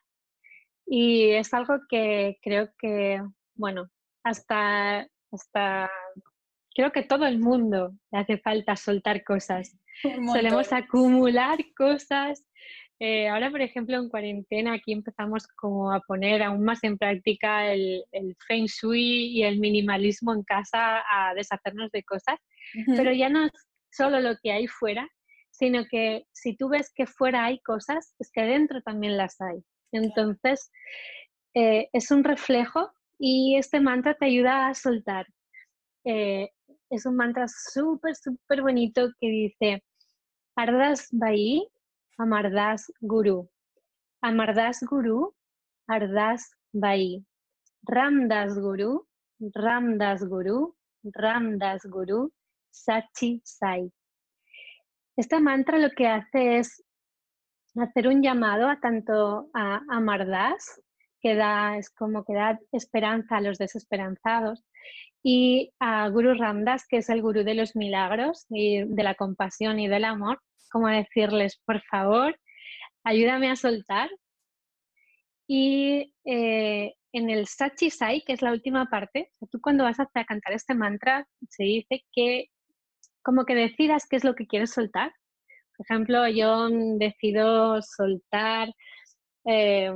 y 0.87 1.31
es 1.31 1.55
algo 1.55 1.79
que 1.89 2.39
creo 2.43 2.69
que, 2.79 3.23
bueno, 3.55 3.89
hasta, 4.25 5.07
hasta 5.31 5.91
creo 6.75 6.93
que 6.93 7.03
todo 7.03 7.27
el 7.27 7.39
mundo 7.39 7.93
le 8.11 8.19
hace 8.19 8.39
falta 8.39 8.77
soltar 8.77 9.25
cosas. 9.25 9.77
Solemos 10.33 10.73
acumular 10.73 11.59
cosas. 11.77 12.45
Eh, 12.99 13.29
ahora, 13.29 13.51
por 13.51 13.61
ejemplo, 13.61 13.97
en 13.97 14.09
cuarentena 14.09 14.75
aquí 14.75 14.93
empezamos 14.93 15.47
como 15.57 15.93
a 15.93 16.01
poner 16.01 16.43
aún 16.43 16.63
más 16.65 16.85
en 16.85 16.97
práctica 16.97 17.73
el, 17.73 18.05
feng 18.47 18.67
shui 18.67 19.27
y 19.27 19.43
el 19.43 19.59
minimalismo 19.59 20.33
en 20.33 20.45
casa, 20.45 21.03
a 21.11 21.35
deshacernos 21.35 21.91
de 21.91 22.05
cosas. 22.05 22.39
Pero 22.87 23.13
ya 23.13 23.29
no 23.29 23.45
es 23.45 23.53
solo 23.91 24.21
lo 24.21 24.37
que 24.41 24.53
hay 24.53 24.69
fuera, 24.69 25.09
sino 25.51 25.85
que 25.87 26.27
si 26.33 26.57
tú 26.57 26.69
ves 26.69 26.93
que 26.95 27.07
fuera 27.07 27.45
hay 27.45 27.61
cosas, 27.61 28.15
es 28.19 28.31
que 28.33 28.43
dentro 28.43 28.83
también 28.83 29.17
las 29.17 29.41
hay. 29.41 29.63
Entonces, 29.91 30.71
eh, 31.55 31.89
es 31.93 32.11
un 32.11 32.25
reflejo 32.25 32.93
y 33.19 33.57
este 33.57 33.81
mantra 33.81 34.15
te 34.15 34.27
ayuda 34.27 34.69
a 34.69 34.75
soltar. 34.75 35.27
Eh, 36.05 36.51
es 36.93 37.07
un 37.07 37.17
mantra 37.17 37.47
súper, 37.49 38.15
súper 38.15 38.61
bonito 38.61 39.09
que 39.19 39.29
dice, 39.29 39.83
Ardas 40.57 41.09
Bai, 41.11 41.67
Amardas 42.19 42.93
Guru. 43.01 43.49
Amardas 44.21 44.81
Guru, 44.83 45.35
Ardas 45.89 46.51
Bai. 46.73 47.25
Ramdas 47.83 48.59
Guru, 48.59 49.09
Ramdas 49.41 50.23
Guru, 50.29 50.77
Ramdas 51.03 51.83
Guru, 51.87 52.31
Sachi 52.71 53.41
Sai. 53.43 53.91
Este 55.17 55.41
mantra 55.41 55.79
lo 55.79 55.91
que 55.91 56.07
hace 56.07 56.59
es 56.59 56.85
hacer 57.75 58.07
un 58.07 58.23
llamado 58.23 58.69
a 58.69 58.79
tanto 58.81 59.49
a 59.55 59.81
Amardas, 59.89 60.81
que 61.21 61.35
da, 61.35 61.79
es 61.79 61.91
como 61.91 62.25
que 62.25 62.35
da 62.35 62.61
esperanza 62.73 63.39
a 63.39 63.41
los 63.41 63.57
desesperanzados, 63.57 64.63
y 65.23 65.73
a 65.79 66.09
Guru 66.09 66.35
Ramdas, 66.35 66.87
que 66.89 66.99
es 66.99 67.09
el 67.09 67.23
gurú 67.23 67.45
de 67.45 67.55
los 67.55 67.77
milagros 67.77 68.47
y 68.51 68.83
de 68.85 69.03
la 69.03 69.15
compasión 69.15 69.79
y 69.79 69.89
del 69.89 70.05
amor, 70.05 70.41
como 70.71 70.89
decirles, 70.89 71.61
por 71.65 71.81
favor, 71.83 72.37
ayúdame 73.05 73.51
a 73.51 73.57
soltar. 73.57 74.11
Y 75.47 76.15
eh, 76.25 76.95
en 77.13 77.31
el 77.31 77.47
Sachi 77.47 77.91
Sai, 77.91 78.23
que 78.23 78.33
es 78.33 78.43
la 78.43 78.53
última 78.53 78.87
parte, 78.87 79.31
tú 79.51 79.61
cuando 79.61 79.85
vas 79.85 80.01
a 80.01 80.07
cantar 80.25 80.55
este 80.55 80.75
mantra, 80.75 81.27
se 81.49 81.65
dice 81.65 82.05
que 82.13 82.47
como 83.23 83.45
que 83.45 83.55
decidas 83.55 84.07
qué 84.09 84.17
es 84.17 84.25
lo 84.25 84.35
que 84.35 84.47
quieres 84.47 84.73
soltar. 84.73 85.13
Por 85.77 85.87
ejemplo, 85.87 86.27
yo 86.29 86.69
decido 86.99 87.81
soltar, 87.83 88.73
eh, 89.45 89.93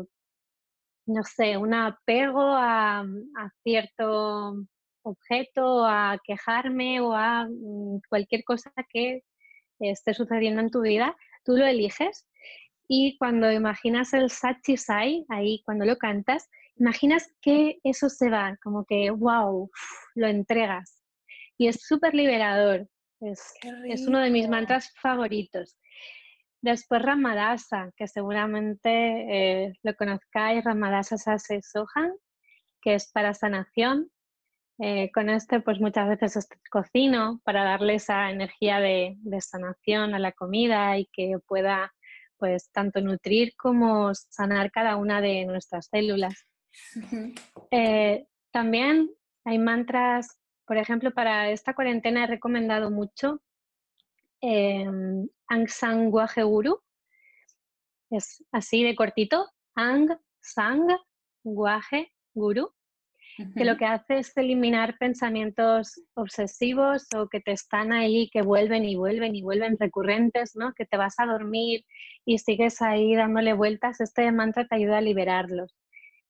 no 1.07 1.22
sé, 1.25 1.57
un 1.57 1.75
apego 1.75 2.55
a 2.55 3.05
cierto 3.62 4.66
objeto, 5.07 5.85
a 5.87 6.19
quejarme 6.25 7.01
o 7.01 7.12
a 7.12 7.47
mm, 7.49 8.01
cualquier 8.09 8.45
cosa 8.45 8.73
que 8.88 9.23
esté 9.79 10.14
sucediendo 10.14 10.61
en 10.61 10.71
tu 10.71 10.81
vida, 10.81 11.16
tú 11.45 11.57
lo 11.57 11.66
eliges 11.66 12.27
y 12.88 13.16
cuando 13.19 13.51
imaginas 13.51 14.12
el 14.14 14.31
Sachi 14.31 14.77
Sai, 14.77 15.25
ahí 15.29 15.62
cuando 15.64 15.85
lo 15.85 15.97
cantas, 15.97 16.49
imaginas 16.77 17.29
que 17.40 17.79
eso 17.83 18.09
se 18.09 18.31
va, 18.31 18.57
como 18.62 18.85
que, 18.85 19.11
wow, 19.11 19.71
lo 20.14 20.27
entregas. 20.27 21.03
Y 21.59 21.69
es 21.69 21.81
súper 21.87 22.14
liberador, 22.14 22.88
es, 23.21 23.55
es, 23.88 24.07
uno 24.07 24.21
de 24.21 24.31
mis 24.31 24.49
mantras 24.49 24.92
favoritos. 25.01 25.77
Después 26.61 27.03
Ramadasa, 27.03 27.90
que 27.97 28.07
seguramente 28.07 28.90
eh, 28.90 29.73
lo 29.83 29.95
conozcáis, 29.97 30.64
Ramadasa 30.64 31.16
Sase 31.16 31.61
Sohan, 31.62 32.12
que 32.83 32.95
es 32.95 33.11
para 33.11 33.35
sanación. 33.35 34.11
Eh, 34.79 35.11
con 35.11 35.31
este, 35.31 35.61
pues 35.61 35.81
muchas 35.81 36.07
veces 36.07 36.47
cocino 36.71 37.41
para 37.45 37.65
darle 37.65 37.95
esa 37.95 38.31
energía 38.31 38.79
de, 38.79 39.17
sanación 39.41 40.15
a 40.15 40.19
la 40.19 40.33
comida 40.33 40.99
y 40.99 41.07
que 41.12 41.39
pueda 41.47 41.95
pues 42.37 42.71
tanto 42.73 43.01
nutrir 43.01 43.55
como 43.57 44.15
sanar 44.15 44.71
cada 44.71 44.97
una 44.97 45.23
de 45.23 45.47
nuestras 45.47 45.87
células. 45.87 46.47
Eh, 47.71 48.27
también 48.51 49.11
hay 49.45 49.59
mantras, 49.59 50.39
por 50.67 50.77
ejemplo, 50.77 51.11
para 51.15 51.49
esta 51.49 51.75
cuarentena 51.75 52.25
he 52.25 52.27
recomendado 52.27 52.91
mucho 52.91 53.41
eh, 54.43 54.85
Ang 55.49 55.69
Sang 55.69 56.11
Guru. 56.11 56.83
Es 58.11 58.45
así 58.53 58.85
de 58.85 58.95
cortito, 58.95 59.51
Ang 59.75 60.19
Sang 60.43 60.87
Guaje 61.43 62.12
Guru 62.35 62.76
que 63.55 63.64
lo 63.64 63.77
que 63.77 63.85
hace 63.85 64.18
es 64.18 64.37
eliminar 64.37 64.96
pensamientos 64.99 66.01
obsesivos 66.14 67.07
o 67.14 67.29
que 67.29 67.40
te 67.40 67.53
están 67.53 67.92
ahí, 67.92 68.31
que 68.31 68.42
vuelven 68.42 68.85
y 68.85 68.96
vuelven 68.96 69.35
y 69.35 69.42
vuelven 69.42 69.77
recurrentes, 69.79 70.57
¿no? 70.57 70.72
Que 70.72 70.87
te 70.87 70.96
vas 70.96 71.18
a 71.18 71.27
dormir 71.27 71.85
y 72.25 72.38
sigues 72.38 72.81
ahí 72.81 73.14
dándole 73.14 73.53
vueltas. 73.53 74.01
Este 74.01 74.31
mantra 74.33 74.66
te 74.66 74.77
ayuda 74.77 74.99
a 74.99 75.03
liberarlos. 75.03 75.77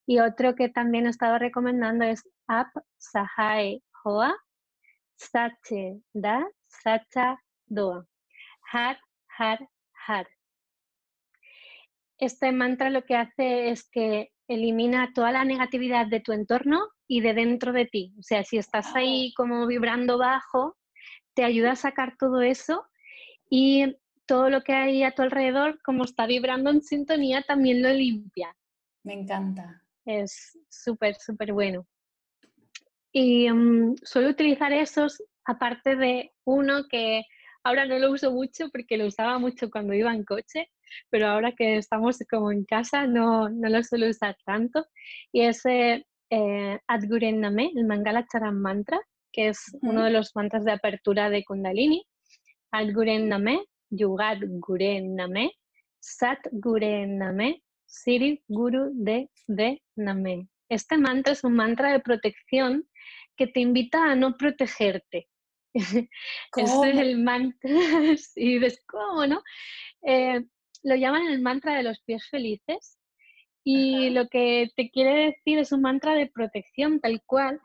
Y 0.06 0.18
otro 0.18 0.54
que 0.54 0.68
también 0.68 1.06
he 1.06 1.10
estado 1.10 1.38
recomendando 1.38 2.04
es 2.04 2.28
Ap 2.48 2.68
Sahai 2.98 3.82
Hoa 4.04 4.34
Sache 5.16 6.00
Da 6.12 6.44
Sacha 6.66 7.38
Doa. 7.66 8.06
Har, 8.72 8.98
har, 9.38 9.68
har. 10.06 10.26
Este 12.18 12.50
mantra 12.50 12.90
lo 12.90 13.04
que 13.04 13.16
hace 13.16 13.70
es 13.70 13.88
que 13.90 14.32
elimina 14.48 15.12
toda 15.14 15.32
la 15.32 15.44
negatividad 15.44 16.06
de 16.06 16.20
tu 16.20 16.32
entorno 16.32 16.88
y 17.06 17.20
de 17.20 17.34
dentro 17.34 17.72
de 17.72 17.86
ti. 17.86 18.14
O 18.18 18.22
sea, 18.22 18.44
si 18.44 18.58
estás 18.58 18.94
ahí 18.94 19.32
como 19.34 19.66
vibrando 19.66 20.18
bajo, 20.18 20.76
te 21.34 21.44
ayuda 21.44 21.72
a 21.72 21.76
sacar 21.76 22.16
todo 22.18 22.40
eso 22.42 22.86
y 23.50 23.96
todo 24.26 24.50
lo 24.50 24.62
que 24.62 24.72
hay 24.72 25.02
a 25.02 25.12
tu 25.12 25.22
alrededor, 25.22 25.80
como 25.82 26.04
está 26.04 26.26
vibrando 26.26 26.70
en 26.70 26.82
sintonía, 26.82 27.42
también 27.42 27.82
lo 27.82 27.90
limpia. 27.90 28.56
Me 29.04 29.14
encanta. 29.14 29.82
Es 30.04 30.58
súper, 30.68 31.14
súper 31.16 31.52
bueno. 31.52 31.86
Y 33.12 33.50
um, 33.50 33.94
suelo 34.02 34.28
utilizar 34.28 34.72
esos, 34.72 35.22
aparte 35.44 35.96
de 35.96 36.32
uno 36.44 36.84
que 36.88 37.22
ahora 37.62 37.86
no 37.86 37.98
lo 37.98 38.12
uso 38.12 38.30
mucho 38.32 38.68
porque 38.70 38.96
lo 38.96 39.06
usaba 39.06 39.38
mucho 39.38 39.70
cuando 39.70 39.94
iba 39.94 40.12
en 40.12 40.24
coche, 40.24 40.70
pero 41.10 41.28
ahora 41.28 41.52
que 41.52 41.76
estamos 41.76 42.18
como 42.30 42.52
en 42.52 42.64
casa 42.64 43.06
no, 43.06 43.48
no 43.48 43.68
lo 43.68 43.82
suelo 43.82 44.08
usar 44.08 44.36
tanto. 44.44 44.86
Y 45.32 45.42
ese 45.42 46.06
eh, 46.30 46.78
Adguren 46.86 47.40
Name, 47.40 47.72
el 47.74 47.84
Mangala 47.86 48.26
Charan 48.26 48.60
Mantra, 48.60 49.00
que 49.32 49.48
es 49.48 49.76
uno 49.82 50.04
de 50.04 50.10
los 50.10 50.34
mantras 50.34 50.64
de 50.64 50.72
apertura 50.72 51.30
de 51.30 51.44
Kundalini. 51.44 52.04
Adguren 52.72 53.28
Name, 53.28 53.64
Yugat 53.90 54.38
Guren 54.42 55.14
Name, 55.14 55.52
Sat 56.00 56.38
Guren 56.52 57.18
Name, 57.18 57.62
Siri 57.86 58.42
Guru 58.48 58.90
de 58.94 59.30
De 59.46 59.82
Name. 59.96 60.48
Este 60.68 60.98
mantra 60.98 61.32
es 61.32 61.44
un 61.44 61.54
mantra 61.54 61.92
de 61.92 62.00
protección 62.00 62.88
que 63.36 63.46
te 63.46 63.60
invita 63.60 64.10
a 64.10 64.14
no 64.14 64.36
protegerte. 64.36 65.28
Este 66.56 66.90
es 66.90 66.98
el 66.98 67.18
mantra, 67.22 67.70
y 68.36 68.58
ves 68.58 68.82
cómo, 68.86 69.26
¿no? 69.26 69.42
Eh, 70.02 70.42
lo 70.86 70.94
llaman 70.94 71.26
el 71.26 71.42
mantra 71.42 71.74
de 71.74 71.82
los 71.82 72.00
pies 72.02 72.28
felices 72.28 72.96
y 73.64 74.10
lo 74.10 74.28
que 74.28 74.70
te 74.76 74.88
quiere 74.90 75.26
decir 75.26 75.58
es 75.58 75.72
un 75.72 75.82
mantra 75.82 76.14
de 76.14 76.28
protección 76.28 77.00
tal 77.00 77.20
cual, 77.26 77.60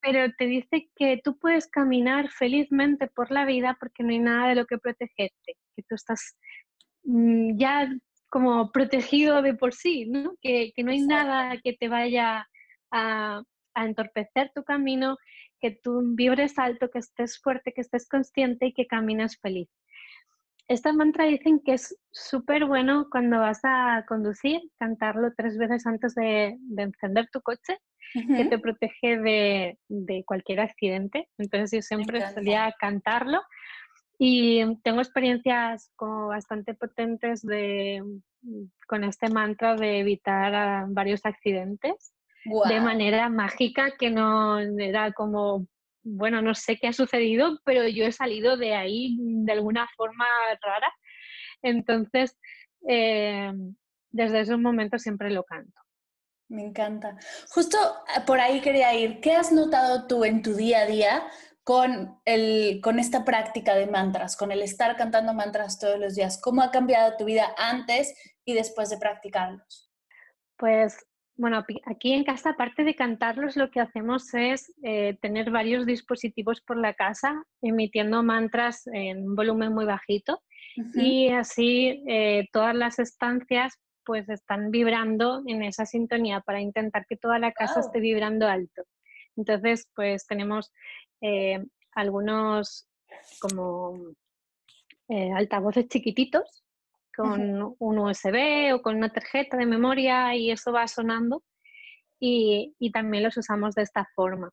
pero 0.00 0.32
te 0.38 0.46
dice 0.46 0.88
que 0.94 1.20
tú 1.22 1.36
puedes 1.36 1.66
caminar 1.66 2.30
felizmente 2.30 3.08
por 3.08 3.32
la 3.32 3.44
vida 3.44 3.76
porque 3.80 4.04
no 4.04 4.10
hay 4.10 4.20
nada 4.20 4.50
de 4.50 4.54
lo 4.54 4.66
que 4.66 4.78
protegerte, 4.78 5.56
que 5.74 5.82
tú 5.82 5.96
estás 5.96 6.36
mm, 7.02 7.58
ya 7.58 7.88
como 8.28 8.70
protegido 8.70 9.42
de 9.42 9.54
por 9.54 9.74
sí, 9.74 10.06
¿no? 10.06 10.36
Que, 10.40 10.72
no 10.76 10.92
hay 10.92 11.00
nada 11.00 11.58
que 11.60 11.72
te 11.72 11.88
vaya 11.88 12.46
a, 12.92 13.42
a 13.74 13.84
entorpecer 13.84 14.52
tu 14.54 14.62
camino, 14.62 15.16
que 15.60 15.72
tú 15.72 16.02
vibres 16.14 16.56
alto, 16.56 16.88
que 16.88 17.00
estés 17.00 17.40
fuerte, 17.40 17.72
que 17.72 17.80
estés 17.80 18.08
consciente 18.08 18.66
y 18.66 18.72
que 18.72 18.86
camines 18.86 19.38
feliz. 19.40 19.68
Esta 20.66 20.92
mantra 20.92 21.26
dicen 21.26 21.60
que 21.60 21.74
es 21.74 21.96
súper 22.10 22.64
bueno 22.64 23.08
cuando 23.10 23.38
vas 23.38 23.60
a 23.64 24.04
conducir, 24.08 24.62
cantarlo 24.78 25.32
tres 25.36 25.58
veces 25.58 25.86
antes 25.86 26.14
de, 26.14 26.56
encender 26.78 27.28
tu 27.30 27.42
coche, 27.42 27.78
que 28.12 28.44
te 28.46 28.58
protege 28.58 29.18
de, 29.88 30.24
cualquier 30.24 30.60
accidente. 30.60 31.28
Entonces 31.36 31.70
yo 31.72 31.82
siempre 31.82 32.22
solía 32.32 32.74
cantarlo. 32.78 33.42
Y 34.18 34.62
tengo 34.82 35.00
experiencias 35.00 35.90
como 35.96 36.28
bastante 36.28 36.72
potentes 36.74 37.42
de, 37.42 38.02
con 38.86 39.04
este 39.04 39.28
mantra 39.28 39.74
de 39.76 40.00
evitar 40.00 40.86
varios 40.88 41.26
accidentes 41.26 42.14
de 42.68 42.80
manera 42.80 43.28
mágica 43.28 43.96
que 43.98 44.10
no 44.10 44.60
era 44.60 45.12
como 45.12 45.66
bueno, 46.04 46.42
no 46.42 46.54
sé 46.54 46.76
qué 46.76 46.88
ha 46.88 46.92
sucedido, 46.92 47.58
pero 47.64 47.88
yo 47.88 48.04
he 48.04 48.12
salido 48.12 48.56
de 48.56 48.74
ahí 48.74 49.16
de 49.18 49.52
alguna 49.52 49.88
forma 49.96 50.26
rara. 50.62 50.92
Entonces, 51.62 52.38
eh, 52.88 53.52
desde 54.10 54.40
esos 54.40 54.58
momentos 54.58 55.02
siempre 55.02 55.30
lo 55.30 55.44
canto. 55.44 55.80
Me 56.48 56.62
encanta. 56.62 57.16
Justo 57.48 57.78
eh, 58.16 58.20
por 58.26 58.38
ahí 58.38 58.60
quería 58.60 58.94
ir. 58.94 59.20
¿Qué 59.20 59.34
has 59.34 59.50
notado 59.50 60.06
tú 60.06 60.24
en 60.24 60.42
tu 60.42 60.54
día 60.54 60.80
a 60.80 60.86
día 60.86 61.26
con, 61.64 62.20
el, 62.26 62.80
con 62.82 62.98
esta 62.98 63.24
práctica 63.24 63.74
de 63.74 63.86
mantras, 63.86 64.36
con 64.36 64.52
el 64.52 64.62
estar 64.62 64.96
cantando 64.96 65.32
mantras 65.32 65.78
todos 65.78 65.98
los 65.98 66.14
días? 66.14 66.38
¿Cómo 66.40 66.62
ha 66.62 66.70
cambiado 66.70 67.16
tu 67.16 67.24
vida 67.24 67.54
antes 67.56 68.14
y 68.44 68.52
después 68.52 68.90
de 68.90 68.98
practicarlos? 68.98 69.90
Pues 70.58 70.98
bueno, 71.36 71.64
aquí 71.86 72.12
en 72.12 72.24
casa, 72.24 72.50
aparte 72.50 72.84
de 72.84 72.94
cantarlos, 72.94 73.56
lo 73.56 73.70
que 73.70 73.80
hacemos 73.80 74.32
es 74.34 74.72
eh, 74.82 75.18
tener 75.20 75.50
varios 75.50 75.84
dispositivos 75.84 76.60
por 76.60 76.76
la 76.76 76.94
casa 76.94 77.44
emitiendo 77.60 78.22
mantras 78.22 78.86
en 78.86 79.28
un 79.28 79.34
volumen 79.34 79.72
muy 79.72 79.84
bajito 79.84 80.40
y 80.94 81.28
así 81.28 82.02
eh, 82.08 82.48
todas 82.52 82.74
las 82.74 82.98
estancias 82.98 83.74
pues 84.04 84.28
están 84.28 84.70
vibrando 84.70 85.42
en 85.46 85.62
esa 85.62 85.86
sintonía 85.86 86.40
para 86.40 86.60
intentar 86.60 87.06
que 87.08 87.16
toda 87.16 87.38
la 87.38 87.52
casa 87.52 87.80
esté 87.80 88.00
vibrando 88.00 88.46
alto. 88.46 88.82
Entonces, 89.36 89.88
pues 89.94 90.26
tenemos 90.26 90.72
eh, 91.20 91.64
algunos 91.94 92.88
como 93.40 93.98
altavoces 95.08 95.88
chiquititos 95.88 96.63
con 97.16 97.74
un 97.78 97.98
USB 97.98 98.74
o 98.74 98.82
con 98.82 98.96
una 98.96 99.10
tarjeta 99.10 99.56
de 99.56 99.66
memoria 99.66 100.34
y 100.34 100.50
eso 100.50 100.72
va 100.72 100.86
sonando 100.86 101.42
y, 102.20 102.90
también 102.92 103.24
los 103.24 103.36
usamos 103.36 103.74
de 103.74 103.82
esta 103.82 104.06
forma. 104.14 104.50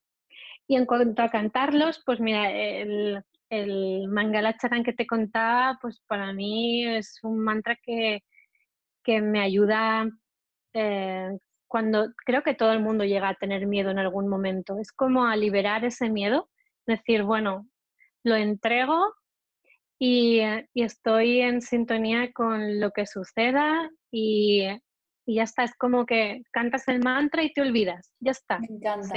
Y 0.67 0.75
en 0.75 0.85
cuanto 0.85 1.21
a 1.21 1.29
cantarlos, 1.29 2.01
pues 2.05 2.19
mira, 2.19 2.51
el, 2.51 3.23
el 3.49 4.07
Mangala 4.07 4.57
Charan 4.57 4.83
que 4.83 4.93
te 4.93 5.07
contaba, 5.07 5.77
pues 5.81 6.01
para 6.07 6.33
mí 6.33 6.85
es 6.85 7.19
un 7.23 7.39
mantra 7.39 7.77
que, 7.81 8.23
que 9.03 9.21
me 9.21 9.41
ayuda 9.41 10.09
eh, 10.73 11.37
cuando 11.67 12.13
creo 12.25 12.43
que 12.43 12.53
todo 12.53 12.73
el 12.73 12.81
mundo 12.81 13.03
llega 13.05 13.29
a 13.29 13.35
tener 13.35 13.65
miedo 13.67 13.91
en 13.91 13.99
algún 13.99 14.27
momento. 14.27 14.77
Es 14.79 14.91
como 14.91 15.25
a 15.25 15.35
liberar 15.35 15.85
ese 15.85 16.09
miedo, 16.09 16.49
decir, 16.85 17.23
bueno, 17.23 17.67
lo 18.23 18.35
entrego 18.35 19.13
eh, 20.03 20.67
y, 20.73 20.83
estoy 20.83 21.41
en 21.41 21.61
sintonía 21.61 22.31
con 22.33 22.79
lo 22.79 22.89
que 22.91 23.05
suceda 23.05 23.87
y, 24.11 24.65
ya 25.27 25.43
está, 25.43 25.63
es 25.63 25.75
como 25.75 26.05
que 26.05 26.41
cantas 26.51 26.87
el 26.87 26.99
mantra 26.99 27.43
y 27.43 27.53
te 27.53 27.61
olvidas, 27.61 28.11
ya 28.19 28.31
está. 28.31 28.59
Me 28.59 28.67
encanta. 28.77 29.15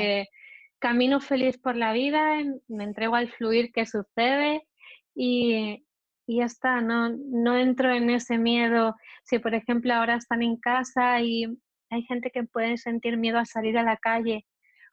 camino 0.79 1.21
feliz 1.21 1.57
por 1.59 1.77
la 1.77 1.93
vida, 1.93 2.39
me 2.69 2.85
entrego 2.85 3.15
al 3.15 3.33
fluir 3.33 3.73
que 3.73 3.87
sucede 3.87 4.67
y, 5.15 5.83
ya 6.27 6.45
está, 6.45 6.81
no, 6.81 7.11
no 7.11 7.57
entro 7.57 7.93
en 7.93 8.11
ese 8.11 8.39
miedo. 8.39 8.95
Si 9.25 9.39
por 9.39 9.55
ejemplo 9.55 9.95
ahora 9.95 10.17
están 10.17 10.43
en 10.43 10.57
casa 10.59 11.21
y 11.21 11.47
hay 11.91 12.03
gente 12.03 12.31
que 12.31 12.45
puede 12.45 12.77
sentir 12.77 13.17
miedo 13.17 13.39
a 13.39 13.47
salir 13.47 13.79
a 13.79 13.83
la 13.83 13.97
calle, 13.97 14.47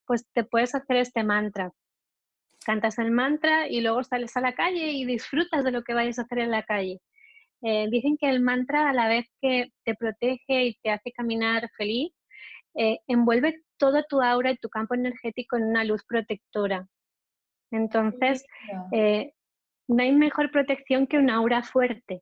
pues 0.06 0.26
te 0.34 0.44
puedes 0.46 0.74
hacer 0.74 0.98
este 0.98 1.24
mantra 1.24 1.72
cantas 2.66 3.00
el 3.00 3.12
mantra 3.12 3.68
y 3.68 3.82
luego 3.82 4.04
sales 4.04 4.36
a 4.38 4.42
la 4.42 4.54
calle 4.54 4.92
y 4.92 5.06
disfrutas 5.06 5.64
de 5.64 5.72
lo 5.72 5.84
que 5.84 5.94
vayas 5.94 6.20
a 6.20 6.24
hacer 6.24 6.40
en 6.40 6.52
la 6.52 6.64
calle. 6.64 7.00
Eh, 7.64 7.88
dicen 7.92 8.18
que 8.18 8.30
el 8.30 8.42
mantra 8.42 8.90
a 8.90 8.94
la 8.94 9.08
vez 9.08 9.28
que 9.42 9.72
te 9.86 9.96
protege 9.96 10.66
y 10.66 10.78
te 10.82 10.90
hace 10.90 11.12
caminar 11.12 11.70
feliz, 11.78 12.12
eh, 12.76 13.00
envuelve 13.08 13.62
toda 13.78 14.04
tu 14.04 14.22
aura 14.22 14.52
y 14.52 14.58
tu 14.58 14.70
campo 14.70 14.96
energético 14.96 15.58
en 15.58 15.66
una 15.66 15.84
luz 15.84 16.04
protectora. 16.08 16.88
Entonces, 17.72 18.46
eh, 18.92 19.34
no 19.88 20.04
hay 20.04 20.12
mejor 20.12 20.52
protección 20.52 21.08
que 21.08 21.18
una 21.18 21.36
aura 21.36 21.64
fuerte. 21.64 22.22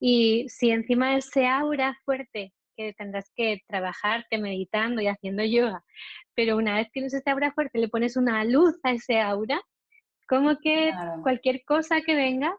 Y 0.00 0.48
si 0.48 0.70
encima 0.70 1.12
de 1.12 1.18
ese 1.18 1.46
aura 1.46 1.98
fuerte, 2.04 2.52
que 2.76 2.92
tendrás 2.92 3.30
que 3.34 3.62
trabajarte 3.66 4.38
meditando 4.38 5.00
y 5.00 5.06
haciendo 5.06 5.42
yoga, 5.42 5.82
pero 6.34 6.56
una 6.56 6.76
vez 6.76 6.90
tienes 6.92 7.14
ese 7.14 7.30
aura 7.30 7.52
fuerte, 7.52 7.78
le 7.78 7.88
pones 7.88 8.16
una 8.16 8.44
luz 8.44 8.78
a 8.82 8.92
ese 8.92 9.18
aura, 9.20 9.60
como 10.28 10.58
que 10.58 10.92
cualquier 11.22 11.64
cosa 11.64 12.00
que 12.00 12.14
venga 12.14 12.56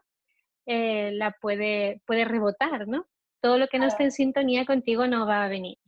eh, 0.66 1.10
la 1.12 1.32
puede, 1.32 2.02
puede 2.06 2.24
rebotar, 2.24 2.88
¿no? 2.88 3.06
todo 3.40 3.58
lo 3.58 3.68
que 3.68 3.78
no 3.78 3.86
esté 3.86 4.04
en 4.04 4.12
sintonía 4.12 4.66
contigo 4.66 5.06
no 5.06 5.26
va 5.26 5.44
a 5.44 5.48
venir. 5.48 5.78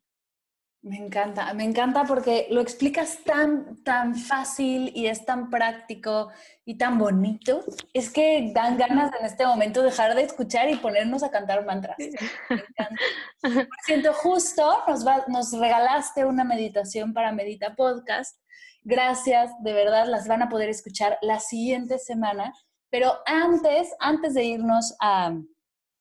Me 0.82 0.96
encanta, 0.96 1.52
me 1.52 1.64
encanta 1.64 2.04
porque 2.04 2.46
lo 2.50 2.62
explicas 2.62 3.18
tan, 3.22 3.84
tan 3.84 4.14
fácil 4.14 4.90
y 4.94 5.08
es 5.08 5.26
tan 5.26 5.50
práctico 5.50 6.30
y 6.64 6.78
tan 6.78 6.96
bonito. 6.96 7.62
Es 7.92 8.10
que 8.10 8.50
dan 8.54 8.78
ganas 8.78 9.10
en 9.20 9.26
este 9.26 9.44
momento 9.44 9.82
dejar 9.82 10.14
de 10.14 10.22
escuchar 10.22 10.70
y 10.70 10.76
ponernos 10.76 11.22
a 11.22 11.30
cantar 11.30 11.66
mantras. 11.66 11.98
Me 11.98 12.06
encanta. 12.48 12.96
Por 13.42 13.80
cierto, 13.84 14.14
justo 14.14 14.78
nos, 14.88 15.04
nos 15.28 15.52
regalaste 15.52 16.24
una 16.24 16.44
meditación 16.44 17.12
para 17.12 17.30
Medita 17.30 17.74
Podcast. 17.74 18.40
Gracias, 18.82 19.52
de 19.62 19.72
verdad, 19.72 20.06
las 20.06 20.26
van 20.26 20.42
a 20.42 20.48
poder 20.48 20.68
escuchar 20.68 21.18
la 21.22 21.38
siguiente 21.38 21.98
semana. 21.98 22.52
Pero 22.90 23.12
antes, 23.26 23.94
antes 24.00 24.34
de 24.34 24.44
irnos 24.44 24.96
a, 25.00 25.32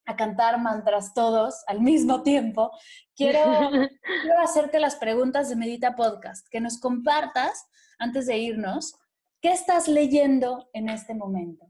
a 0.06 0.16
cantar 0.16 0.60
mantras 0.60 1.14
todos 1.14 1.64
al 1.68 1.82
mismo 1.82 2.24
tiempo, 2.24 2.72
quiero, 3.16 3.40
quiero, 4.24 4.40
hacerte 4.42 4.80
las 4.80 4.96
preguntas 4.96 5.50
de 5.50 5.56
Medita 5.56 5.96
Podcast, 5.96 6.48
que 6.50 6.62
nos 6.62 6.80
compartas 6.80 7.68
antes 8.00 8.26
de 8.28 8.38
irnos, 8.38 8.96
¿qué 9.42 9.52
estás 9.52 9.88
leyendo 9.88 10.70
en 10.74 10.90
este 10.90 11.14
momento? 11.14 11.66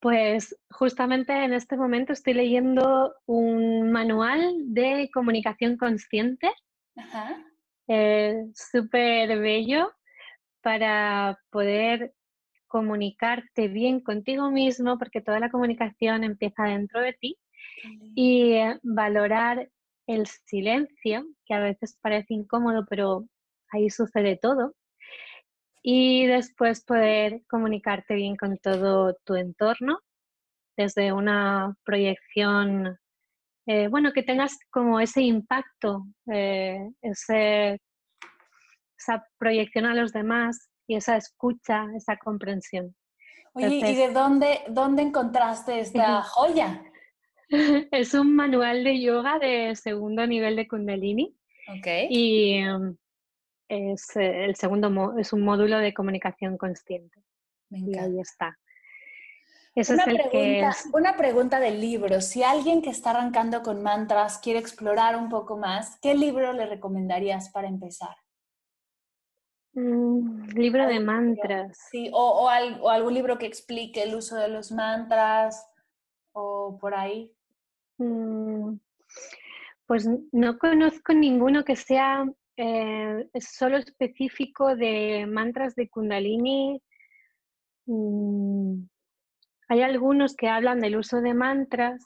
Pues 0.00 0.54
justamente 0.70 1.32
en 1.32 1.54
este 1.54 1.76
momento 1.76 2.12
estoy 2.12 2.34
leyendo 2.34 3.14
un 3.24 3.90
manual 3.90 4.54
de 4.66 5.10
comunicación 5.12 5.78
consciente, 5.78 6.52
eh, 7.88 8.44
súper 8.54 9.38
bello, 9.40 9.90
para 10.64 11.38
poder 11.50 12.14
comunicarte 12.66 13.68
bien 13.68 14.00
contigo 14.00 14.50
mismo, 14.50 14.98
porque 14.98 15.20
toda 15.20 15.38
la 15.38 15.50
comunicación 15.50 16.24
empieza 16.24 16.64
dentro 16.64 17.00
de 17.00 17.12
ti 17.12 17.38
y 18.14 18.54
eh, 18.54 18.80
valorar 18.82 19.70
el 20.06 20.26
silencio, 20.26 21.26
que 21.44 21.54
a 21.54 21.60
veces 21.60 21.98
parece 22.00 22.34
incómodo, 22.34 22.86
pero 22.88 23.26
ahí 23.70 23.90
sucede 23.90 24.38
todo. 24.40 24.74
Y 25.82 26.26
después 26.26 26.82
poder 26.82 27.42
comunicarte 27.46 28.14
bien 28.14 28.36
con 28.36 28.56
todo 28.56 29.16
tu 29.24 29.34
entorno 29.34 29.98
desde 30.76 31.12
una 31.12 31.76
proyección, 31.84 32.98
eh, 33.66 33.88
bueno, 33.88 34.12
que 34.12 34.22
tengas 34.22 34.58
como 34.70 34.98
ese 34.98 35.20
impacto, 35.22 36.06
eh, 36.32 36.90
ese, 37.02 37.80
esa 38.98 39.26
proyección 39.38 39.86
a 39.86 39.94
los 39.94 40.12
demás 40.12 40.70
y 40.86 40.96
esa 40.96 41.16
escucha, 41.16 41.86
esa 41.96 42.16
comprensión. 42.16 42.94
Oye, 43.54 43.76
¿y 43.76 43.94
de 43.94 44.10
dónde, 44.12 44.60
dónde 44.68 45.02
encontraste 45.02 45.80
esta 45.80 46.22
joya? 46.22 46.82
es 47.48 48.14
un 48.14 48.34
manual 48.34 48.84
de 48.84 49.00
yoga 49.00 49.38
de 49.38 49.76
segundo 49.76 50.26
nivel 50.26 50.56
de 50.56 50.66
Kundalini. 50.68 51.36
Okay. 51.78 52.08
Y 52.10 52.54
em, 52.54 52.96
es 53.68 54.16
eh, 54.16 54.44
el 54.44 54.56
segundo 54.56 55.16
es 55.18 55.32
un 55.32 55.42
módulo 55.42 55.78
de 55.78 55.94
comunicación 55.94 56.58
consciente. 56.58 57.22
Y 57.70 57.96
ahí 57.98 58.20
está. 58.20 58.58
Eso 59.74 59.94
una, 59.94 60.04
es 60.04 60.08
pregunta, 60.08 60.30
que 60.30 60.68
una 60.92 61.16
pregunta 61.16 61.60
del 61.60 61.80
libro. 61.80 62.20
Si 62.20 62.44
alguien 62.44 62.80
que 62.80 62.90
está 62.90 63.10
arrancando 63.10 63.62
con 63.62 63.82
mantras 63.82 64.38
quiere 64.38 64.60
explorar 64.60 65.16
un 65.16 65.28
poco 65.28 65.56
más, 65.56 65.98
¿qué 66.00 66.14
libro 66.14 66.52
le 66.52 66.66
recomendarías 66.66 67.50
para 67.50 67.66
empezar? 67.66 68.16
Mm, 69.74 70.46
libro 70.54 70.86
de 70.86 71.00
mantras. 71.00 71.76
Sí, 71.90 72.08
o, 72.12 72.44
o, 72.44 72.88
algún 72.88 73.14
libro 73.14 73.38
que 73.38 73.46
explique 73.46 74.02
el 74.02 74.14
uso 74.14 74.36
de 74.36 74.48
los 74.48 74.70
mantras 74.70 75.66
o 76.32 76.78
por 76.80 76.94
ahí. 76.94 77.32
Mm, 77.98 78.76
pues 79.86 80.08
no 80.32 80.58
conozco 80.58 81.12
ninguno 81.12 81.64
que 81.64 81.76
sea 81.76 82.24
eh, 82.56 83.28
solo 83.40 83.78
específico 83.78 84.76
de 84.76 85.26
mantras 85.26 85.74
de 85.74 85.88
Kundalini. 85.88 86.80
Mm, 87.86 88.84
hay 89.68 89.82
algunos 89.82 90.36
que 90.36 90.48
hablan 90.48 90.80
del 90.80 90.96
uso 90.96 91.20
de 91.20 91.34
mantras. 91.34 92.00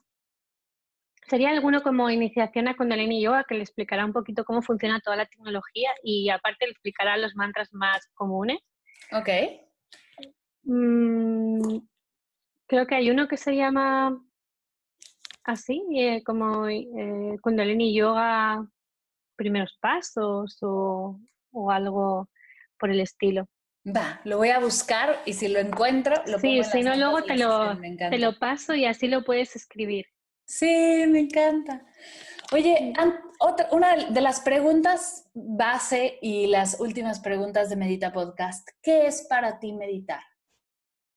Sería 1.29 1.51
alguno 1.51 1.83
como 1.83 2.09
iniciación 2.09 2.68
a 2.68 2.76
Kundalini 2.76 3.22
Yoga 3.22 3.45
que 3.45 3.55
le 3.55 3.62
explicará 3.62 4.05
un 4.05 4.14
poquito 4.14 4.45
cómo 4.45 4.62
funciona 4.62 5.01
toda 5.01 5.16
la 5.16 5.26
tecnología 5.26 5.91
y 6.03 6.31
aparte 6.31 6.64
le 6.64 6.72
explicará 6.72 7.18
los 7.18 7.35
mantras 7.35 7.68
más 7.72 8.09
comunes. 8.14 8.59
Ok. 9.12 9.29
Mm, 10.62 11.81
creo 12.66 12.87
que 12.87 12.95
hay 12.95 13.11
uno 13.11 13.29
que 13.29 13.37
se 13.37 13.55
llama 13.55 14.18
así, 15.45 15.83
eh, 15.95 16.22
como 16.24 16.66
eh, 16.68 17.37
Kundalini 17.43 17.95
Yoga, 17.95 18.66
primeros 19.37 19.76
pasos 19.81 20.57
o, 20.62 21.18
algo 21.70 22.29
por 22.79 22.91
el 22.91 23.01
estilo. 23.01 23.49
Va, 23.85 24.20
lo 24.24 24.39
voy 24.39 24.51
a 24.51 24.61
buscar 24.61 25.20
y 25.26 25.33
si 25.33 25.49
lo 25.49 25.59
encuentro, 25.59 26.14
lo 26.26 26.39
Sí, 26.39 26.62
si 26.64 26.83
no, 26.83 26.95
luego 26.97 27.22
te 27.22 27.37
lo, 27.37 27.76
te 27.79 28.18
lo 28.18 28.39
paso 28.39 28.74
y 28.74 28.85
así 28.85 29.09
lo 29.09 29.24
puedes 29.24 29.57
escribir. 29.57 30.07
Sí, 30.49 31.05
me 31.07 31.21
encanta. 31.21 31.85
Oye, 32.53 32.95
otra, 33.39 33.69
una 33.71 33.95
de 33.97 34.21
las 34.23 34.41
preguntas 34.41 35.29
base 35.35 36.19
y 36.23 36.47
las 36.47 36.81
últimas 36.81 37.21
preguntas 37.21 37.69
de 37.69 37.77
Medita 37.77 38.15
Podcast, 38.15 38.67
¿qué 38.81 39.07
es 39.07 39.27
para 39.29 39.59
ti 39.59 39.75
meditar? 39.75 40.23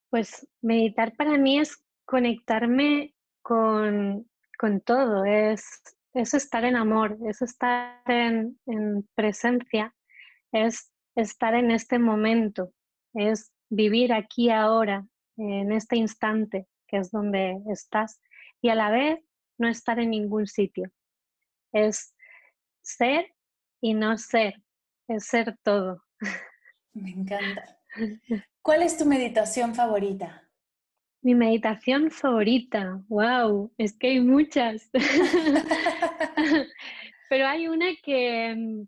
Pues 0.09 0.45
meditar 0.61 1.15
para 1.15 1.37
mí 1.37 1.59
es 1.59 1.81
conectarme 2.03 3.15
con, 3.41 4.27
todo, 4.83 5.23
es, 5.23 5.63
estar 6.13 6.65
en 6.65 6.75
amor, 6.75 7.17
es 7.25 7.41
estar 7.41 8.01
en, 8.07 8.59
presencia, 9.15 9.95
es 10.51 10.91
estar 11.15 11.55
en 11.55 11.71
este 11.71 11.99
momento, 11.99 12.73
es 13.13 13.53
vivir 13.69 14.11
aquí 14.11 14.49
ahora, 14.49 15.07
en 15.37 15.71
este 15.71 15.95
instante, 15.95 16.67
que 16.85 16.97
es 16.97 17.11
donde 17.11 17.61
estás, 17.71 18.19
y 18.61 18.69
a 18.69 18.75
la 18.75 18.91
vez 18.91 19.19
no 19.57 19.67
estar 19.67 19.99
en 19.99 20.11
ningún 20.11 20.47
sitio. 20.47 20.91
Es 21.71 22.15
ser 22.81 23.33
y 23.81 23.93
no 23.93 24.17
ser, 24.17 24.61
es 25.07 25.25
ser 25.25 25.57
todo. 25.63 26.03
Me 26.93 27.11
encanta. 27.11 27.79
¿Cuál 28.61 28.83
es 28.83 28.97
tu 28.97 29.05
meditación 29.05 29.73
favorita? 29.73 30.47
Mi 31.23 31.35
meditación 31.35 32.09
favorita, 32.11 33.03
wow, 33.07 33.71
es 33.77 33.97
que 33.97 34.07
hay 34.07 34.19
muchas. 34.19 34.89
Pero 37.29 37.47
hay 37.47 37.67
una 37.67 37.87
que, 38.03 38.55
mm, 38.55 38.87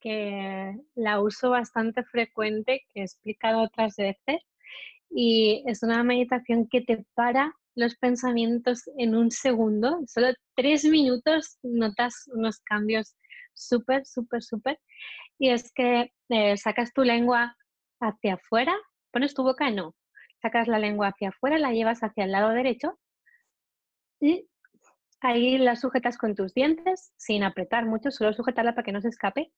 que 0.00 0.80
la 0.94 1.20
uso 1.20 1.50
bastante 1.50 2.04
frecuente, 2.04 2.86
que 2.92 3.00
he 3.00 3.02
explicado 3.02 3.62
otras 3.62 3.96
veces, 3.96 4.42
y 5.10 5.64
es 5.66 5.82
una 5.82 6.02
meditación 6.04 6.68
que 6.68 6.80
te 6.80 7.04
para 7.14 7.54
los 7.76 7.94
pensamientos 7.96 8.82
en 8.96 9.14
un 9.14 9.30
segundo, 9.30 10.00
solo 10.06 10.28
tres 10.56 10.84
minutos 10.84 11.58
notas 11.62 12.24
unos 12.28 12.58
cambios 12.60 13.14
súper, 13.54 14.06
súper, 14.06 14.42
súper. 14.42 14.80
Y 15.38 15.50
es 15.50 15.72
que 15.72 16.12
eh, 16.30 16.56
sacas 16.56 16.92
tu 16.92 17.02
lengua 17.02 17.56
hacia 18.00 18.34
afuera, 18.34 18.74
pones 19.12 19.34
tu 19.34 19.42
boca, 19.42 19.70
no, 19.70 19.94
sacas 20.42 20.68
la 20.68 20.78
lengua 20.78 21.08
hacia 21.08 21.28
afuera, 21.28 21.58
la 21.58 21.72
llevas 21.72 22.02
hacia 22.02 22.24
el 22.24 22.32
lado 22.32 22.50
derecho 22.50 22.98
y 24.20 24.48
ahí 25.20 25.58
la 25.58 25.76
sujetas 25.76 26.16
con 26.16 26.34
tus 26.34 26.54
dientes 26.54 27.12
sin 27.16 27.44
apretar 27.44 27.84
mucho, 27.84 28.10
solo 28.10 28.32
sujetarla 28.32 28.74
para 28.74 28.84
que 28.84 28.92
no 28.92 29.00
se 29.00 29.08
escape. 29.08 29.52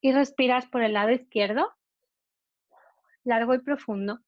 Y 0.00 0.12
respiras 0.12 0.66
por 0.66 0.82
el 0.82 0.94
lado 0.94 1.10
izquierdo, 1.10 1.70
largo 3.24 3.54
y 3.54 3.60
profundo. 3.60 4.20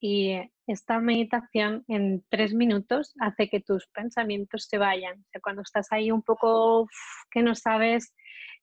Y 0.00 0.40
esta 0.66 0.98
meditación 0.98 1.84
en 1.88 2.24
tres 2.30 2.54
minutos 2.54 3.14
hace 3.20 3.48
que 3.48 3.60
tus 3.60 3.86
pensamientos 3.88 4.66
se 4.68 4.78
vayan. 4.78 5.24
cuando 5.42 5.62
estás 5.62 5.88
ahí 5.92 6.10
un 6.10 6.22
poco 6.22 6.88
que 7.30 7.42
no 7.42 7.54
sabes, 7.54 8.14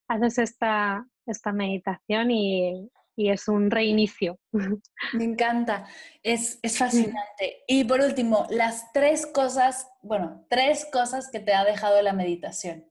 haces 0.08 0.38
esta, 0.38 1.06
esta 1.26 1.52
meditación 1.52 2.30
y 2.30 2.90
y 3.18 3.30
es 3.30 3.48
un 3.48 3.68
reinicio. 3.68 4.38
Me 5.12 5.24
encanta, 5.24 5.88
es, 6.22 6.60
es 6.62 6.78
fascinante. 6.78 7.64
Y 7.66 7.82
por 7.82 8.00
último, 8.00 8.46
las 8.48 8.92
tres 8.92 9.26
cosas, 9.26 9.88
bueno, 10.02 10.46
tres 10.48 10.86
cosas 10.92 11.28
que 11.28 11.40
te 11.40 11.52
ha 11.52 11.64
dejado 11.64 12.00
la 12.00 12.12
meditación. 12.12 12.88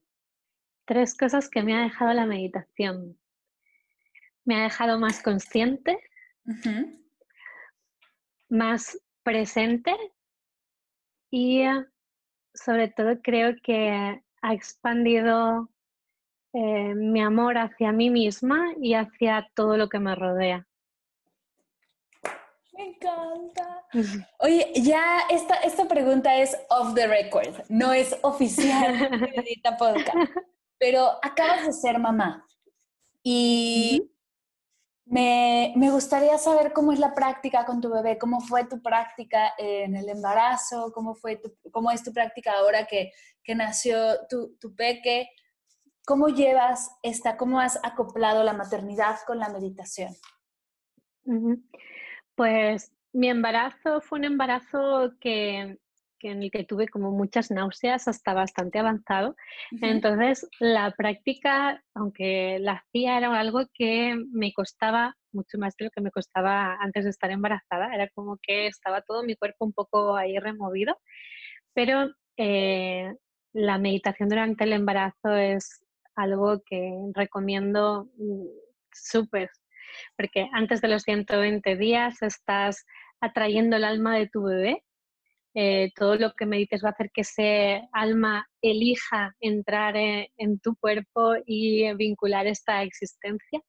Tres 0.84 1.16
cosas 1.16 1.48
que 1.48 1.62
me 1.62 1.74
ha 1.74 1.82
dejado 1.82 2.12
la 2.12 2.26
meditación. 2.26 3.18
Me 4.44 4.56
ha 4.56 4.64
dejado 4.64 4.98
más 4.98 5.22
consciente, 5.22 5.98
más 8.48 8.98
presente 9.22 9.94
y 11.30 11.62
sobre 12.54 12.88
todo 12.88 13.20
creo 13.22 13.54
que 13.62 14.22
ha 14.42 14.54
expandido 14.54 15.68
eh, 16.52 16.94
mi 16.94 17.20
amor 17.20 17.58
hacia 17.58 17.92
mí 17.92 18.10
misma 18.10 18.72
y 18.80 18.94
hacia 18.94 19.50
todo 19.54 19.76
lo 19.76 19.88
que 19.88 19.98
me 19.98 20.14
rodea. 20.14 20.66
Me 22.72 22.86
encanta. 22.90 23.86
Oye, 24.38 24.72
ya 24.76 25.20
esta, 25.30 25.54
esta 25.56 25.88
pregunta 25.88 26.36
es 26.40 26.56
off 26.70 26.94
the 26.94 27.06
record, 27.06 27.54
no 27.68 27.92
es 27.92 28.16
oficial 28.22 29.10
de 29.10 29.72
Podcast, 29.78 30.32
pero 30.78 31.18
acabas 31.22 31.66
de 31.66 31.72
ser 31.72 31.98
mamá 31.98 32.46
y 33.22 34.10
me, 35.10 35.90
gustaría 35.90 36.36
saber 36.38 36.72
cómo 36.72 36.92
es 36.92 36.98
la 36.98 37.14
práctica 37.14 37.64
con 37.64 37.80
tu 37.80 37.90
bebé, 37.90 38.18
cómo 38.18 38.40
fue 38.40 38.66
tu 38.66 38.82
práctica 38.82 39.54
en 39.58 39.96
el 39.96 40.08
embarazo, 40.08 40.92
cómo, 40.92 41.14
fue 41.14 41.36
tu, 41.36 41.54
cómo 41.70 41.90
es 41.90 42.02
tu 42.02 42.12
práctica 42.12 42.52
ahora 42.52 42.86
que, 42.86 43.12
que 43.42 43.54
nació 43.54 44.26
tu, 44.28 44.56
tu 44.58 44.74
peque, 44.74 45.30
cómo 46.06 46.28
llevas 46.28 46.90
esta, 47.02 47.36
cómo 47.36 47.60
has 47.60 47.78
acoplado 47.82 48.44
la 48.44 48.52
maternidad 48.52 49.16
con 49.26 49.38
la 49.38 49.48
meditación. 49.48 50.14
Pues 52.34 52.92
mi 53.12 53.28
embarazo 53.28 54.00
fue 54.00 54.18
un 54.18 54.24
embarazo 54.24 55.12
que, 55.20 55.78
en 56.22 56.42
el 56.42 56.50
que 56.50 56.64
tuve 56.64 56.88
como 56.88 57.12
muchas 57.12 57.50
náuseas 57.50 58.08
hasta 58.08 58.34
bastante 58.34 58.78
avanzado. 58.78 59.36
Entonces, 59.80 60.46
la 60.58 60.90
práctica, 60.90 61.82
aunque 61.94 62.58
la 62.60 62.72
hacía, 62.72 63.18
era 63.18 63.38
algo 63.38 63.60
que 63.72 64.16
me 64.32 64.52
costaba 64.52 65.14
mucho 65.32 65.58
más 65.58 65.76
de 65.76 65.86
lo 65.86 65.90
que 65.90 66.00
me 66.00 66.10
costaba 66.10 66.76
antes 66.80 67.04
de 67.04 67.10
estar 67.10 67.30
embarazada. 67.30 67.94
Era 67.94 68.08
como 68.14 68.38
que 68.42 68.66
estaba 68.66 69.02
todo 69.02 69.22
mi 69.22 69.36
cuerpo 69.36 69.64
un 69.64 69.72
poco 69.72 70.16
ahí 70.16 70.38
removido. 70.38 70.98
Pero 71.74 72.10
eh, 72.36 73.14
la 73.52 73.78
meditación 73.78 74.28
durante 74.28 74.64
el 74.64 74.72
embarazo 74.72 75.34
es 75.36 75.84
algo 76.14 76.62
que 76.66 76.92
recomiendo 77.14 78.08
súper, 78.92 79.50
porque 80.16 80.48
antes 80.52 80.80
de 80.80 80.88
los 80.88 81.02
120 81.02 81.76
días 81.76 82.20
estás 82.22 82.84
atrayendo 83.20 83.76
el 83.76 83.84
alma 83.84 84.16
de 84.16 84.28
tu 84.28 84.42
bebé. 84.42 84.84
Eh, 85.54 85.90
todo 85.96 86.16
lo 86.16 86.32
que 86.34 86.46
medites 86.46 86.84
va 86.84 86.90
a 86.90 86.92
hacer 86.92 87.10
que 87.12 87.22
ese 87.22 87.82
alma 87.92 88.46
elija 88.62 89.34
entrar 89.40 89.96
en, 89.96 90.60
tu 90.60 90.76
cuerpo 90.76 91.34
y 91.46 91.92
vincular 91.94 92.46
esta 92.46 92.82
existencia. 92.82 93.60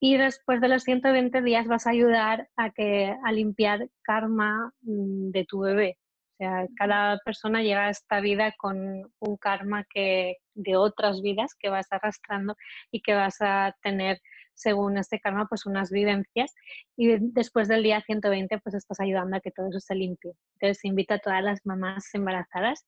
Y 0.00 0.16
después 0.16 0.60
de 0.60 0.68
los 0.68 0.82
120 0.84 1.42
días 1.42 1.66
vas 1.66 1.86
a 1.86 1.90
ayudar 1.90 2.48
a, 2.56 2.70
que, 2.70 3.14
a 3.24 3.32
limpiar 3.32 3.88
karma 4.02 4.72
mm, 4.82 5.30
de 5.30 5.44
tu 5.44 5.60
bebé. 5.60 5.96
O 6.32 6.36
sea, 6.38 6.66
cada 6.76 7.18
persona 7.24 7.62
llega 7.62 7.86
a 7.86 7.90
esta 7.90 8.20
vida 8.20 8.52
con 8.58 8.76
un 9.20 9.36
karma 9.36 9.84
que, 9.92 10.38
de 10.54 10.76
otras 10.76 11.22
vidas 11.22 11.54
que 11.58 11.68
vas 11.68 11.86
arrastrando 11.90 12.56
y 12.90 13.00
que 13.02 13.14
vas 13.14 13.36
a 13.40 13.76
tener 13.82 14.18
según 14.54 14.98
este 14.98 15.20
karma, 15.20 15.46
pues 15.48 15.66
unas 15.66 15.90
vivencias 15.90 16.54
y 16.96 17.16
después 17.18 17.68
del 17.68 17.82
día 17.82 18.00
120 18.00 18.58
pues 18.58 18.74
estás 18.74 19.00
ayudando 19.00 19.36
a 19.36 19.40
que 19.40 19.50
todo 19.50 19.68
eso 19.68 19.80
se 19.80 19.94
limpie. 19.94 20.32
Entonces 20.54 20.84
invito 20.84 21.14
a 21.14 21.18
todas 21.18 21.42
las 21.42 21.64
mamás 21.64 22.08
embarazadas 22.14 22.86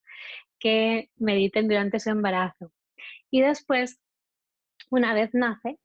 que 0.59 1.11
mediten 1.17 1.69
durante 1.69 2.01
su 2.01 2.11
embarazo. 2.11 2.73
Y 3.31 3.41
después, 3.41 3.99
una 4.91 5.15
vez 5.15 5.31
nace, 5.33 5.79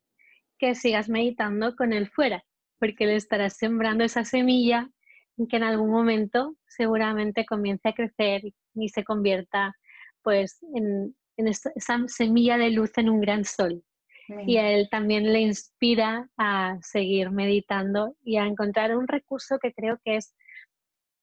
que 0.58 0.76
sigas 0.76 1.10
meditando 1.10 1.76
con 1.76 1.94
él 1.94 2.10
fuera, 2.10 2.44
porque 2.80 3.06
le 3.06 3.16
estarás 3.16 3.58
sembrando 3.58 4.04
esa 4.04 4.26
semilla 4.26 4.90
que 5.50 5.58
en 5.58 5.64
algún 5.64 5.90
momento 5.90 6.56
seguramente 6.68 7.46
comience 7.46 7.88
a 7.88 7.94
crecer 7.94 8.42
y 8.74 8.90
se 8.90 9.06
convierta 9.06 9.74
pues 10.22 10.60
en, 10.76 11.16
en 11.38 11.48
esa 11.48 11.72
semilla 12.08 12.58
de 12.58 12.72
luz 12.72 12.92
en 12.98 13.10
un 13.10 13.22
gran 13.22 13.46
sol 13.46 13.82
y 14.46 14.58
a 14.58 14.72
él 14.72 14.88
también 14.90 15.32
le 15.32 15.42
inspira 15.42 16.30
a 16.38 16.78
seguir 16.82 17.32
meditando 17.32 18.16
y 18.24 18.38
a 18.38 18.46
encontrar 18.46 18.96
un 18.96 19.08
recurso 19.08 19.60
que 19.60 19.74
creo 19.74 20.00
que 20.04 20.18
es 20.18 20.36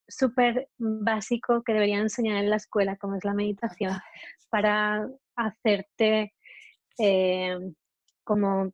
súper 0.09 0.69
básico 0.79 1.63
que 1.63 1.73
deberían 1.73 2.03
enseñar 2.03 2.37
en 2.37 2.51
la 2.51 2.57
escuela, 2.57 2.97
como 2.97 3.17
es 3.17 3.25
la 3.25 3.35
meditación, 3.35 3.93
para 4.51 5.09
hacerte 5.35 6.33
eh, 6.99 7.59
como 8.25 8.73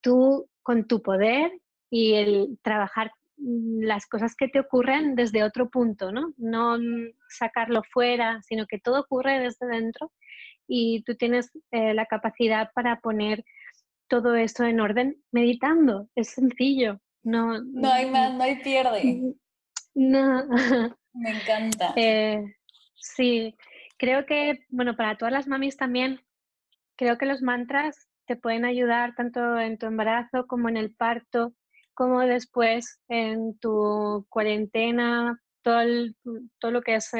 tú 0.00 0.48
con 0.62 0.86
tu 0.86 1.02
poder 1.02 1.52
y 1.90 2.14
el 2.14 2.58
trabajar 2.62 3.12
las 3.36 4.06
cosas 4.06 4.36
que 4.36 4.48
te 4.48 4.60
ocurren 4.60 5.16
desde 5.16 5.42
otro 5.42 5.68
punto, 5.68 6.12
¿no? 6.12 6.32
No 6.36 6.78
sacarlo 7.28 7.82
fuera, 7.82 8.40
sino 8.42 8.66
que 8.66 8.78
todo 8.78 9.00
ocurre 9.00 9.40
desde 9.40 9.66
dentro 9.66 10.12
y 10.74 11.02
tú 11.02 11.16
tienes 11.16 11.50
eh, 11.70 11.92
la 11.92 12.06
capacidad 12.06 12.70
para 12.74 12.98
poner 13.00 13.44
todo 14.08 14.34
eso 14.36 14.64
en 14.64 14.80
orden 14.80 15.22
meditando. 15.30 16.08
Es 16.14 16.30
sencillo. 16.30 16.98
No, 17.22 17.62
no 17.62 17.92
hay 17.92 18.10
más, 18.10 18.32
no 18.32 18.42
hay 18.42 18.56
pierde. 18.62 19.34
No. 19.94 20.46
Me 21.12 21.30
encanta. 21.30 21.92
Eh, 21.96 22.42
sí, 22.94 23.54
creo 23.98 24.24
que, 24.24 24.64
bueno, 24.70 24.96
para 24.96 25.18
todas 25.18 25.30
las 25.30 25.46
mamis 25.46 25.76
también, 25.76 26.22
creo 26.96 27.18
que 27.18 27.26
los 27.26 27.42
mantras 27.42 28.08
te 28.24 28.36
pueden 28.36 28.64
ayudar 28.64 29.14
tanto 29.14 29.60
en 29.60 29.76
tu 29.76 29.84
embarazo 29.84 30.46
como 30.46 30.70
en 30.70 30.78
el 30.78 30.94
parto, 30.94 31.52
como 31.92 32.20
después 32.20 32.98
en 33.08 33.58
tu 33.58 34.24
cuarentena, 34.30 35.38
todo, 35.60 35.82
todo 36.58 36.70
lo 36.70 36.80
que 36.80 36.94
es 36.94 37.10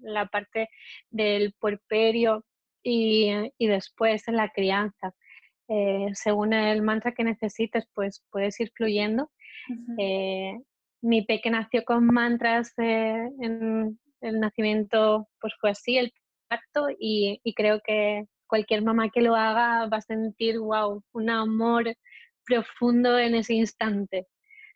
la 0.00 0.26
parte 0.26 0.68
del 1.10 1.54
puerperio, 1.54 2.44
y, 2.82 3.30
y 3.58 3.66
después 3.66 4.26
en 4.28 4.36
la 4.36 4.50
crianza. 4.50 5.14
Eh, 5.68 6.08
según 6.14 6.52
el 6.52 6.82
mantra 6.82 7.12
que 7.12 7.22
necesites, 7.22 7.86
pues 7.94 8.24
puedes 8.30 8.58
ir 8.58 8.72
fluyendo. 8.74 9.30
Eh, 9.98 10.58
mi 11.00 11.22
peque 11.22 11.50
nació 11.50 11.84
con 11.84 12.06
mantras 12.06 12.72
en 12.76 13.98
el 14.20 14.40
nacimiento, 14.40 15.28
pues 15.40 15.54
fue 15.60 15.70
así, 15.70 15.96
el 15.96 16.12
parto, 16.48 16.88
y, 16.98 17.40
y, 17.44 17.54
creo 17.54 17.80
que 17.86 18.24
cualquier 18.48 18.82
mamá 18.82 19.10
que 19.10 19.22
lo 19.22 19.36
haga 19.36 19.86
va 19.86 19.98
a 19.98 20.02
sentir, 20.02 20.58
wow, 20.58 21.02
un 21.12 21.30
amor 21.30 21.94
profundo 22.44 23.16
en 23.18 23.36
ese 23.36 23.54
instante. 23.54 24.26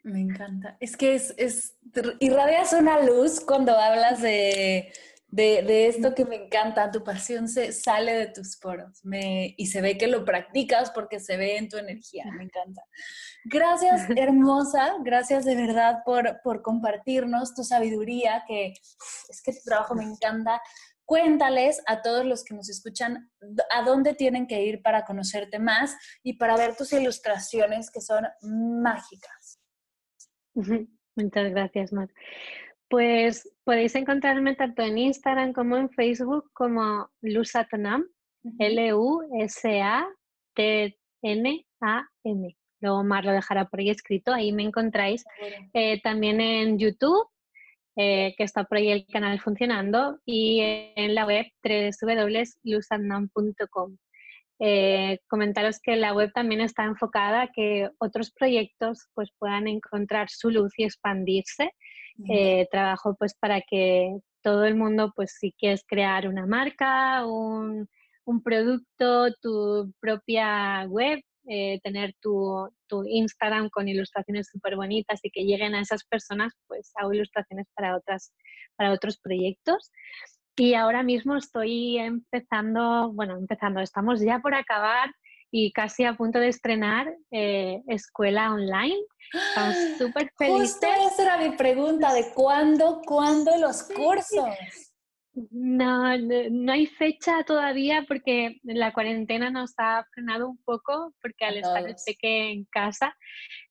Me 0.04 0.20
encanta. 0.20 0.76
Es 0.80 0.96
que 0.96 1.14
es, 1.14 1.34
es 1.38 1.76
irradias 2.20 2.72
una 2.72 3.02
luz 3.02 3.40
cuando 3.40 3.72
hablas 3.76 4.22
de, 4.22 4.92
de, 5.34 5.88
esto 5.88 6.14
que 6.14 6.24
me 6.24 6.36
encanta, 6.36 6.90
tu 6.92 7.02
pasión 7.02 7.48
se 7.48 7.72
sale 7.72 8.12
de 8.14 8.26
tus 8.28 8.56
poros 8.56 9.00
y 9.12 9.66
se 9.66 9.80
ve 9.80 9.98
que 9.98 10.06
lo 10.06 10.24
practicas 10.24 10.92
porque 10.92 11.18
se 11.18 11.36
ve 11.36 11.56
en 11.56 11.68
tu 11.68 11.76
energía, 11.76 12.24
me 12.36 12.44
encanta. 12.44 12.82
Gracias, 13.44 14.06
hermosa, 14.16 14.94
gracias 15.00 15.44
de 15.44 15.56
verdad 15.56 16.02
por, 16.04 16.40
por 16.42 16.62
compartirnos 16.62 17.54
tu 17.54 17.64
sabiduría, 17.64 18.44
que 18.46 18.74
es 19.28 19.42
que 19.42 19.52
tu 19.52 19.58
trabajo 19.64 19.96
me 19.96 20.04
encanta. 20.04 20.62
Cuéntales 21.04 21.82
a 21.86 22.00
todos 22.00 22.24
los 22.24 22.44
que 22.44 22.54
nos 22.54 22.70
escuchan 22.70 23.30
a 23.74 23.82
dónde 23.82 24.14
tienen 24.14 24.46
que 24.46 24.62
ir 24.62 24.82
para 24.82 25.04
conocerte 25.04 25.58
más 25.58 25.96
y 26.22 26.34
para 26.34 26.56
ver 26.56 26.76
tus 26.76 26.92
ilustraciones 26.92 27.90
que 27.90 28.00
son 28.00 28.24
mágicas. 28.40 29.60
Muchas 30.54 31.50
gracias, 31.50 31.92
Mar. 31.92 32.08
Pues 32.88 33.52
podéis 33.64 33.94
encontrarme 33.94 34.54
tanto 34.54 34.82
en 34.82 34.98
Instagram 34.98 35.52
como 35.52 35.76
en 35.76 35.90
Facebook 35.90 36.50
como 36.52 37.10
Lusatnam, 37.22 38.06
L-U-S-A-T-N-A-M. 38.58 39.46
Luego 42.80 43.02
Mar 43.02 43.24
lo 43.24 43.32
dejará 43.32 43.64
por 43.64 43.80
ahí 43.80 43.88
escrito, 43.88 44.32
ahí 44.32 44.52
me 44.52 44.62
encontráis. 44.62 45.24
Eh, 45.72 46.00
también 46.02 46.40
en 46.40 46.78
YouTube, 46.78 47.26
eh, 47.96 48.34
que 48.36 48.44
está 48.44 48.64
por 48.64 48.78
ahí 48.78 48.90
el 48.90 49.06
canal 49.06 49.40
funcionando, 49.40 50.20
y 50.26 50.60
en 50.60 51.14
la 51.14 51.24
web 51.24 51.46
www.lusatnam.com. 51.62 53.96
Eh, 54.60 55.18
comentaros 55.26 55.80
que 55.80 55.96
la 55.96 56.12
web 56.12 56.30
también 56.32 56.60
está 56.60 56.84
enfocada 56.84 57.42
a 57.42 57.50
que 57.52 57.90
otros 57.98 58.30
proyectos 58.30 59.08
pues, 59.14 59.30
puedan 59.38 59.66
encontrar 59.66 60.28
su 60.28 60.50
luz 60.50 60.72
y 60.76 60.84
expandirse 60.84 61.72
eh, 62.28 62.68
trabajo 62.70 63.16
pues 63.18 63.34
para 63.34 63.60
que 63.60 64.16
todo 64.42 64.64
el 64.64 64.76
mundo, 64.76 65.12
pues 65.16 65.36
si 65.38 65.52
quieres 65.52 65.84
crear 65.86 66.28
una 66.28 66.46
marca, 66.46 67.26
un, 67.26 67.88
un 68.24 68.42
producto, 68.42 69.32
tu 69.40 69.92
propia 70.00 70.86
web, 70.88 71.20
eh, 71.46 71.80
tener 71.82 72.14
tu, 72.20 72.70
tu, 72.86 73.04
Instagram 73.04 73.68
con 73.68 73.88
ilustraciones 73.88 74.48
súper 74.48 74.76
bonitas 74.76 75.20
y 75.22 75.30
que 75.30 75.44
lleguen 75.44 75.74
a 75.74 75.80
esas 75.80 76.04
personas, 76.04 76.52
pues 76.66 76.92
hago 76.94 77.12
ilustraciones 77.12 77.66
para, 77.74 77.96
otras, 77.96 78.32
para 78.76 78.92
otros 78.92 79.18
proyectos. 79.18 79.90
Y 80.56 80.74
ahora 80.74 81.02
mismo 81.02 81.36
estoy 81.36 81.98
empezando, 81.98 83.12
bueno, 83.12 83.36
empezando, 83.36 83.80
estamos 83.80 84.20
ya 84.20 84.38
por 84.38 84.54
acabar 84.54 85.10
y 85.56 85.70
casi 85.70 86.04
a 86.04 86.14
punto 86.14 86.40
de 86.40 86.48
estrenar 86.48 87.14
eh, 87.30 87.80
escuela 87.86 88.52
online. 88.52 88.98
Estamos 89.32 89.76
súper 89.98 90.28
felices. 90.36 90.72
Justo 90.72 90.86
esa 91.12 91.22
era 91.22 91.48
mi 91.48 91.56
pregunta, 91.56 92.12
¿de 92.12 92.32
cuándo, 92.34 93.00
cuándo 93.06 93.56
los 93.58 93.84
cursos? 93.84 94.48
No, 95.52 96.18
no, 96.18 96.72
hay 96.72 96.86
fecha 96.86 97.44
todavía 97.46 98.04
porque 98.08 98.58
la 98.64 98.92
cuarentena 98.92 99.48
nos 99.48 99.74
ha 99.78 100.04
frenado 100.12 100.48
un 100.48 100.58
poco 100.64 101.14
porque 101.22 101.44
al 101.44 101.58
estar 101.58 101.86
el 101.86 101.94
peque 102.04 102.50
en 102.50 102.64
casa 102.64 103.16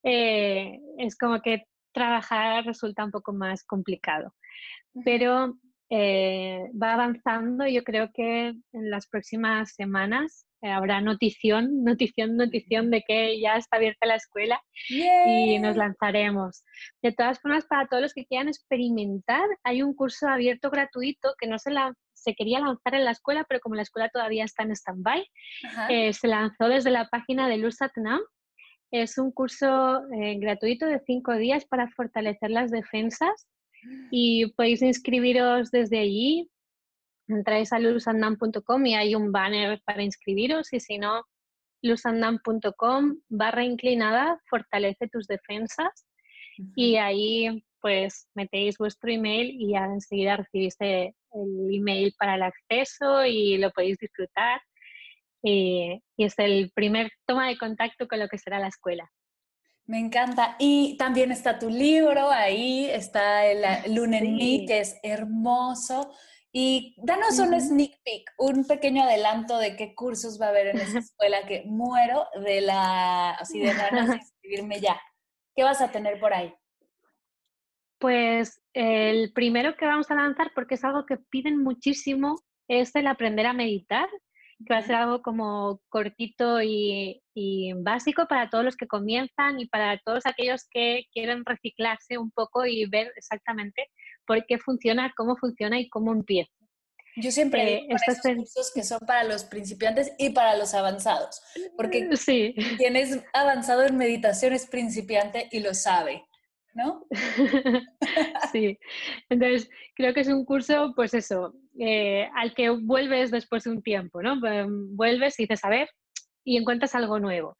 eh, 0.04 0.80
es 1.00 1.18
como 1.18 1.42
que 1.42 1.66
trabajar 1.92 2.64
resulta 2.64 3.04
un 3.04 3.12
poco 3.12 3.34
más 3.34 3.66
complicado. 3.66 4.34
Pero 5.04 5.58
eh, 5.90 6.64
va 6.82 6.94
avanzando 6.94 7.68
y 7.68 7.74
yo 7.74 7.84
creo 7.84 8.10
que 8.14 8.54
en 8.72 8.90
las 8.90 9.06
próximas 9.08 9.74
semanas 9.76 10.46
habrá 10.72 11.02
notición, 11.02 11.84
notición, 11.84 12.38
notición 12.38 12.90
de 12.90 13.04
que 13.06 13.40
ya 13.40 13.58
está 13.58 13.78
abierta 13.78 14.06
la 14.06 14.16
escuela 14.16 14.62
y 14.90 15.60
nos 15.60 15.76
lanzaremos. 15.76 16.64
De 17.02 17.12
todas 17.12 17.40
formas, 17.40 17.66
para 17.66 17.88
todos 17.88 18.02
los 18.02 18.14
que 18.14 18.26
quieran 18.26 18.48
experimentar, 18.48 19.46
hay 19.64 19.82
un 19.82 19.94
curso 19.94 20.28
abierto 20.28 20.70
gratuito 20.70 21.34
que 21.40 21.48
no 21.48 21.60
se, 21.60 21.72
la, 21.72 21.94
se 22.14 22.34
quería 22.34 22.60
lanzar 22.60 22.96
en 22.96 23.06
la 23.06 23.12
escuela, 23.12 23.46
pero 23.48 23.60
como 23.60 23.76
la 23.76 23.82
escuela 23.82 24.10
todavía 24.10 24.46
está 24.46 24.64
en 24.64 24.72
stand-by, 24.72 25.28
eh, 25.90 26.14
se 26.14 26.28
lanzó 26.28 26.68
desde 26.68 26.92
la 26.92 27.08
página 27.10 27.48
de 27.50 27.58
Lusatnam. 27.58 28.22
Es 28.92 29.18
un 29.18 29.32
curso 29.32 30.02
eh, 30.14 30.38
gratuito 30.40 30.86
de 30.86 31.02
cinco 31.06 31.34
días 31.34 31.66
para 31.66 31.90
fortalecer 31.90 32.52
las 32.52 32.70
defensas 32.70 33.48
y 34.12 34.52
podéis 34.54 34.82
inscribiros 34.82 35.72
desde 35.72 36.00
allí 36.00 36.50
entráis 37.28 37.74
a 37.74 37.80
lusandam.com 37.80 38.86
y 38.86 38.96
hay 38.96 39.16
un 39.16 39.32
banner 39.32 39.82
para 39.86 40.04
inscribiros 40.04 40.74
y 40.74 40.80
si 40.80 40.98
no, 40.98 41.24
lusandam.com 41.82 43.20
barra 43.30 43.64
inclinada 43.64 44.40
fortalece 44.50 45.08
tus 45.10 45.28
defensas 45.28 46.06
y 46.76 46.96
ahí 46.98 47.64
pues 47.82 48.30
metéis 48.34 48.78
vuestro 48.78 49.12
email 49.12 49.52
y 49.60 49.74
ya 49.74 49.86
enseguida 49.86 50.38
recibís 50.38 50.78
el 50.80 51.14
email 51.70 52.14
para 52.18 52.36
el 52.36 52.44
acceso 52.44 53.26
y 53.26 53.58
lo 53.58 53.72
podéis 53.72 53.98
disfrutar. 53.98 54.62
Y, 55.44 56.02
es 56.18 56.40
el 56.40 56.72
primer 56.74 57.12
toma 57.26 57.50
de 57.50 57.58
contacto 57.58 58.08
con 58.08 58.20
lo 58.20 58.30
que 58.30 58.38
será 58.38 58.60
la 58.60 58.70
escuela. 58.70 59.12
Me 59.86 60.00
encanta. 60.00 60.56
Y 60.60 60.96
también 60.98 61.34
está 61.34 61.60
tu 61.60 61.70
libro 61.70 62.32
ahí, 62.32 62.86
está 62.86 63.46
el 63.48 63.94
Luna 63.94 64.20
en 64.20 64.38
que 64.66 64.80
es 64.80 64.98
hermoso. 65.04 66.14
Y 66.56 66.94
danos 66.98 67.40
un 67.40 67.60
sneak 67.60 68.00
peek, 68.06 68.32
un 68.38 68.68
pequeño 68.68 69.02
adelanto 69.04 69.58
de 69.58 69.76
qué 69.76 69.96
cursos 69.96 70.40
va 70.40 70.46
a 70.46 70.50
haber 70.50 70.68
en 70.68 70.78
esa 70.82 71.00
escuela 71.00 71.48
que 71.48 71.64
muero 71.66 72.28
de 72.46 72.62
la, 72.62 73.32
así 73.32 73.60
de 73.60 73.74
ganas 73.74 74.10
de 74.10 74.16
inscribirme 74.18 74.80
ya. 74.80 75.02
¿Qué 75.56 75.64
vas 75.64 75.82
a 75.82 75.92
tener 75.92 76.20
por 76.20 76.32
ahí? 76.32 76.54
Pues 78.00 78.62
el 78.74 79.34
primero 79.34 79.76
que 79.76 79.88
vamos 79.88 80.12
a 80.12 80.16
lanzar, 80.16 80.52
porque 80.54 80.76
es 80.76 80.84
algo 80.84 81.08
que 81.08 81.18
piden 81.18 81.58
muchísimo, 81.58 82.40
es 82.68 82.96
el 82.96 83.08
aprender 83.08 83.48
a 83.48 83.54
meditar, 83.54 84.08
que 84.64 84.74
va 84.74 84.80
a 84.80 84.84
ser 84.84 84.96
algo 84.96 85.24
como 85.24 85.82
cortito 85.90 86.62
y, 86.62 87.24
y, 87.34 87.74
básico 87.74 88.28
para 88.28 88.50
todos 88.52 88.64
los 88.64 88.76
que 88.76 88.88
comienzan 88.88 89.60
y 89.60 89.68
para 89.68 89.98
todos 90.06 90.26
aquellos 90.28 90.68
que 90.70 91.06
quieren 91.12 91.44
reciclarse 91.46 92.20
un 92.20 92.30
poco 92.30 92.66
y 92.66 92.86
ver 92.86 93.12
exactamente 93.16 93.90
por 94.26 94.46
qué 94.46 94.58
funciona, 94.58 95.14
cómo 95.16 95.36
funciona 95.38 95.80
y 95.80 95.90
cómo 95.90 96.12
empieza. 96.12 96.52
Yo 97.16 97.32
siempre 97.32 97.62
eh, 97.62 97.82
digo 97.82 97.96
estos 97.96 98.36
cursos 98.36 98.72
que 98.74 98.84
son 98.84 99.00
para 99.06 99.24
los 99.24 99.44
principiantes 99.44 100.14
y 100.18 100.32
para 100.32 100.58
los 100.58 100.74
avanzados, 100.74 101.42
porque 101.78 102.06
mm, 102.06 102.16
sí. 102.16 102.56
tienes 102.78 103.24
avanzado 103.34 103.86
en 103.86 103.98
meditación 103.98 104.54
es 104.54 104.66
principiante 104.66 105.48
y 105.52 105.60
lo 105.60 105.76
sabe, 105.76 106.26
¿no? 106.74 107.06
sí, 108.52 108.80
entonces 109.30 109.70
creo 109.96 110.14
que 110.14 110.22
es 110.22 110.28
un 110.28 110.44
curso, 110.44 110.94
pues 110.96 111.14
eso, 111.14 111.54
eh, 111.80 112.28
al 112.36 112.56
que 112.56 112.70
vuelves 112.72 113.30
después 113.30 113.64
de 113.66 113.72
un 113.72 113.84
tiempo, 113.84 114.24
¿no? 114.24 114.40
Vuelves 114.96 115.40
y 115.40 115.44
dices, 115.44 115.64
a 115.64 115.70
ver, 115.70 115.90
y 116.44 116.58
encuentras 116.58 116.96
algo 116.96 117.20
nuevo. 117.20 117.56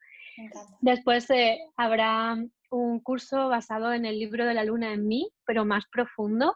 Después 0.80 1.30
eh, 1.30 1.58
habrá 1.76 2.36
un 2.74 3.00
curso 3.00 3.48
basado 3.48 3.92
en 3.92 4.04
el 4.04 4.18
libro 4.18 4.46
de 4.46 4.54
la 4.54 4.64
luna 4.64 4.92
en 4.92 5.06
mí, 5.06 5.30
pero 5.46 5.64
más 5.64 5.84
profundo, 5.90 6.54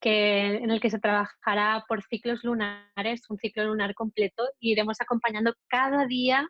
que, 0.00 0.56
en 0.56 0.70
el 0.70 0.80
que 0.80 0.90
se 0.90 0.98
trabajará 0.98 1.84
por 1.88 2.02
ciclos 2.04 2.44
lunares, 2.44 3.28
un 3.30 3.38
ciclo 3.38 3.64
lunar 3.64 3.94
completo, 3.94 4.44
y 4.60 4.72
iremos 4.72 5.00
acompañando 5.00 5.54
cada 5.68 6.06
día 6.06 6.46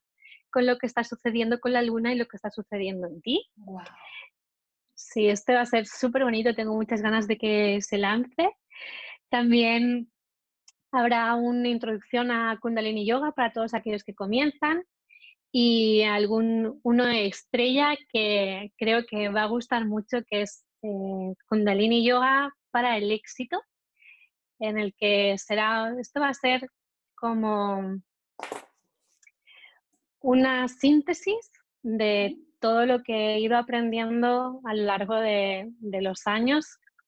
con 0.50 0.66
lo 0.66 0.78
que 0.78 0.86
está 0.86 1.04
sucediendo 1.04 1.60
con 1.60 1.72
la 1.72 1.82
luna 1.82 2.12
y 2.12 2.16
lo 2.16 2.26
que 2.26 2.36
está 2.36 2.50
sucediendo 2.50 3.06
en 3.06 3.20
ti. 3.20 3.46
Wow. 3.56 3.82
Sí, 4.94 5.28
este 5.28 5.54
va 5.54 5.60
a 5.60 5.66
ser 5.66 5.86
súper 5.86 6.24
bonito, 6.24 6.54
tengo 6.54 6.74
muchas 6.74 7.02
ganas 7.02 7.28
de 7.28 7.36
que 7.36 7.80
se 7.82 7.98
lance. 7.98 8.50
También 9.28 10.10
habrá 10.90 11.34
una 11.34 11.68
introducción 11.68 12.30
a 12.30 12.58
Kundalini 12.60 13.06
Yoga 13.06 13.32
para 13.32 13.52
todos 13.52 13.74
aquellos 13.74 14.02
que 14.02 14.14
comienzan 14.14 14.82
y 15.58 16.02
algún 16.02 16.80
uno 16.82 17.06
estrella 17.08 17.96
que 18.12 18.74
creo 18.76 19.06
que 19.06 19.30
va 19.30 19.44
a 19.44 19.48
gustar 19.48 19.86
mucho, 19.86 20.18
que 20.28 20.42
es 20.42 20.66
eh, 20.82 21.32
Kundalini 21.48 22.04
Yoga 22.04 22.52
para 22.70 22.98
el 22.98 23.10
éxito, 23.10 23.62
en 24.58 24.76
el 24.78 24.94
que 24.98 25.38
será, 25.38 25.94
esto 25.98 26.20
va 26.20 26.28
a 26.28 26.34
ser 26.34 26.68
como 27.14 28.02
una 30.20 30.68
síntesis 30.68 31.50
de 31.82 32.36
todo 32.60 32.84
lo 32.84 33.02
que 33.02 33.14
he 33.14 33.40
ido 33.40 33.56
aprendiendo 33.56 34.60
a 34.62 34.74
lo 34.74 34.82
largo 34.82 35.14
de, 35.14 35.72
los 35.80 36.26
años, 36.26 36.66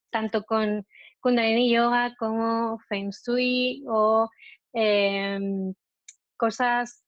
tanto 0.08 0.44
con 0.44 0.86
Kundalini 1.20 1.70
Yoga 1.70 2.14
como 2.18 2.78
Feng 2.88 3.10
Shui 3.10 3.84
o 3.86 4.30
em, 4.72 5.74
cosas 6.38 7.04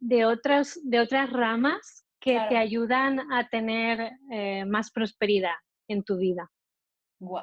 de, 0.00 0.24
otras, 0.26 0.78
de 0.82 1.00
otras 1.00 1.30
ramas 1.30 2.04
que 2.20 2.38
te 2.48 2.56
ayudan 2.56 3.32
a 3.32 3.48
tener 3.48 4.12
eh, 4.30 4.64
más 4.66 4.90
prosperidad 4.90 5.54
en 5.88 6.02
tu 6.02 6.18
vida. 6.18 6.50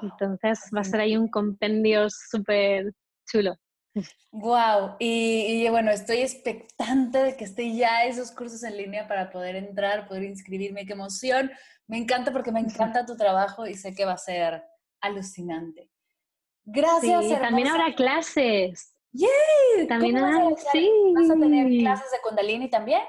Entonces 0.02 0.60
va 0.76 0.82
a 0.82 0.84
ser 0.84 1.00
ahí 1.02 1.18
un 1.18 1.30
compendio 1.30 2.08
súper 2.10 2.94
chulo. 3.26 3.56
Wow, 4.32 4.98
y, 5.00 5.68
bueno, 5.70 5.90
estoy 5.90 6.18
expectante 6.18 7.18
de 7.18 7.36
que 7.36 7.46
esté 7.46 7.76
ya 7.76 8.04
esos 8.04 8.32
cursos 8.32 8.62
en 8.62 8.78
línea 8.78 9.08
para 9.08 9.32
poder 9.32 9.56
entrar, 9.56 10.08
poder 10.08 10.24
inscribirme, 10.24 10.86
qué 10.86 10.94
emoción. 10.94 11.50
Me 11.88 11.98
encanta 11.98 12.32
porque 12.32 12.52
me 12.52 12.60
encanta 12.60 13.08
tu 13.08 13.18
trabajo 13.18 13.66
y 13.66 13.74
sé 13.74 13.96
que 13.96 14.06
va 14.06 14.12
a 14.12 14.18
ser 14.18 14.64
alucinante. 15.02 15.90
Gracias. 16.66 17.26
Sí, 17.26 17.36
también 17.42 17.70
habrá 17.70 17.96
clases. 17.96 18.96
¡Yay! 19.12 19.88
También 19.88 20.18
sí. 20.72 20.92
¿Vas 21.16 21.30
a 21.30 21.34
tener 21.34 21.68
clases 21.80 22.12
de 22.12 22.18
Kundalini 22.24 22.70
también? 22.70 23.02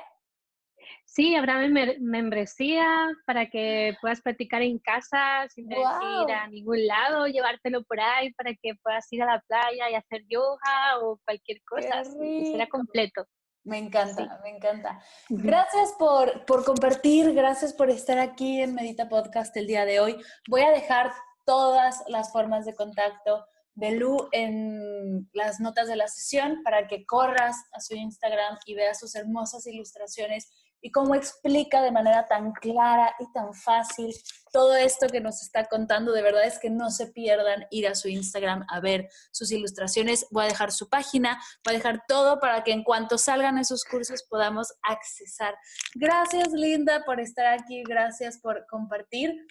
Sí, 1.04 1.34
habrá 1.34 1.58
membresía 1.98 3.08
para 3.26 3.48
que 3.48 3.96
puedas 4.00 4.20
practicar 4.20 4.62
en 4.62 4.78
casa 4.78 5.48
sin 5.48 5.66
tener 5.66 5.82
ir 5.82 6.32
a 6.32 6.46
ningún 6.48 6.86
lado, 6.86 7.26
llevártelo 7.26 7.82
por 7.84 7.98
ahí 7.98 8.32
para 8.34 8.52
que 8.54 8.74
puedas 8.82 9.10
ir 9.12 9.22
a 9.22 9.26
la 9.26 9.40
playa 9.40 9.90
y 9.90 9.94
hacer 9.94 10.22
yoga 10.28 10.98
o 11.02 11.18
cualquier 11.24 11.62
cosa. 11.64 12.04
Será 12.04 12.68
completo. 12.68 13.26
Me 13.64 13.78
encanta, 13.78 14.38
me 14.44 14.50
encanta. 14.50 15.02
Gracias 15.28 15.94
por, 15.98 16.44
por 16.44 16.64
compartir, 16.64 17.34
gracias 17.34 17.72
por 17.72 17.90
estar 17.90 18.18
aquí 18.18 18.62
en 18.62 18.74
Medita 18.74 19.08
Podcast 19.08 19.56
el 19.56 19.66
día 19.66 19.84
de 19.84 20.00
hoy. 20.00 20.16
Voy 20.48 20.60
a 20.60 20.70
dejar 20.70 21.12
todas 21.44 22.04
las 22.08 22.30
formas 22.32 22.64
de 22.64 22.74
contacto 22.74 23.44
de 23.78 24.28
en 24.32 25.28
las 25.32 25.60
notas 25.60 25.88
de 25.88 25.96
la 25.96 26.08
sesión 26.08 26.62
para 26.64 26.88
que 26.88 27.06
corras 27.06 27.56
a 27.72 27.80
su 27.80 27.94
Instagram 27.94 28.58
y 28.66 28.74
veas 28.74 28.98
sus 28.98 29.14
hermosas 29.14 29.66
ilustraciones 29.66 30.48
y 30.80 30.90
cómo 30.90 31.14
explica 31.14 31.82
de 31.82 31.90
manera 31.90 32.26
tan 32.28 32.52
clara 32.52 33.14
y 33.18 33.32
tan 33.32 33.52
fácil 33.52 34.14
todo 34.52 34.76
esto 34.76 35.08
que 35.08 35.20
nos 35.20 35.42
está 35.42 35.64
contando. 35.66 36.12
De 36.12 36.22
verdad 36.22 36.44
es 36.44 36.58
que 36.58 36.70
no 36.70 36.90
se 36.90 37.08
pierdan 37.08 37.66
ir 37.70 37.88
a 37.88 37.94
su 37.94 38.08
Instagram 38.08 38.64
a 38.68 38.80
ver 38.80 39.08
sus 39.32 39.50
ilustraciones. 39.50 40.26
Voy 40.30 40.44
a 40.44 40.48
dejar 40.48 40.72
su 40.72 40.88
página, 40.88 41.40
voy 41.64 41.74
a 41.74 41.78
dejar 41.78 42.02
todo 42.06 42.40
para 42.40 42.62
que 42.64 42.72
en 42.72 42.84
cuanto 42.84 43.18
salgan 43.18 43.58
esos 43.58 43.84
cursos 43.84 44.24
podamos 44.28 44.72
accesar. 44.82 45.54
Gracias 45.94 46.48
Linda 46.52 47.04
por 47.04 47.20
estar 47.20 47.46
aquí, 47.46 47.82
gracias 47.84 48.38
por 48.38 48.66
compartir. 48.66 49.46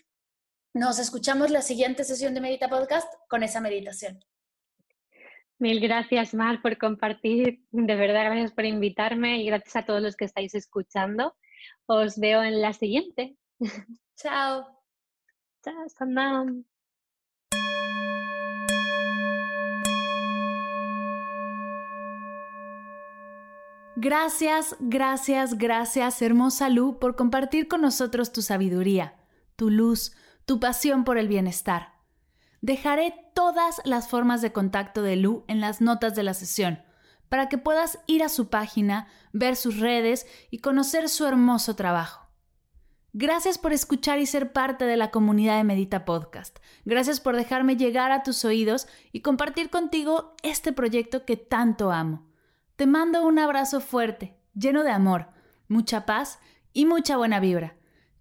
Nos 0.78 0.99
escuchamos 0.99 1.49
la 1.49 1.63
siguiente 1.63 2.03
sesión 2.03 2.36
de 2.36 2.39
Medita 2.39 2.69
Podcast 2.69 3.11
con 3.30 3.41
esa 3.41 3.59
meditación. 3.59 4.23
Mil 5.57 5.80
gracias, 5.80 6.36
Mar, 6.36 6.61
por 6.61 6.78
compartir. 6.78 7.63
De 7.71 7.95
verdad, 7.95 8.25
gracias 8.25 8.51
por 8.51 8.63
invitarme 8.63 9.41
y 9.41 9.47
gracias 9.47 9.75
a 9.75 9.86
todos 9.88 10.03
los 10.03 10.15
que 10.15 10.25
estáis 10.25 10.53
escuchando. 10.53 11.36
Os 11.88 12.19
veo 12.19 12.43
en 12.43 12.61
la 12.61 12.73
siguiente. 12.73 13.36
Chao. 14.17 14.67
Chao, 15.63 15.89
Sandam. 15.89 16.63
Gracias, 23.95 24.75
gracias, 24.80 25.57
gracias, 25.57 26.21
hermosa 26.21 26.69
Lu, 26.69 26.99
por 26.99 27.15
compartir 27.15 27.67
con 27.67 27.82
nosotros 27.82 28.32
tu 28.32 28.43
sabiduría, 28.43 29.15
tu 29.55 29.71
luz, 29.71 30.13
tu 30.48 30.62
pasión 30.62 31.04
por 31.04 31.18
el 31.18 31.28
bienestar. 31.28 31.93
Dejaré 32.62 33.14
todas 33.36 33.82
las 33.84 34.08
formas 34.08 34.41
de 34.41 34.54
contacto 34.54 35.04
de 35.04 35.18
Lu 35.18 35.43
en 35.50 35.60
las 35.60 35.82
notas 35.82 36.16
de 36.16 36.24
la 36.24 36.34
sesión 36.34 36.82
para 37.28 37.50
que 37.50 37.58
puedas 37.58 38.00
ir 38.08 38.24
a 38.24 38.30
su 38.30 38.50
página, 38.50 39.08
ver 39.34 39.58
sus 39.58 39.78
redes 39.78 40.26
y 40.50 40.60
conocer 40.60 41.10
su 41.10 41.26
hermoso 41.26 41.76
trabajo. 41.76 42.30
Gracias 43.12 43.58
por 43.58 43.74
escuchar 43.74 44.20
y 44.20 44.26
ser 44.26 44.54
parte 44.54 44.86
de 44.86 44.95
la 44.95 45.12
comunidad 45.12 45.58
de 45.58 45.66
Medita 45.66 46.06
Podcast. 46.06 46.60
Gracias 46.86 47.20
por 47.20 47.36
dejarme 47.36 47.76
llegar 47.76 48.14
a 48.14 48.24
tus 48.24 48.45
oídos 48.45 48.88
y 49.12 49.20
compartir 49.20 49.70
contigo 49.70 50.34
este 50.43 50.72
proyecto 50.72 51.26
que 51.26 51.36
tanto 51.36 51.91
amo. 51.91 52.26
Te 52.78 52.88
mando 52.88 53.28
un 53.28 53.38
abrazo 53.38 53.82
fuerte, 53.82 54.38
lleno 54.54 54.86
de 54.86 54.91
amor, 54.91 55.28
mucha 55.68 56.06
paz 56.06 56.39
y 56.72 56.86
mucha 56.86 57.18
buena 57.18 57.41
vibra. 57.41 57.76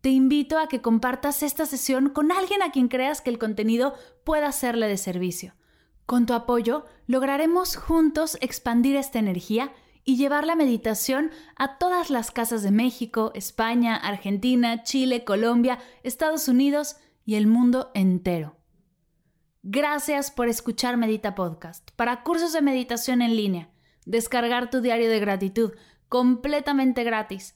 Te 0.07 0.12
invito 0.12 0.61
a 0.61 0.68
que 0.68 0.80
compartas 0.80 1.42
esta 1.42 1.66
sesión 1.66 2.11
con 2.11 2.30
alguien 2.30 2.62
a 2.62 2.70
quien 2.70 2.86
creas 2.86 3.20
que 3.20 3.28
el 3.28 3.40
contenido 3.40 3.94
pueda 4.22 4.52
serle 4.52 4.86
de 4.86 4.98
servicio. 4.98 5.57
Con 6.04 6.26
tu 6.26 6.34
apoyo, 6.34 6.84
lograremos 7.09 7.74
juntos 7.74 8.38
expandir 8.40 8.94
esta 8.94 9.18
energía 9.18 9.72
y 10.04 10.16
llevar 10.16 10.46
la 10.46 10.54
meditación 10.54 11.32
a 11.57 11.78
todas 11.78 12.09
las 12.09 12.30
casas 12.30 12.62
de 12.62 12.70
México, 12.70 13.32
España, 13.34 13.96
Argentina, 13.96 14.84
Chile, 14.84 15.24
Colombia, 15.24 15.80
Estados 16.04 16.46
Unidos 16.46 16.98
y 17.24 17.34
el 17.34 17.48
mundo 17.48 17.90
entero. 17.92 18.54
Gracias 19.64 20.30
por 20.30 20.46
escuchar 20.48 20.96
Medita 20.96 21.34
Podcast. 21.34 21.90
Para 21.96 22.22
cursos 22.22 22.52
de 22.52 22.62
meditación 22.62 23.22
en 23.22 23.34
línea, 23.34 23.70
descargar 24.04 24.70
tu 24.70 24.80
diario 24.80 25.11
de 25.11 25.18
gratitud 25.18 25.72
completamente 26.09 27.02
gratis, 27.02 27.55